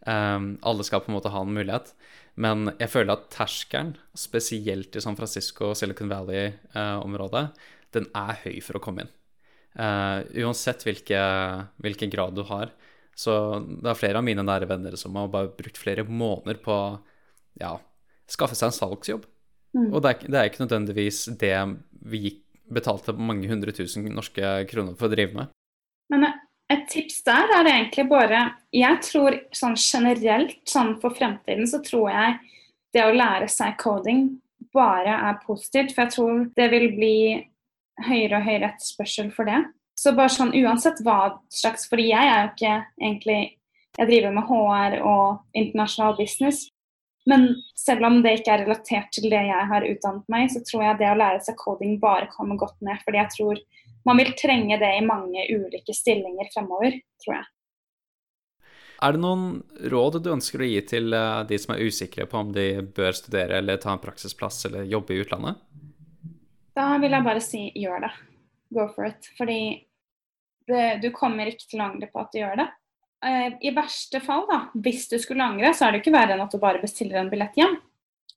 Alle 0.03 0.83
skal 0.83 1.03
på 1.05 1.11
en 1.11 1.15
måte 1.15 1.31
ha 1.31 1.43
en 1.45 1.53
mulighet. 1.53 1.93
Men 2.41 2.71
jeg 2.79 2.89
føler 2.89 3.13
at 3.13 3.27
terskelen, 3.33 3.93
spesielt 4.17 4.95
i 4.97 5.03
San 5.03 5.17
Francisco 5.17 5.69
og 5.69 5.77
Silicon 5.77 6.09
Valley-området, 6.09 7.43
den 7.93 8.07
er 8.17 8.39
høy 8.41 8.57
for 8.65 8.79
å 8.79 8.81
komme 8.83 9.05
inn. 9.05 9.11
Uh, 9.73 10.21
uansett 10.45 10.85
hvilke, 10.85 11.19
hvilken 11.81 12.11
grad 12.13 12.35
du 12.37 12.43
har. 12.49 12.73
Så 13.17 13.33
det 13.61 13.89
er 13.91 13.99
flere 13.99 14.21
av 14.21 14.25
mine 14.25 14.45
nære 14.45 14.69
venner 14.69 14.97
som 14.97 15.17
har 15.17 15.29
bare 15.33 15.53
brukt 15.53 15.77
flere 15.77 16.05
måneder 16.05 16.57
på 16.61 16.77
ja, 17.61 17.75
skaffe 18.29 18.57
seg 18.57 18.71
en 18.71 18.77
salgsjobb. 18.79 19.27
Mm. 19.77 19.89
Og 19.89 20.01
det 20.01 20.13
er, 20.13 20.25
det 20.25 20.39
er, 20.39 20.49
ikke 20.49 20.63
nødvendigvis 20.65 21.25
det 21.41 21.55
vi 22.09 22.37
betalte 22.73 23.15
mange 23.17 23.49
hundre 23.49 23.73
tusen 23.75 24.05
norske 24.13 24.55
kroner 24.69 24.97
for 24.97 25.09
å 25.09 25.13
drive 25.13 25.37
med. 25.37 25.53
Men 26.13 26.29
et 26.73 26.87
tips 26.91 27.21
der 27.27 27.51
er 27.55 27.69
egentlig 27.69 28.07
bare 28.09 28.41
Jeg 28.73 28.99
tror 29.05 29.37
sånn 29.55 29.77
generelt, 29.79 30.59
sånn 30.69 30.95
for 31.01 31.15
fremtiden, 31.15 31.67
så 31.69 31.79
tror 31.85 32.09
jeg 32.11 32.39
det 32.93 33.05
å 33.05 33.15
lære 33.15 33.49
seg 33.49 33.77
coding 33.81 34.27
bare 34.73 35.13
er 35.29 35.39
positivt. 35.45 35.93
For 35.93 36.05
jeg 36.05 36.15
tror 36.15 36.43
det 36.57 36.69
vil 36.73 36.87
bli 36.95 37.15
høyere 38.07 38.39
og 38.39 38.47
høyere 38.47 38.71
etterspørsel 38.71 39.31
for 39.35 39.49
det. 39.49 39.61
Så 39.97 40.15
bare 40.17 40.33
sånn 40.33 40.55
uansett 40.57 41.03
hva 41.05 41.35
slags 41.53 41.85
Fordi 41.89 42.07
jeg 42.09 42.29
er 42.29 42.39
jo 42.39 42.51
ikke 42.55 42.77
egentlig 42.97 43.41
Jeg 43.99 44.09
driver 44.09 44.31
med 44.33 44.47
HR 44.49 44.95
og 45.05 45.27
internasjonal 45.53 46.15
business. 46.17 46.63
Men 47.29 47.51
selv 47.77 48.07
om 48.07 48.17
det 48.23 48.39
ikke 48.39 48.55
er 48.55 48.63
relatert 48.65 49.11
til 49.13 49.29
det 49.29 49.43
jeg 49.47 49.67
har 49.69 49.85
utdannet 49.85 50.31
meg, 50.33 50.49
så 50.49 50.63
tror 50.65 50.81
jeg 50.83 50.97
det 50.99 51.11
å 51.11 51.19
lære 51.19 51.43
seg 51.45 51.59
coding 51.61 51.99
bare 52.01 52.27
kommer 52.33 52.57
godt 52.59 52.81
ned. 52.81 52.97
Fordi 53.05 53.21
jeg 53.21 53.31
tror 53.35 53.61
man 54.07 54.19
vil 54.19 54.33
trenge 54.39 54.77
det 54.81 54.91
i 54.97 55.05
mange 55.05 55.45
ulike 55.49 55.95
stillinger 55.95 56.49
fremover, 56.53 56.99
tror 57.23 57.37
jeg. 57.39 57.49
Er 59.03 59.15
det 59.15 59.19
noen 59.19 59.47
råd 59.91 60.21
du 60.23 60.29
ønsker 60.31 60.63
å 60.63 60.67
gi 60.67 60.79
til 60.87 61.15
eh, 61.17 61.39
de 61.47 61.57
som 61.59 61.73
er 61.75 61.83
usikre 61.83 62.27
på 62.29 62.39
om 62.39 62.53
de 62.55 62.67
bør 62.95 63.15
studere 63.17 63.59
eller 63.59 63.81
ta 63.81 63.91
en 63.91 64.03
praksisplass 64.03 64.61
eller 64.69 64.87
jobbe 64.87 65.15
i 65.15 65.23
utlandet? 65.25 65.59
Da 66.73 66.93
vil 67.01 67.11
jeg 67.11 67.25
bare 67.25 67.41
si 67.43 67.65
gjør 67.81 68.05
det. 68.05 68.13
Go 68.73 68.87
for 68.93 69.09
it. 69.09 69.27
Fordi 69.37 69.59
det, 70.69 70.85
du 71.03 71.09
kommer 71.15 71.51
ikke 71.51 71.67
til 71.67 71.83
å 71.83 71.89
angre 71.91 72.07
på 72.13 72.21
at 72.23 72.31
du 72.31 72.39
gjør 72.39 72.61
det. 72.63 72.69
Eh, 73.27 73.49
I 73.67 73.73
verste 73.75 74.23
fall, 74.23 74.45
da, 74.49 74.61
hvis 74.85 75.09
du 75.11 75.17
skulle 75.21 75.45
angre, 75.45 75.73
så 75.75 75.87
er 75.87 75.93
det 75.93 76.03
ikke 76.03 76.15
verre 76.15 76.37
enn 76.37 76.45
at 76.45 76.55
du 76.55 76.61
bare 76.61 76.81
bestiller 76.83 77.19
en 77.19 77.31
billett 77.31 77.59
hjem. 77.59 77.75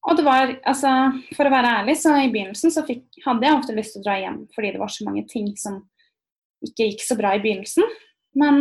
Og 0.06 0.18
det 0.18 0.24
var, 0.26 0.52
altså, 0.68 0.90
For 1.34 1.48
å 1.48 1.52
være 1.52 1.72
ærlig, 1.80 1.96
så 1.98 2.12
i 2.20 2.30
begynnelsen 2.30 2.72
så 2.74 2.84
fikk, 2.86 3.06
hadde 3.24 3.46
jeg 3.46 3.56
ofte 3.58 3.74
lyst 3.76 3.96
til 3.96 4.04
å 4.04 4.06
dra 4.06 4.18
hjem 4.22 4.42
fordi 4.54 4.74
det 4.74 4.82
var 4.82 4.92
så 4.92 5.06
mange 5.08 5.24
ting 5.30 5.48
som 5.58 5.80
ikke 6.66 6.90
gikk 6.90 7.02
så 7.04 7.16
bra 7.18 7.34
i 7.36 7.42
begynnelsen. 7.42 7.88
Men 8.38 8.60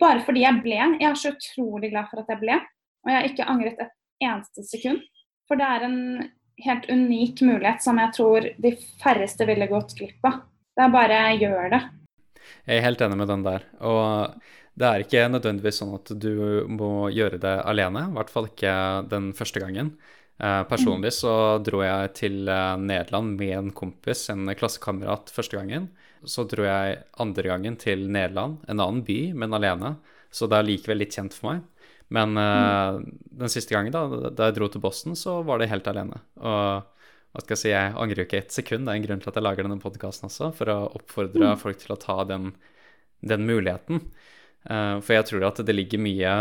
bare 0.00 0.22
fordi 0.26 0.44
jeg 0.44 0.62
ble 0.64 0.76
Jeg 0.78 1.06
er 1.08 1.18
så 1.18 1.34
utrolig 1.34 1.92
glad 1.92 2.10
for 2.10 2.22
at 2.22 2.32
jeg 2.32 2.42
ble. 2.42 2.58
Og 3.04 3.12
jeg 3.12 3.18
har 3.18 3.30
ikke 3.30 3.48
angret 3.52 3.80
et 3.84 3.94
eneste 4.24 4.64
sekund. 4.66 5.04
For 5.48 5.60
det 5.60 5.68
er 5.68 5.86
en 5.86 6.00
helt 6.64 6.88
unik 6.90 7.42
mulighet 7.46 7.84
som 7.84 7.98
jeg 8.02 8.14
tror 8.16 8.48
de 8.58 8.72
færreste 9.02 9.46
ville 9.48 9.70
gått 9.70 9.94
glipp 9.98 10.26
av. 10.26 10.42
Det 10.76 10.84
er 10.84 10.94
bare 10.94 11.20
gjør 11.38 11.72
det. 11.74 11.80
Jeg 12.68 12.78
er 12.78 12.84
helt 12.84 13.02
enig 13.04 13.18
med 13.18 13.30
den 13.30 13.44
der. 13.46 13.64
Og 13.82 14.34
det 14.78 14.88
er 14.88 15.04
ikke 15.04 15.24
nødvendigvis 15.32 15.80
sånn 15.80 15.96
at 15.96 16.12
du 16.22 16.66
må 16.70 17.08
gjøre 17.14 17.40
det 17.42 17.54
alene. 17.66 18.06
I 18.06 18.16
hvert 18.18 18.30
fall 18.32 18.50
ikke 18.50 18.74
den 19.10 19.32
første 19.38 19.62
gangen. 19.62 19.96
Eh, 20.38 20.60
personlig 20.70 21.10
så 21.16 21.32
dro 21.66 21.80
jeg 21.82 22.12
til 22.14 22.46
eh, 22.46 22.74
Nederland 22.78 23.34
med 23.40 23.54
en 23.56 23.72
kompis, 23.74 24.28
en 24.30 24.46
klassekamerat, 24.58 25.32
første 25.34 25.58
gangen. 25.58 25.88
Så 26.22 26.44
dro 26.50 26.66
jeg 26.66 27.00
andre 27.18 27.50
gangen 27.50 27.78
til 27.80 28.06
Nederland, 28.06 28.60
en 28.70 28.78
annen 28.78 29.02
by, 29.06 29.18
men 29.38 29.56
alene. 29.58 29.96
Så 30.30 30.46
det 30.50 30.60
er 30.60 30.68
likevel 30.68 31.02
litt 31.02 31.16
kjent 31.16 31.34
for 31.34 31.52
meg. 31.52 31.66
Men 32.14 32.38
uh, 32.40 33.00
den 33.36 33.50
siste 33.52 33.74
gangen, 33.74 33.92
da, 33.92 34.30
da 34.32 34.48
jeg 34.48 34.56
dro 34.56 34.68
til 34.72 34.80
Boston, 34.80 35.16
så 35.18 35.42
var 35.44 35.60
det 35.60 35.68
helt 35.68 35.88
alene. 35.90 36.22
Og 36.40 36.86
hva 36.88 37.42
skal 37.42 37.52
jeg 37.54 37.60
si, 37.60 37.72
jeg 37.74 37.96
angrer 38.00 38.22
jo 38.22 38.26
ikke 38.26 38.40
ett 38.40 38.54
sekund. 38.54 38.88
Det 38.88 38.94
er 38.94 39.00
en 39.00 39.04
grunn 39.04 39.20
til 39.22 39.30
at 39.30 39.38
jeg 39.38 39.44
lager 39.44 39.66
denne 39.66 39.82
podkasten 39.82 40.30
også, 40.30 40.50
for 40.56 40.72
å 40.72 40.78
oppfordre 40.98 41.52
mm. 41.52 41.60
folk 41.60 41.82
til 41.82 41.92
å 41.94 42.00
ta 42.00 42.16
den, 42.28 42.54
den 43.20 43.44
muligheten. 43.48 44.00
Uh, 44.64 44.96
for 45.04 45.18
jeg 45.18 45.28
tror 45.28 45.50
at 45.50 45.60
det 45.68 45.76
ligger 45.76 46.02
mye 46.02 46.32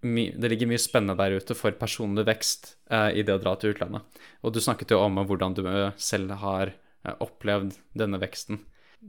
det 0.00 0.50
ligger 0.50 0.70
mye 0.70 0.80
spennende 0.80 1.18
der 1.18 1.40
ute 1.40 1.56
for 1.58 1.74
personlig 1.74 2.26
vekst 2.28 2.76
eh, 2.90 3.18
i 3.18 3.24
det 3.26 3.34
å 3.34 3.42
dra 3.42 3.56
til 3.58 3.74
utlandet. 3.74 4.20
Og 4.46 4.54
du 4.54 4.60
snakket 4.62 4.94
jo 4.94 5.00
om 5.02 5.18
hvordan 5.18 5.56
du 5.56 5.64
eh, 5.66 5.94
selv 5.98 6.36
har 6.42 6.70
eh, 6.70 7.14
opplevd 7.24 7.74
denne 7.98 8.20
veksten. 8.22 8.60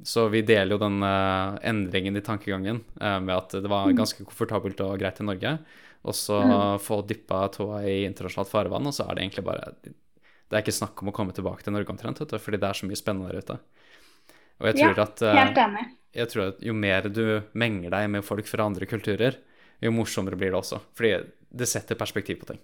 Så 0.05 0.27
vi 0.33 0.41
deler 0.45 0.75
jo 0.75 0.81
den 0.81 1.01
eh, 1.05 1.59
endringen 1.69 2.17
i 2.17 2.25
tankegangen 2.25 2.81
eh, 3.01 3.19
med 3.21 3.35
at 3.35 3.53
det 3.57 3.69
var 3.69 3.89
mm. 3.89 3.95
ganske 4.01 4.25
komfortabelt 4.25 4.81
og 4.85 4.97
greit 5.01 5.21
i 5.21 5.27
Norge. 5.27 5.55
Og 6.07 6.15
så 6.15 6.37
mm. 6.39 6.79
få 6.79 7.01
dyppa 7.03 7.41
tåa 7.51 7.81
i 7.83 7.97
internasjonalt 8.07 8.49
farvann, 8.49 8.87
og 8.87 8.95
så 8.95 9.03
er 9.03 9.17
det 9.17 9.25
egentlig 9.25 9.43
bare 9.49 9.73
Det 9.83 10.55
er 10.55 10.61
ikke 10.63 10.77
snakk 10.77 11.01
om 11.03 11.11
å 11.11 11.13
komme 11.17 11.35
tilbake 11.35 11.65
til 11.65 11.75
Norge 11.75 11.91
omtrent, 11.91 12.21
fordi 12.23 12.57
det 12.57 12.69
er 12.69 12.77
så 12.79 12.87
mye 12.87 12.99
spennende 12.99 13.33
der 13.33 13.43
ute. 13.43 13.57
Og 14.59 14.69
jeg 14.69 14.77
tror 14.79 14.95
ja, 14.95 15.03
at, 15.03 15.23
enig. 15.59 15.83
jeg 16.15 16.31
tror 16.31 16.45
at 16.45 16.63
jo 16.63 16.75
mer 16.75 17.09
du 17.11 17.23
menger 17.51 17.91
deg 17.93 18.07
med 18.15 18.25
folk 18.27 18.47
fra 18.47 18.69
andre 18.71 18.87
kulturer, 18.87 19.35
jo 19.81 19.91
morsommere 19.95 20.35
blir 20.39 20.51
det 20.51 20.59
også. 20.59 20.81
Fordi 20.97 21.13
det 21.49 21.67
setter 21.69 21.97
perspektiv 21.99 22.41
på 22.41 22.51
ting. 22.51 22.59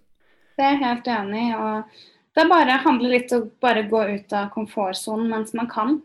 Det 0.56 0.64
er 0.64 0.76
jeg 0.76 0.84
helt 0.84 1.08
enig 1.12 1.48
i. 1.50 1.54
og 1.56 2.36
Det 2.36 2.48
bare 2.52 2.82
handler 2.84 3.16
litt 3.16 3.34
om 3.36 3.48
å 3.48 3.52
bare 3.62 3.88
gå 3.90 4.04
ut 4.16 4.36
av 4.36 4.52
komfortsonen 4.54 5.32
mens 5.32 5.56
man 5.58 5.70
kan. 5.72 6.00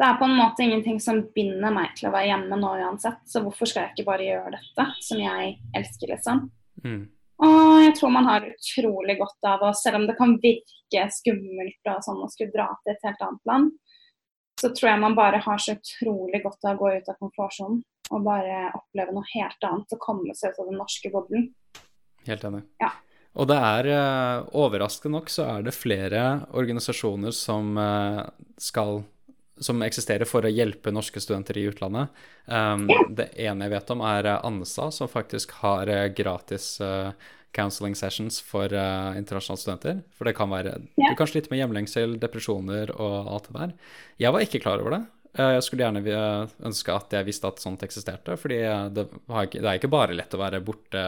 Det 0.00 0.06
er 0.06 0.16
på 0.16 0.24
en 0.24 0.38
måte 0.38 0.64
ingenting 0.64 1.00
som 1.02 1.20
binder 1.34 1.74
meg 1.76 1.92
til 1.98 2.08
å 2.08 2.14
være 2.14 2.30
hjemme 2.30 2.56
nå 2.56 2.68
uansett, 2.80 3.20
så 3.28 3.42
hvorfor 3.44 3.68
skal 3.68 3.82
jeg 3.82 3.98
ikke 3.98 4.06
bare 4.06 4.28
gjøre 4.30 4.52
dette, 4.54 4.86
som 5.04 5.20
jeg 5.20 5.50
elsker, 5.76 6.14
liksom. 6.14 6.46
Mm. 6.86 7.02
Og 7.44 7.74
jeg 7.82 7.92
tror 7.98 8.14
man 8.14 8.28
har 8.30 8.46
utrolig 8.48 9.18
godt 9.20 9.48
av 9.50 9.66
å, 9.68 9.74
selv 9.76 10.00
om 10.00 10.06
det 10.08 10.16
kan 10.16 10.32
virke 10.40 11.04
skummelt 11.12 11.92
og 11.92 12.00
sånn 12.06 12.24
å 12.24 12.30
skulle 12.32 12.54
dra 12.54 12.70
til 12.80 12.94
et 12.94 13.04
helt 13.04 13.26
annet 13.26 13.52
land, 13.52 13.70
så 14.60 14.72
tror 14.72 14.90
jeg 14.90 15.02
man 15.04 15.18
bare 15.20 15.42
har 15.44 15.60
så 15.60 15.76
utrolig 15.76 16.40
godt 16.44 16.64
av 16.64 16.76
å 16.76 16.80
gå 16.80 16.94
ut 16.96 17.12
av 17.12 17.20
komfortsonen 17.20 17.82
og 18.10 18.24
bare 18.26 18.72
oppleve 18.74 19.14
noe 19.14 19.28
helt 19.34 19.66
annet 19.66 19.94
og 19.94 20.02
komme 20.02 20.34
seg 20.36 20.52
ut 20.52 20.62
av 20.64 20.72
den 20.72 20.80
norske 20.80 21.12
boblen. 21.12 21.48
Helt 22.26 22.44
enig. 22.44 22.64
Ja. 22.82 22.90
Og 23.38 23.46
det 23.46 23.56
er 23.62 23.88
uh, 23.94 24.48
overraskende 24.58 25.20
nok 25.20 25.30
så 25.30 25.46
er 25.52 25.66
det 25.66 25.76
flere 25.76 26.24
organisasjoner 26.50 27.34
som 27.34 27.76
uh, 27.78 28.26
skal 28.58 29.04
som 29.60 29.82
eksisterer 29.84 30.24
for 30.24 30.46
å 30.48 30.50
hjelpe 30.50 30.88
norske 30.88 31.20
studenter 31.20 31.58
i 31.60 31.66
utlandet. 31.68 32.08
Um. 32.48 32.86
Det 33.12 33.26
ene 33.44 33.66
jeg 33.66 33.74
vet 33.74 33.92
om, 33.92 34.00
er 34.08 34.28
uh, 34.32 34.46
ANSA, 34.48 34.88
som 34.94 35.10
faktisk 35.10 35.52
har 35.60 35.90
gratis 36.16 36.78
counseling 37.52 37.96
sessions 37.98 38.38
for 38.46 38.72
internasjonale 38.72 39.60
studenter. 39.60 40.00
For 40.16 40.24
det 40.24 40.36
kan 40.38 40.48
være. 40.48 40.78
Du 40.96 41.12
kan 41.18 41.28
slite 41.28 41.52
med 41.52 41.60
hjemlengsel, 41.60 42.14
depresjoner 42.22 42.94
og 42.94 43.16
alt 43.34 43.50
det 43.50 43.56
der. 43.58 43.74
Jeg 44.24 44.32
var 44.32 44.46
ikke 44.46 44.62
klar 44.64 44.80
over 44.80 44.96
det. 44.96 45.02
Eh, 45.38 45.52
jeg 45.56 45.64
skulle 45.66 45.86
gjerne 45.86 46.46
ønske 46.66 46.94
at 46.94 47.14
jeg 47.14 47.28
visste 47.28 47.50
at 47.50 47.62
sånt 47.62 47.82
eksisterte, 47.86 48.36
fordi 48.40 48.60
det, 48.94 49.06
ikke, 49.28 49.60
det 49.60 49.66
er 49.66 49.78
ikke 49.78 49.92
bare 49.92 50.16
lett 50.16 50.34
å 50.34 50.42
være 50.42 50.62
borte, 50.64 51.04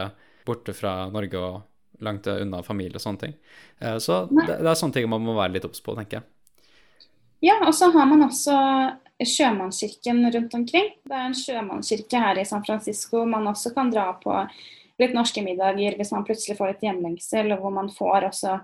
borte, 0.47 0.75
fra 0.77 1.03
Norge 1.11 1.39
og 1.39 2.03
langt 2.03 2.27
unna 2.27 2.63
familie 2.63 2.99
og 2.99 3.03
sånne 3.03 3.25
ting. 3.25 3.35
Eh, 3.79 3.97
så 4.03 4.23
det, 4.31 4.47
det, 4.53 4.67
er 4.67 4.79
sånne 4.79 4.99
ting 4.99 5.09
man 5.11 5.23
må 5.25 5.35
være 5.37 5.57
litt 5.57 5.67
obs 5.67 5.83
på, 5.83 5.95
tenker 5.99 6.21
jeg. 6.21 6.29
Ja, 7.43 7.57
og 7.67 7.73
så 7.75 7.89
har 7.91 8.07
man 8.07 8.23
også 8.23 8.55
sjømannskirken 9.23 10.23
rundt 10.31 10.53
omkring. 10.55 10.93
Det 11.03 11.15
er 11.15 11.27
en 11.27 11.35
sjømannskirke 11.37 12.21
her 12.23 12.39
i 12.39 12.45
San 12.47 12.63
Francisco 12.63 13.25
man 13.27 13.49
også 13.51 13.73
kan 13.75 13.91
dra 13.91 14.07
på 14.19 14.37
litt 15.01 15.15
norske 15.15 15.43
middager 15.43 15.97
hvis 15.97 16.13
man 16.13 16.25
plutselig 16.27 16.55
får 16.57 16.73
litt 16.73 16.85
hjemlengsel, 16.87 17.51
og 17.51 17.63
hvor 17.63 17.75
man 17.75 17.91
får 17.91 18.29
også 18.29 18.57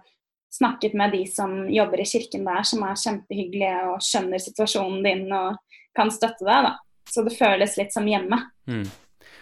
snakket 0.53 0.95
med 0.97 1.13
de 1.13 1.25
som 1.29 1.69
jobber 1.69 2.01
i 2.01 2.07
kirken 2.09 2.47
der, 2.47 2.63
som 2.65 2.83
er 2.87 2.97
kjempehyggelige 2.99 3.75
og 3.91 4.01
skjønner 4.03 4.41
situasjonen 4.41 5.05
din 5.05 5.27
og 5.35 5.59
kan 5.97 6.11
støtte 6.13 6.45
deg. 6.47 6.69
da. 6.69 6.73
Så 7.09 7.23
det 7.25 7.37
føles 7.37 7.77
litt 7.79 7.93
som 7.93 8.07
hjemme. 8.09 8.41
Mm. 8.69 8.85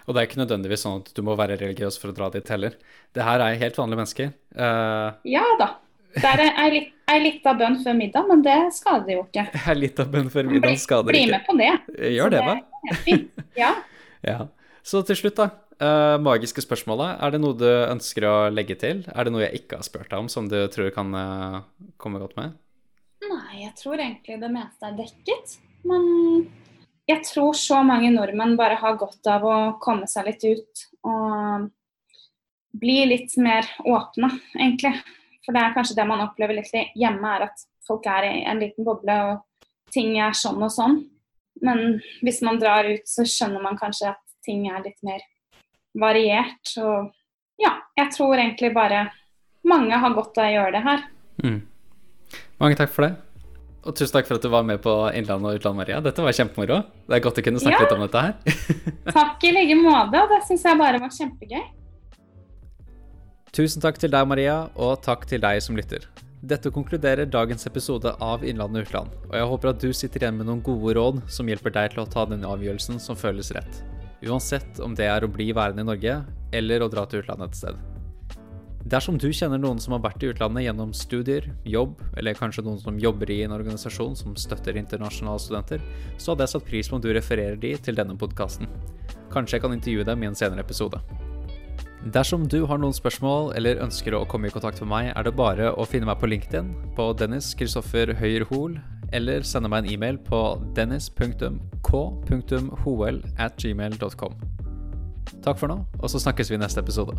Og 0.08 0.16
det 0.16 0.22
er 0.22 0.30
ikke 0.30 0.40
nødvendigvis 0.40 0.86
sånn 0.86 1.02
at 1.02 1.12
du 1.16 1.20
må 1.26 1.36
være 1.36 1.58
religiøs 1.60 1.98
for 2.00 2.14
å 2.14 2.16
dra 2.16 2.30
dit 2.32 2.48
heller. 2.54 2.78
Det 3.16 3.26
her 3.28 3.44
er 3.44 3.60
helt 3.60 3.80
vanlige 3.80 4.02
mennesker. 4.02 4.32
Uh... 4.56 5.20
Ja 5.28 5.44
da. 5.60 5.74
Det 6.18 6.30
er 6.32 6.44
ei 6.48 6.70
litt, 6.72 6.94
lita 7.22 7.54
bønn 7.58 7.76
før 7.84 7.98
middag, 7.98 8.28
men 8.30 8.42
det 8.46 8.56
skader 8.74 9.18
jo 9.18 9.26
ikke. 9.26 9.44
Ei 9.70 9.76
lita 9.78 10.06
bønn 10.10 10.32
før 10.34 10.48
middag 10.50 10.80
skader 10.82 11.14
ikke. 11.14 11.28
Bli 11.28 11.36
med 11.36 11.44
på 11.46 11.58
det. 11.60 11.74
Gjør 12.16 12.34
det, 12.34 12.44
da. 12.48 12.56
Ja. 13.58 13.72
ja. 14.32 14.40
Så 14.88 15.04
til 15.08 15.20
slutt, 15.20 15.38
da. 15.38 15.50
Uh, 15.78 16.18
magiske 16.18 16.64
spørsmålet. 16.64 17.20
Er 17.22 17.34
det 17.34 17.42
noe 17.44 17.54
du 17.54 17.68
ønsker 17.68 18.26
å 18.26 18.36
legge 18.50 18.78
til? 18.82 19.04
Er 19.14 19.28
det 19.28 19.34
noe 19.34 19.44
jeg 19.44 19.62
ikke 19.62 19.78
har 19.78 19.86
spurt 19.86 20.10
deg 20.10 20.24
om, 20.24 20.30
som 20.32 20.48
du 20.50 20.58
tror 20.74 20.90
kan 20.96 21.14
uh, 21.14 21.60
komme 22.02 22.22
godt 22.24 22.34
med? 22.40 22.56
Nei, 23.28 23.62
jeg 23.62 23.76
tror 23.78 24.02
egentlig 24.02 24.40
det 24.42 24.50
meste 24.54 24.90
er 24.90 24.98
dekket. 24.98 25.58
Men 25.86 26.08
jeg 27.08 27.22
tror 27.30 27.54
så 27.58 27.84
mange 27.86 28.10
nordmenn 28.16 28.58
bare 28.58 28.80
har 28.82 28.98
godt 28.98 29.30
av 29.30 29.46
å 29.46 29.58
komme 29.84 30.10
seg 30.10 30.32
litt 30.32 30.48
ut 30.50 30.84
og 31.08 31.70
bli 32.78 32.98
litt 33.14 33.38
mer 33.42 33.70
åpne, 33.86 34.32
egentlig. 34.58 34.96
For 35.46 35.56
det 35.56 35.62
er 35.62 35.78
kanskje 35.78 36.02
det 36.02 36.10
man 36.10 36.26
opplever 36.26 36.58
litt 36.58 36.74
hjemme, 36.74 37.38
er 37.38 37.48
at 37.48 37.68
folk 37.88 38.10
er 38.12 38.28
i 38.28 38.44
en 38.50 38.60
liten 38.62 38.86
boble 38.86 39.16
og 39.30 39.70
ting 39.94 40.18
er 40.20 40.34
sånn 40.36 40.60
og 40.60 40.74
sånn. 40.74 41.00
Men 41.64 42.00
hvis 42.26 42.42
man 42.46 42.60
drar 42.62 42.90
ut, 42.90 43.06
så 43.08 43.26
skjønner 43.26 43.64
man 43.64 43.80
kanskje 43.80 44.12
at 44.12 44.22
ting 44.46 44.68
er 44.70 44.84
litt 44.84 45.00
mer 45.06 45.22
variert. 46.00 46.74
Og 46.82 47.12
ja, 47.62 47.74
jeg 47.98 48.12
tror 48.16 48.38
egentlig 48.38 48.74
bare 48.76 49.08
mange 49.68 50.00
har 50.00 50.16
godt 50.16 50.38
av 50.40 50.50
å 50.50 50.54
gjøre 50.56 50.76
det 50.78 50.84
her. 50.86 51.08
Mm. 51.44 51.62
Mange 52.62 52.78
takk 52.80 52.94
for 52.94 53.08
det. 53.08 53.16
Og 53.88 53.96
tusen 53.96 54.18
takk 54.18 54.28
for 54.28 54.36
at 54.36 54.44
du 54.44 54.52
var 54.52 54.66
med 54.68 54.82
på 54.84 54.94
Innlandet 55.16 55.48
og 55.48 55.62
utland, 55.62 55.80
Maria. 55.80 56.02
Dette 56.04 56.24
var 56.24 56.36
kjempemoro. 56.36 56.82
Det 57.08 57.18
er 57.18 57.24
godt 57.24 57.40
å 57.40 57.44
kunne 57.46 57.62
snakke 57.64 57.80
ja. 57.80 57.86
litt 57.86 57.96
om 57.96 58.04
dette 58.04 58.24
her. 58.26 58.36
takk 59.20 59.46
i 59.48 59.54
like 59.56 59.78
måte. 59.80 60.20
og 60.20 60.34
Det 60.34 60.42
syns 60.50 60.66
jeg 60.68 60.80
bare 60.82 61.00
var 61.04 61.14
kjempegøy. 61.16 61.66
Tusen 63.56 63.82
takk 63.82 63.98
til 64.02 64.12
deg, 64.12 64.28
Maria, 64.28 64.58
og 64.76 65.00
takk 65.06 65.24
til 65.30 65.40
deg 65.42 65.62
som 65.64 65.80
lytter. 65.80 66.04
Dette 66.48 66.70
konkluderer 66.70 67.26
dagens 67.32 67.66
episode 67.66 68.12
av 68.22 68.44
Innlandet 68.46 68.86
utland, 68.86 69.16
og 69.32 69.38
jeg 69.40 69.48
håper 69.50 69.72
at 69.72 69.80
du 69.82 69.90
sitter 69.96 70.22
igjen 70.22 70.38
med 70.38 70.46
noen 70.52 70.62
gode 70.62 70.94
råd 70.94 71.24
som 71.34 71.48
hjelper 71.50 71.74
deg 71.74 71.96
til 71.96 72.04
å 72.04 72.10
ta 72.12 72.28
den 72.30 72.46
avgjørelsen 72.46 73.02
som 73.02 73.18
føles 73.18 73.50
rett. 73.58 73.80
Uansett 74.26 74.80
om 74.82 74.96
det 74.98 75.06
er 75.06 75.24
å 75.24 75.30
bli 75.30 75.52
værende 75.54 75.84
i 75.84 75.88
Norge, 75.92 76.18
eller 76.56 76.82
å 76.82 76.90
dra 76.90 77.06
til 77.06 77.22
utlandet 77.22 77.54
et 77.54 77.60
sted. 77.60 77.78
Dersom 78.88 79.18
du 79.20 79.28
kjenner 79.36 79.60
noen 79.60 79.82
som 79.84 79.98
har 79.98 80.04
vært 80.06 80.24
i 80.24 80.30
utlandet 80.32 80.64
gjennom 80.64 80.94
studier, 80.96 81.50
jobb, 81.68 82.00
eller 82.18 82.38
kanskje 82.38 82.64
noen 82.64 82.80
som 82.80 83.00
jobber 83.02 83.30
i 83.34 83.42
en 83.44 83.52
organisasjon 83.52 84.16
som 84.16 84.38
støtter 84.40 84.80
internasjonale 84.80 85.44
studenter, 85.44 85.84
så 86.16 86.32
hadde 86.32 86.48
jeg 86.48 86.54
satt 86.56 86.68
pris 86.70 86.90
på 86.90 86.96
om 86.96 87.04
du 87.04 87.10
refererer 87.12 87.60
de 87.60 87.74
til 87.84 88.00
denne 88.00 88.16
podkasten. 88.18 88.70
Kanskje 89.34 89.58
jeg 89.58 89.66
kan 89.66 89.76
intervjue 89.76 90.08
dem 90.08 90.24
i 90.24 90.30
en 90.30 90.40
senere 90.40 90.64
episode. 90.64 91.02
Dersom 92.16 92.46
du 92.48 92.62
har 92.70 92.80
noen 92.80 92.96
spørsmål 92.96 93.52
eller 93.60 93.82
ønsker 93.84 94.16
å 94.16 94.24
komme 94.30 94.48
i 94.48 94.54
kontakt 94.54 94.80
med 94.86 94.94
meg, 94.94 95.12
er 95.12 95.28
det 95.28 95.36
bare 95.36 95.74
å 95.76 95.86
finne 95.90 96.08
meg 96.08 96.22
på 96.22 96.30
LinkedIn 96.32 96.70
på 96.96 97.12
Dennis 97.20 97.52
Kristoffer 97.60 98.14
Høyer 98.16 98.48
Hoel, 98.48 98.78
eller 99.14 99.42
sende 99.48 99.70
meg 99.72 99.86
en 99.86 99.92
e-mail 99.94 100.18
på 100.28 100.62
dennis.k.hol 100.76 101.16
at 103.38 103.54
gmail.com. 103.62 104.34
Takk 105.44 105.58
for 105.60 105.68
nå, 105.72 105.78
og 106.00 106.10
så 106.10 106.20
snakkes 106.24 106.50
vi 106.52 106.56
i 106.56 106.62
neste 106.62 106.80
episode. 106.84 107.14